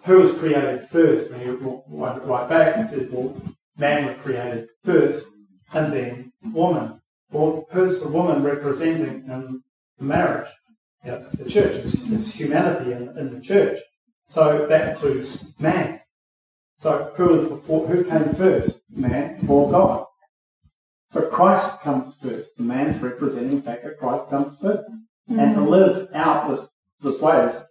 [0.05, 1.31] Who was created first?
[1.31, 3.39] When you wind it right back and said, well,
[3.77, 5.27] man was created first,
[5.75, 6.99] and then woman.
[7.31, 9.63] Well, who's the woman representing in
[10.01, 10.49] marriage?
[11.05, 11.75] Yeah, it's the church.
[11.75, 13.81] It's, it's humanity in, in the church.
[14.25, 16.01] So that includes man.
[16.79, 17.87] So who is before?
[17.87, 18.81] Who came first?
[18.91, 20.07] Man or God?
[21.11, 22.57] So Christ comes first.
[22.57, 24.85] The man's representing the fact that Christ comes 1st
[25.29, 25.69] And to mm.
[25.69, 26.67] live out this,
[27.07, 27.65] this way is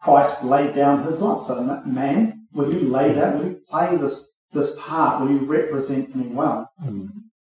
[0.00, 1.42] Christ laid down his life.
[1.42, 5.20] So man, will you lay down, will you play this, this part?
[5.20, 6.70] Will you represent me well?
[6.82, 7.06] Hmm.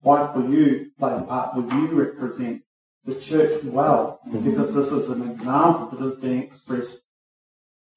[0.04, 1.56] Wife, will you play the part?
[1.56, 2.62] Will you represent
[3.06, 4.20] the church well?
[4.26, 4.50] Hmm.
[4.50, 7.02] Because this is an example that is being expressed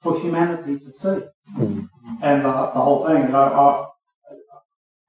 [0.01, 1.21] for humanity to see.
[1.55, 1.81] Hmm.
[2.23, 3.89] And the, the whole thing, and I, I,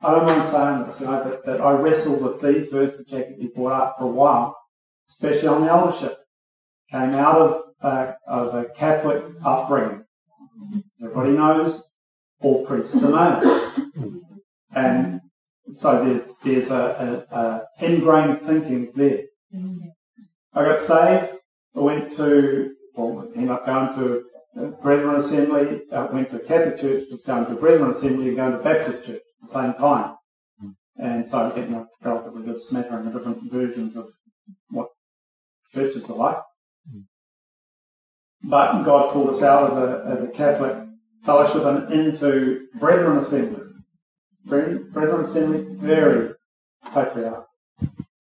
[0.02, 3.52] I don't mind saying this, you know, that, that I wrestled with these verses Jackie
[3.54, 4.58] brought up for a while,
[5.10, 6.18] especially on the eldership.
[6.92, 10.04] Came out of, uh, of a Catholic upbringing.
[11.02, 11.84] Everybody knows
[12.42, 13.12] all priests are
[13.42, 14.22] male.
[14.74, 15.22] And
[15.74, 19.24] so there's, there's a, a, a ingrained thinking there.
[20.54, 21.34] I got saved.
[21.76, 24.26] I went to, well, ended up going to
[24.82, 25.82] Brethren Assembly.
[25.92, 29.18] I went to a Catholic church, going to Brethren Assembly and going to Baptist church
[29.18, 30.16] at the same time.
[30.98, 34.10] And so getting a relatively good smattering of different versions of
[34.70, 34.90] what
[35.74, 36.38] churches are like.
[38.44, 40.88] But God called us out of the, of Catholic
[41.24, 43.66] fellowship and into Brethren Assembly.
[44.46, 46.34] Brethren, Assembly, very
[46.94, 47.46] patriarchal.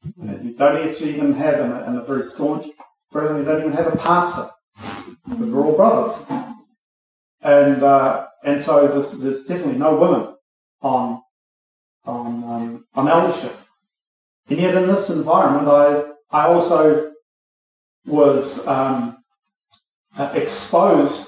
[0.03, 2.67] You don't actually even have, in a, in a very staunch
[3.11, 4.49] Brethren, you don't even have a pastor.
[5.27, 6.25] We're all brothers.
[7.41, 10.35] And, uh, and so there's, there's definitely no women
[10.81, 11.23] on,
[12.05, 13.55] on, um, on eldership.
[14.47, 17.13] And yet in this environment, I, I also
[18.05, 19.18] was, um,
[20.19, 21.27] uh, exposed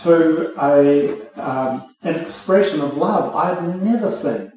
[0.00, 4.52] to a, um, an expression of love I had never seen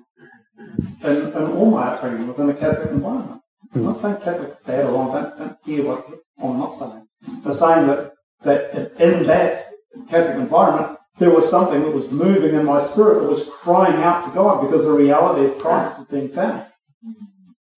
[1.04, 3.42] in, in all my upbringing within a Catholic environment.
[3.76, 6.08] I'm not saying Catholic bad or wrong, don't, don't hear what
[6.42, 7.08] I'm not saying.
[7.46, 9.68] I'm saying that, that in that
[10.10, 14.26] Catholic environment, there was something that was moving in my spirit that was crying out
[14.26, 16.66] to God because the reality of Christ was being found.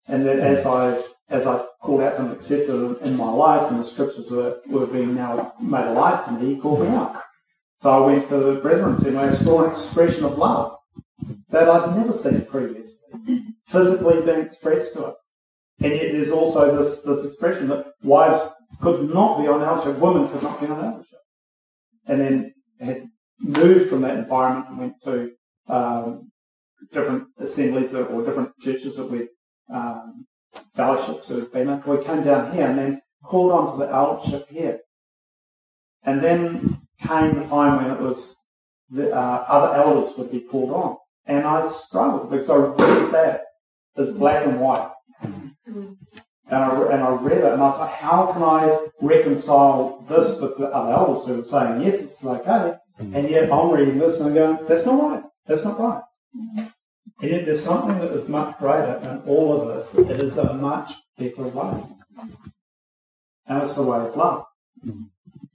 [0.08, 3.80] And that as I as I called out and accepted in, in my life and
[3.80, 7.22] the scriptures were, were being now made alive to me, he called me out.
[7.78, 10.76] So I went to the brethren and I saw an expression of love
[11.50, 15.16] that I'd never seen previously, physically being expressed to us.
[15.80, 18.50] And yet there's also this, this expression that wives
[18.80, 21.18] could not be on eldership, women could not be on eldership.
[22.06, 23.08] And then had
[23.40, 25.30] moved from that environment and went to
[25.68, 26.30] um,
[26.92, 29.28] different assemblies or different churches that we
[29.72, 30.26] um,
[30.74, 31.82] fellowships that have been in.
[31.86, 34.80] We came down here and then called on to the eldership here.
[36.02, 38.36] And then came the time when it was
[38.90, 40.96] the uh, other elders would be called on.
[41.26, 43.44] And I struggled because I read that
[43.96, 44.90] as black and white.
[45.22, 50.58] And I, and I read it and I thought, how can I reconcile this with
[50.58, 52.74] the other elders who are saying, yes, it's okay.
[52.98, 55.22] And yet I'm reading this and I'm going, that's not right.
[55.46, 56.02] That's not right.
[57.20, 59.94] And yet there's something that is much greater in all of us.
[59.94, 61.82] It is a much better way.
[63.46, 64.46] And it's a way of love.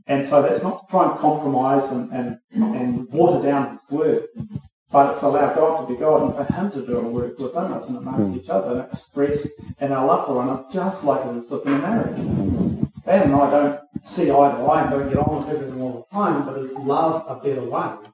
[0.07, 4.27] And so that's not to try and compromise and, and, and water down his word,
[4.91, 7.71] but it's allow God to be God and for him to do a work within
[7.73, 9.47] us and amongst each other and express
[9.81, 12.91] in our love for one another just like it is within a marriage.
[13.03, 16.07] Ben and I don't see eye to eye and don't get on with everything all
[16.09, 18.09] the time, but is love a better way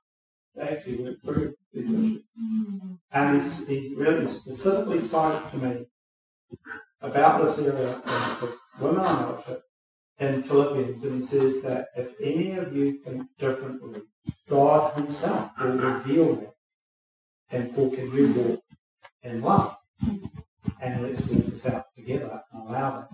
[0.56, 1.54] to actually work through?
[1.74, 5.86] And he's, he really specifically spoke to me
[7.02, 8.02] about this area
[8.42, 9.64] with women on eldership
[10.20, 14.02] in Philippians, and he says that if any of you think differently,
[14.48, 16.54] God Himself will reveal that.
[17.50, 18.64] And Paul, can you walk
[19.24, 19.78] in love?
[20.80, 23.10] And let's work this out together and allow that.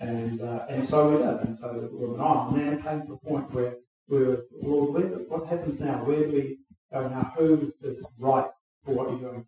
[0.00, 2.54] And uh, and so we did, and so we went on.
[2.54, 3.76] And then it came to a point where
[4.08, 4.86] we were, well,
[5.28, 6.04] what happens now?
[6.04, 6.58] Where do we
[6.92, 7.32] go now?
[7.36, 8.48] Who is right
[8.84, 9.46] for what you're doing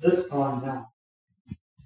[0.00, 0.88] this time now?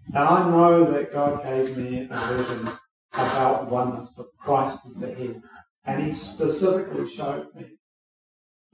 [0.07, 2.69] And I know that God gave me a vision
[3.13, 5.43] about oneness, but Christ is the head.
[5.85, 7.77] And he specifically showed me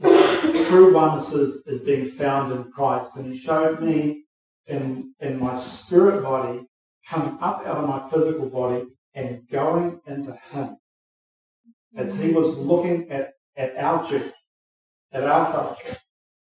[0.03, 3.17] true oneness is, is being found in Christ.
[3.17, 4.25] And he showed me
[4.67, 6.67] in, in my spirit body
[7.07, 10.77] coming up out of my physical body and going into him.
[11.97, 14.33] As he was looking at, at our church,
[15.13, 15.99] at our fellowship,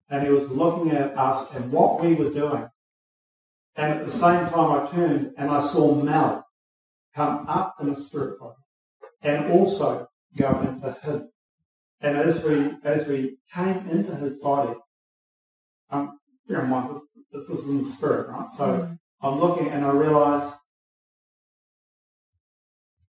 [0.09, 2.69] and he was looking at us and what we were doing.
[3.77, 6.47] And at the same time I turned and I saw Mel
[7.15, 8.57] come up in the spirit body
[9.23, 11.29] and also go into him.
[12.01, 14.75] And as we as we came into his body,
[15.91, 17.03] um, bear in mind this,
[17.33, 18.53] this is in the spirit, right?
[18.53, 18.95] So mm-hmm.
[19.27, 20.53] I'm looking and I realise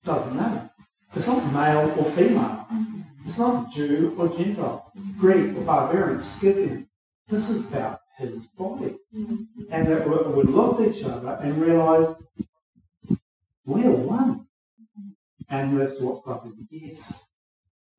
[0.03, 0.69] doesn't matter.
[1.15, 2.67] It's not male or female.
[2.71, 2.92] Mm-hmm.
[3.25, 6.87] It's not Jew or Gentile, Greek or barbarian, Scythian.
[7.27, 8.97] This is about his body.
[9.15, 9.63] Mm-hmm.
[9.71, 12.15] And that we, we looked at each other and realize
[13.65, 14.47] we're one.
[15.49, 17.31] And that's what God said, yes.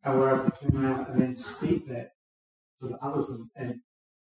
[0.02, 2.12] And we're able to turn around and then speak that
[2.80, 3.80] to the others and, and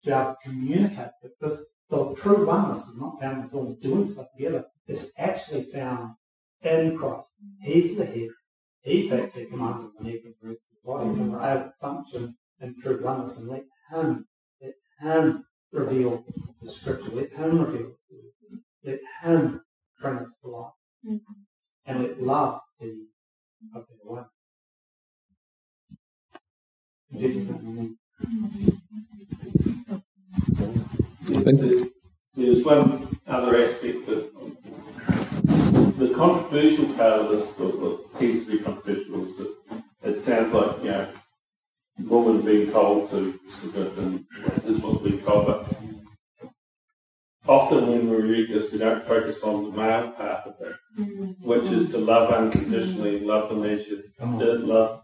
[0.05, 3.73] be able to communicate that this, the true oneness is not found in us all
[3.81, 4.65] doing stuff together.
[4.87, 6.15] It's actually found
[6.63, 7.29] in Christ.
[7.61, 8.29] He's the head.
[8.83, 11.09] He's actually commanding the neck and the rest of the body.
[11.09, 14.27] And we're able function and true oneness and let Him,
[14.61, 16.25] let Him reveal
[16.63, 17.11] the scripture.
[17.11, 17.93] Let Him reveal
[18.83, 19.61] Let Him
[20.01, 20.73] bring us to life.
[21.07, 21.33] Mm-hmm.
[21.87, 23.07] And let love be
[23.75, 24.23] a better way.
[32.35, 34.31] There's one other aspect that
[35.99, 39.58] the controversial part of this, or tends to be controversial, is that
[40.03, 41.09] it sounds like, you know,
[42.01, 44.25] woman being told to submit and
[44.57, 45.79] this is what's being told, but
[47.49, 51.25] often when we read this, we don't focus on the male part of it, mm-hmm.
[51.47, 53.27] which is to love unconditionally, mm-hmm.
[53.27, 54.37] love them as you oh.
[54.37, 55.03] uh, did, love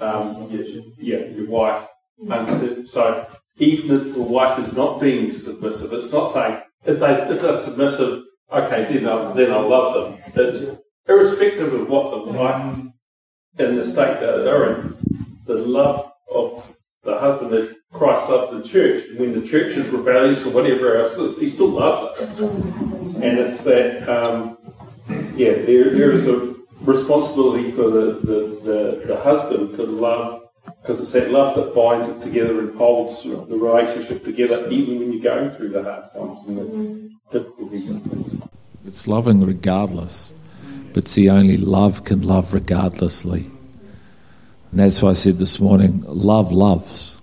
[0.00, 0.64] um, your,
[0.98, 1.86] yeah, your wife.
[2.20, 2.32] Mm-hmm.
[2.32, 3.26] And so
[3.58, 7.60] even if the wife is not being submissive, it's not saying if they if they're
[7.60, 10.20] submissive, okay, then I'll, then I'll love them.
[10.34, 10.76] It's
[11.08, 12.88] irrespective of what the wife
[13.58, 14.96] in the state that they're in,
[15.46, 16.62] the love of
[17.02, 19.04] the husband is Christ loved the church.
[19.16, 22.28] When the church is rebellious or whatever else is, he still loves it.
[22.38, 24.58] And it's that, um,
[25.34, 30.48] yeah, there, there is a responsibility for the, the, the, the husband to love,
[30.82, 35.12] because it's that love that binds it together and holds the relationship together, even when
[35.12, 38.42] you're going through the hard times and the difficulties and things.
[38.86, 40.37] It's loving regardless,
[40.92, 43.46] but see, only love can love regardlessly.
[44.70, 47.20] And that's why I said this morning love loves.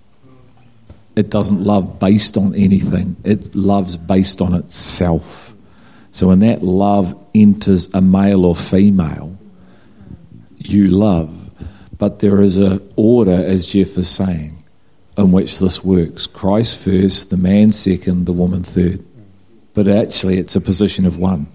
[1.16, 5.54] It doesn't love based on anything, it loves based on itself.
[6.12, 9.38] So when that love enters a male or female,
[10.58, 11.42] you love.
[11.98, 14.58] But there is an order, as Jeff is saying,
[15.18, 19.04] in which this works Christ first, the man second, the woman third.
[19.74, 21.48] But actually, it's a position of one.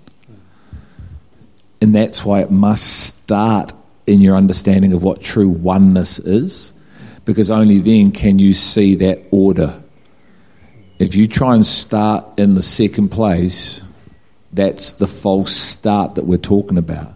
[1.80, 3.72] And that's why it must start
[4.06, 6.74] in your understanding of what true oneness is,
[7.24, 9.80] because only then can you see that order.
[10.98, 13.82] If you try and start in the second place,
[14.52, 17.14] that's the false start that we're talking about.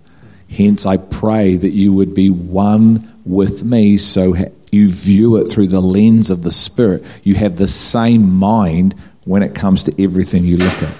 [0.48, 4.34] Hence, I pray that you would be one with me so
[4.70, 7.04] you view it through the lens of the Spirit.
[7.22, 10.94] You have the same mind when it comes to everything you look at.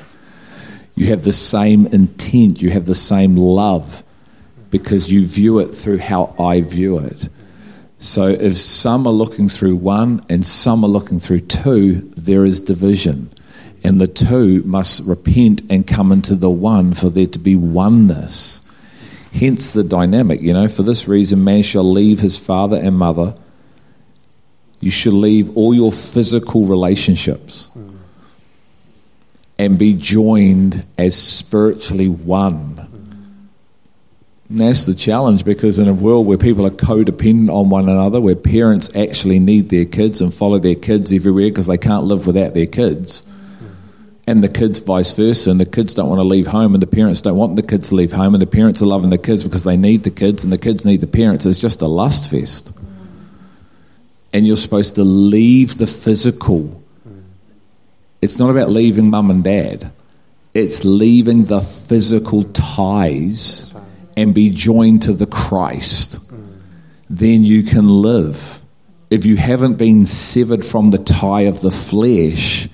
[0.95, 4.05] You have the same intent, you have the same love
[4.71, 7.29] because you view it through how I view it.
[7.99, 12.61] So if some are looking through one and some are looking through two, there is
[12.61, 13.31] division.
[13.83, 18.61] And the two must repent and come into the one for there to be oneness.
[19.33, 23.35] Hence the dynamic, you know, for this reason, man shall leave his father and mother.
[24.81, 27.94] You should leave all your physical relationships hmm.
[29.59, 32.87] And be joined as spiritually one.
[34.49, 38.21] And that's the challenge because in a world where people are codependent on one another,
[38.21, 42.27] where parents actually need their kids and follow their kids everywhere because they can't live
[42.27, 43.23] without their kids.
[44.27, 46.87] And the kids vice versa and the kids don't want to leave home and the
[46.87, 49.45] parents don't want the kids to leave home and the parents are loving the kids
[49.45, 51.47] because they need the kids and the kids need the parents.
[51.47, 52.73] It's just a lust fest.
[54.33, 56.83] And you're supposed to leave the physical
[58.25, 59.91] it's not about leaving mum and dad.
[60.53, 63.75] It's leaving the physical ties
[64.17, 66.21] and be joined to the christ.
[66.33, 66.57] Mm.
[67.11, 68.61] Then you can live.
[69.11, 72.69] If you haven't been severed from the tie of the flesh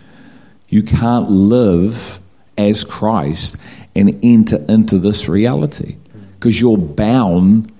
[0.71, 2.21] you can't live
[2.57, 3.57] as Christ
[3.95, 6.33] and enter into this reality mm.
[6.35, 7.71] because you're bound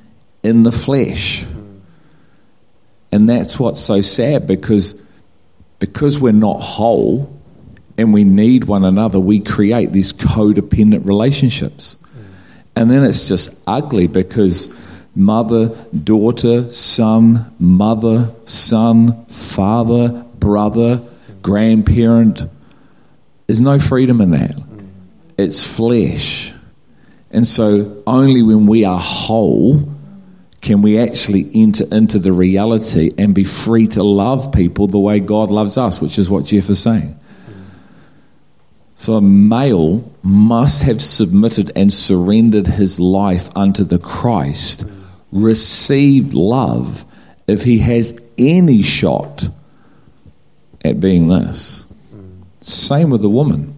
[0.43, 1.45] in the flesh.
[1.45, 1.81] Mm.
[3.13, 5.07] And that's what's so sad because
[5.79, 7.40] because we're not whole
[7.97, 11.97] and we need one another, we create these codependent relationships.
[12.77, 14.75] And then it's just ugly because
[15.15, 21.03] mother, daughter, son, mother, son, father, brother,
[21.43, 22.43] grandparent,
[23.47, 24.61] there's no freedom in that.
[25.37, 26.53] It's flesh.
[27.33, 29.89] And so only when we are whole
[30.61, 35.19] can we actually enter into the reality and be free to love people the way
[35.19, 37.17] God loves us, which is what Jeff is saying.
[39.01, 44.85] So a male must have submitted and surrendered his life unto the Christ,
[45.33, 47.07] received love
[47.49, 49.49] if he has any shot
[50.85, 51.91] at being this.
[52.61, 53.75] Same with the woman.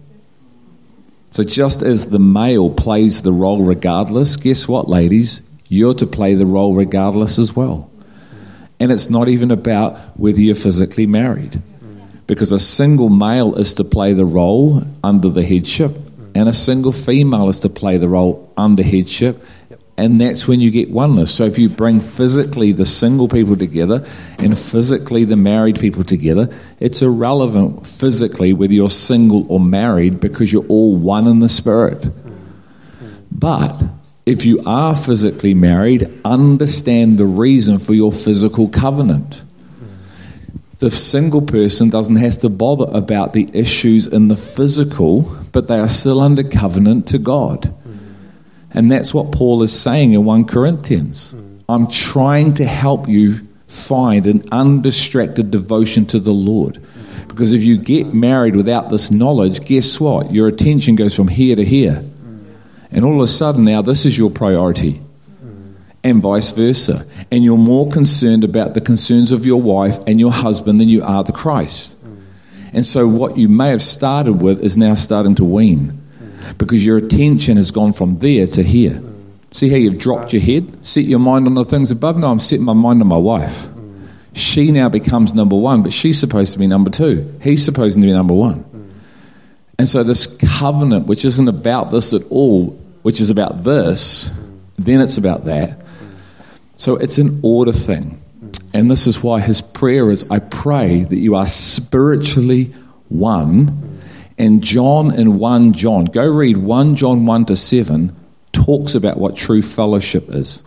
[1.29, 5.49] So, just as the male plays the role regardless, guess what, ladies?
[5.69, 7.89] You're to play the role regardless as well.
[8.77, 11.61] And it's not even about whether you're physically married,
[12.27, 15.91] because a single male is to play the role under the headship,
[16.35, 19.37] and a single female is to play the role under headship,
[19.97, 21.33] and that's when you get oneness.
[21.33, 24.05] So if you bring physically the single people together
[24.39, 30.51] and physically the married people together, it's irrelevant physically whether you're single or married because
[30.51, 32.07] you're all one in the spirit.
[33.31, 33.83] But
[34.25, 39.43] if you are physically married, understand the reason for your physical covenant.
[40.79, 45.79] The single person doesn't have to bother about the issues in the physical, but they
[45.79, 47.73] are still under covenant to God.
[48.73, 51.33] And that's what Paul is saying in 1 Corinthians.
[51.69, 53.35] I'm trying to help you
[53.67, 56.79] find an undistracted devotion to the Lord.
[57.27, 60.31] Because if you get married without this knowledge, guess what?
[60.31, 62.03] Your attention goes from here to here.
[62.91, 65.01] And all of a sudden, now this is your priority,
[66.03, 67.05] and vice versa.
[67.31, 71.03] And you're more concerned about the concerns of your wife and your husband than you
[71.03, 71.97] are the Christ.
[72.73, 75.99] And so, what you may have started with is now starting to wean
[76.57, 79.01] because your attention has gone from there to here.
[79.51, 80.83] See how you've dropped your head?
[80.83, 82.17] Set your mind on the things above.
[82.17, 83.67] No, I'm setting my mind on my wife.
[84.33, 87.31] She now becomes number one, but she's supposed to be number two.
[87.43, 88.65] He's supposed to be number one.
[89.77, 92.71] And so, this covenant, which isn't about this at all,
[93.03, 94.35] which is about this,
[94.77, 95.79] then it's about that.
[96.77, 98.19] So, it's an order thing.
[98.73, 102.73] And this is why his prayer is I pray that you are spiritually
[103.09, 103.93] one
[104.37, 108.15] and John in 1 John, go read 1 John 1 to 7,
[108.51, 110.63] talks about what true fellowship is.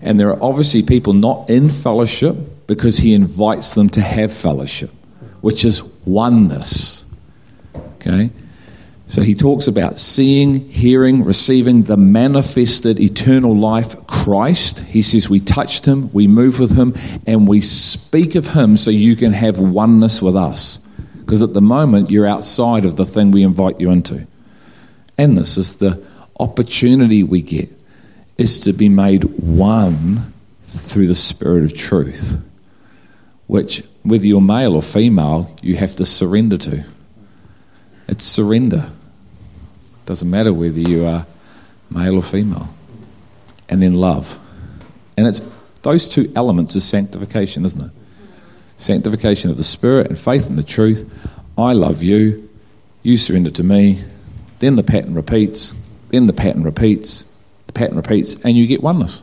[0.00, 2.36] And there are obviously people not in fellowship
[2.66, 4.90] because he invites them to have fellowship,
[5.40, 7.04] which is oneness.
[7.96, 8.30] Okay?
[9.14, 14.80] So he talks about seeing, hearing, receiving the manifested eternal life Christ.
[14.80, 18.90] He says we touched him, we move with him, and we speak of him so
[18.90, 20.78] you can have oneness with us.
[21.20, 24.26] Because at the moment, you're outside of the thing we invite you into.
[25.16, 26.04] And this is the
[26.40, 27.68] opportunity we get
[28.36, 30.32] is to be made one
[30.64, 32.44] through the Spirit of truth,
[33.46, 36.84] which, whether you're male or female, you have to surrender to.
[38.08, 38.90] It's surrender.
[40.06, 41.26] Doesn't matter whether you are
[41.90, 42.68] male or female.
[43.68, 44.38] And then love.
[45.16, 45.40] And it's
[45.82, 47.90] those two elements of sanctification, isn't it?
[48.76, 51.10] Sanctification of the Spirit and faith in the truth.
[51.56, 52.48] I love you.
[53.02, 54.02] You surrender to me.
[54.58, 55.70] Then the pattern repeats.
[56.08, 57.22] Then the pattern repeats.
[57.66, 58.42] The pattern repeats.
[58.44, 59.22] And you get oneness.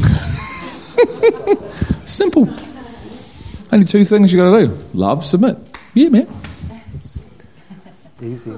[2.04, 2.48] Simple.
[3.72, 5.56] Only two things you got to do love, submit.
[5.94, 6.28] Yeah, man.
[8.22, 8.50] Easy.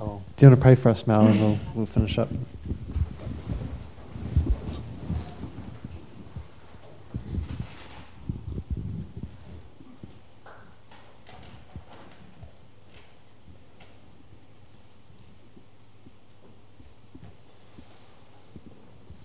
[0.00, 0.22] Oh.
[0.36, 2.28] Do you want to pray for us, Mal, and we'll, we'll finish up?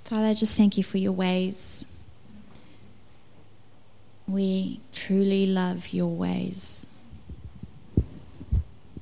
[0.06, 1.86] Father, I just thank you for your ways.
[4.28, 6.88] We truly love your ways,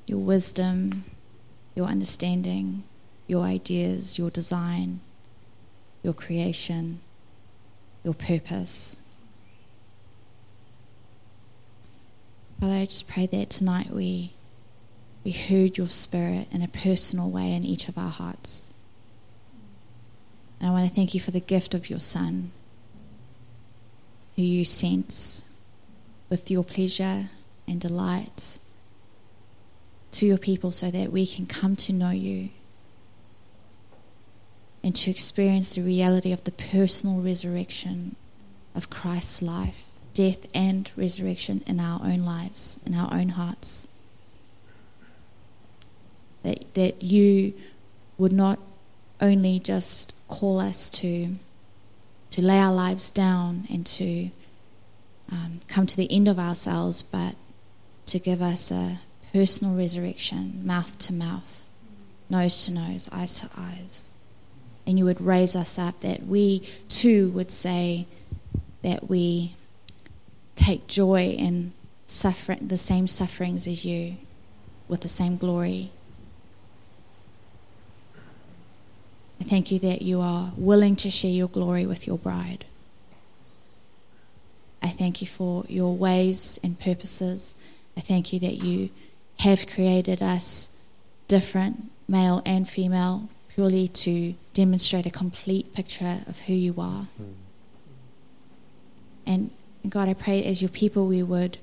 [0.08, 1.04] your wisdom,
[1.76, 2.84] your understanding,
[3.28, 5.02] your ideas, your design,
[6.02, 7.00] your creation,
[8.04, 9.02] your purpose.
[12.60, 14.32] Father, I just pray that tonight we,
[15.24, 18.74] we heard your spirit in a personal way in each of our hearts.
[20.60, 22.52] And I want to thank you for the gift of your Son,
[24.38, 25.44] who you sense
[26.30, 27.30] with your pleasure
[27.68, 28.60] and delight
[30.12, 32.50] to your people so that we can come to know you
[34.84, 38.16] and to experience the reality of the personal resurrection
[38.74, 43.88] of Christ's life, death and resurrection in our own lives, in our own hearts.
[46.44, 47.54] That, that you
[48.18, 48.60] would not
[49.20, 51.36] only just call us to
[52.30, 54.30] to lay our lives down and to
[55.32, 57.36] um, come to the end of ourselves, but
[58.06, 59.00] to give us a
[59.38, 61.70] personal resurrection, mouth to mouth,
[62.28, 64.10] nose to nose, eyes to eyes.
[64.88, 68.08] And you would raise us up that we too would say
[68.82, 69.54] that we
[70.56, 71.74] take joy in
[72.08, 74.16] suffering, the same sufferings as you,
[74.88, 75.92] with the same glory
[79.40, 82.66] I thank you that you are willing to share your glory with your bride.
[84.82, 87.56] I thank you for your ways and purposes.
[87.96, 88.90] I thank you that you
[89.40, 90.76] have created us
[91.28, 97.08] different, male and female, purely to demonstrate a complete picture of who you are.
[97.22, 97.34] Mm.
[99.26, 99.52] And
[99.90, 101.58] God, I pray as your people we would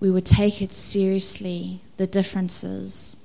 [0.00, 3.16] we would take it seriously, the differences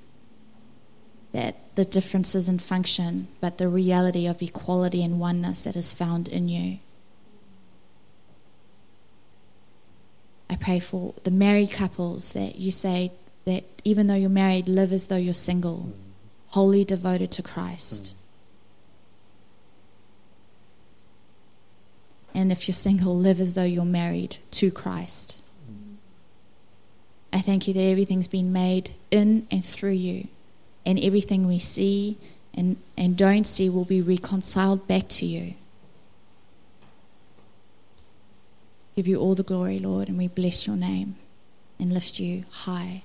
[1.32, 6.28] that the differences in function, but the reality of equality and oneness that is found
[6.28, 6.80] in you.
[10.54, 13.12] I pray for the married couples that you say
[13.46, 15.92] that even though you're married, live as though you're single,
[16.50, 18.14] wholly devoted to Christ.
[22.36, 25.42] And if you're single, live as though you're married to Christ.
[27.34, 30.28] I thank you that everything's been made in and through you
[30.86, 32.16] and everything we see
[32.54, 35.56] and, and don't see will be reconciled back to you.
[38.96, 41.16] Give you all the glory, Lord, and we bless your name
[41.80, 43.04] and lift you high,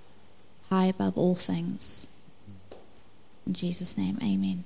[0.69, 2.09] high above all things.
[3.47, 4.65] In Jesus' name, amen.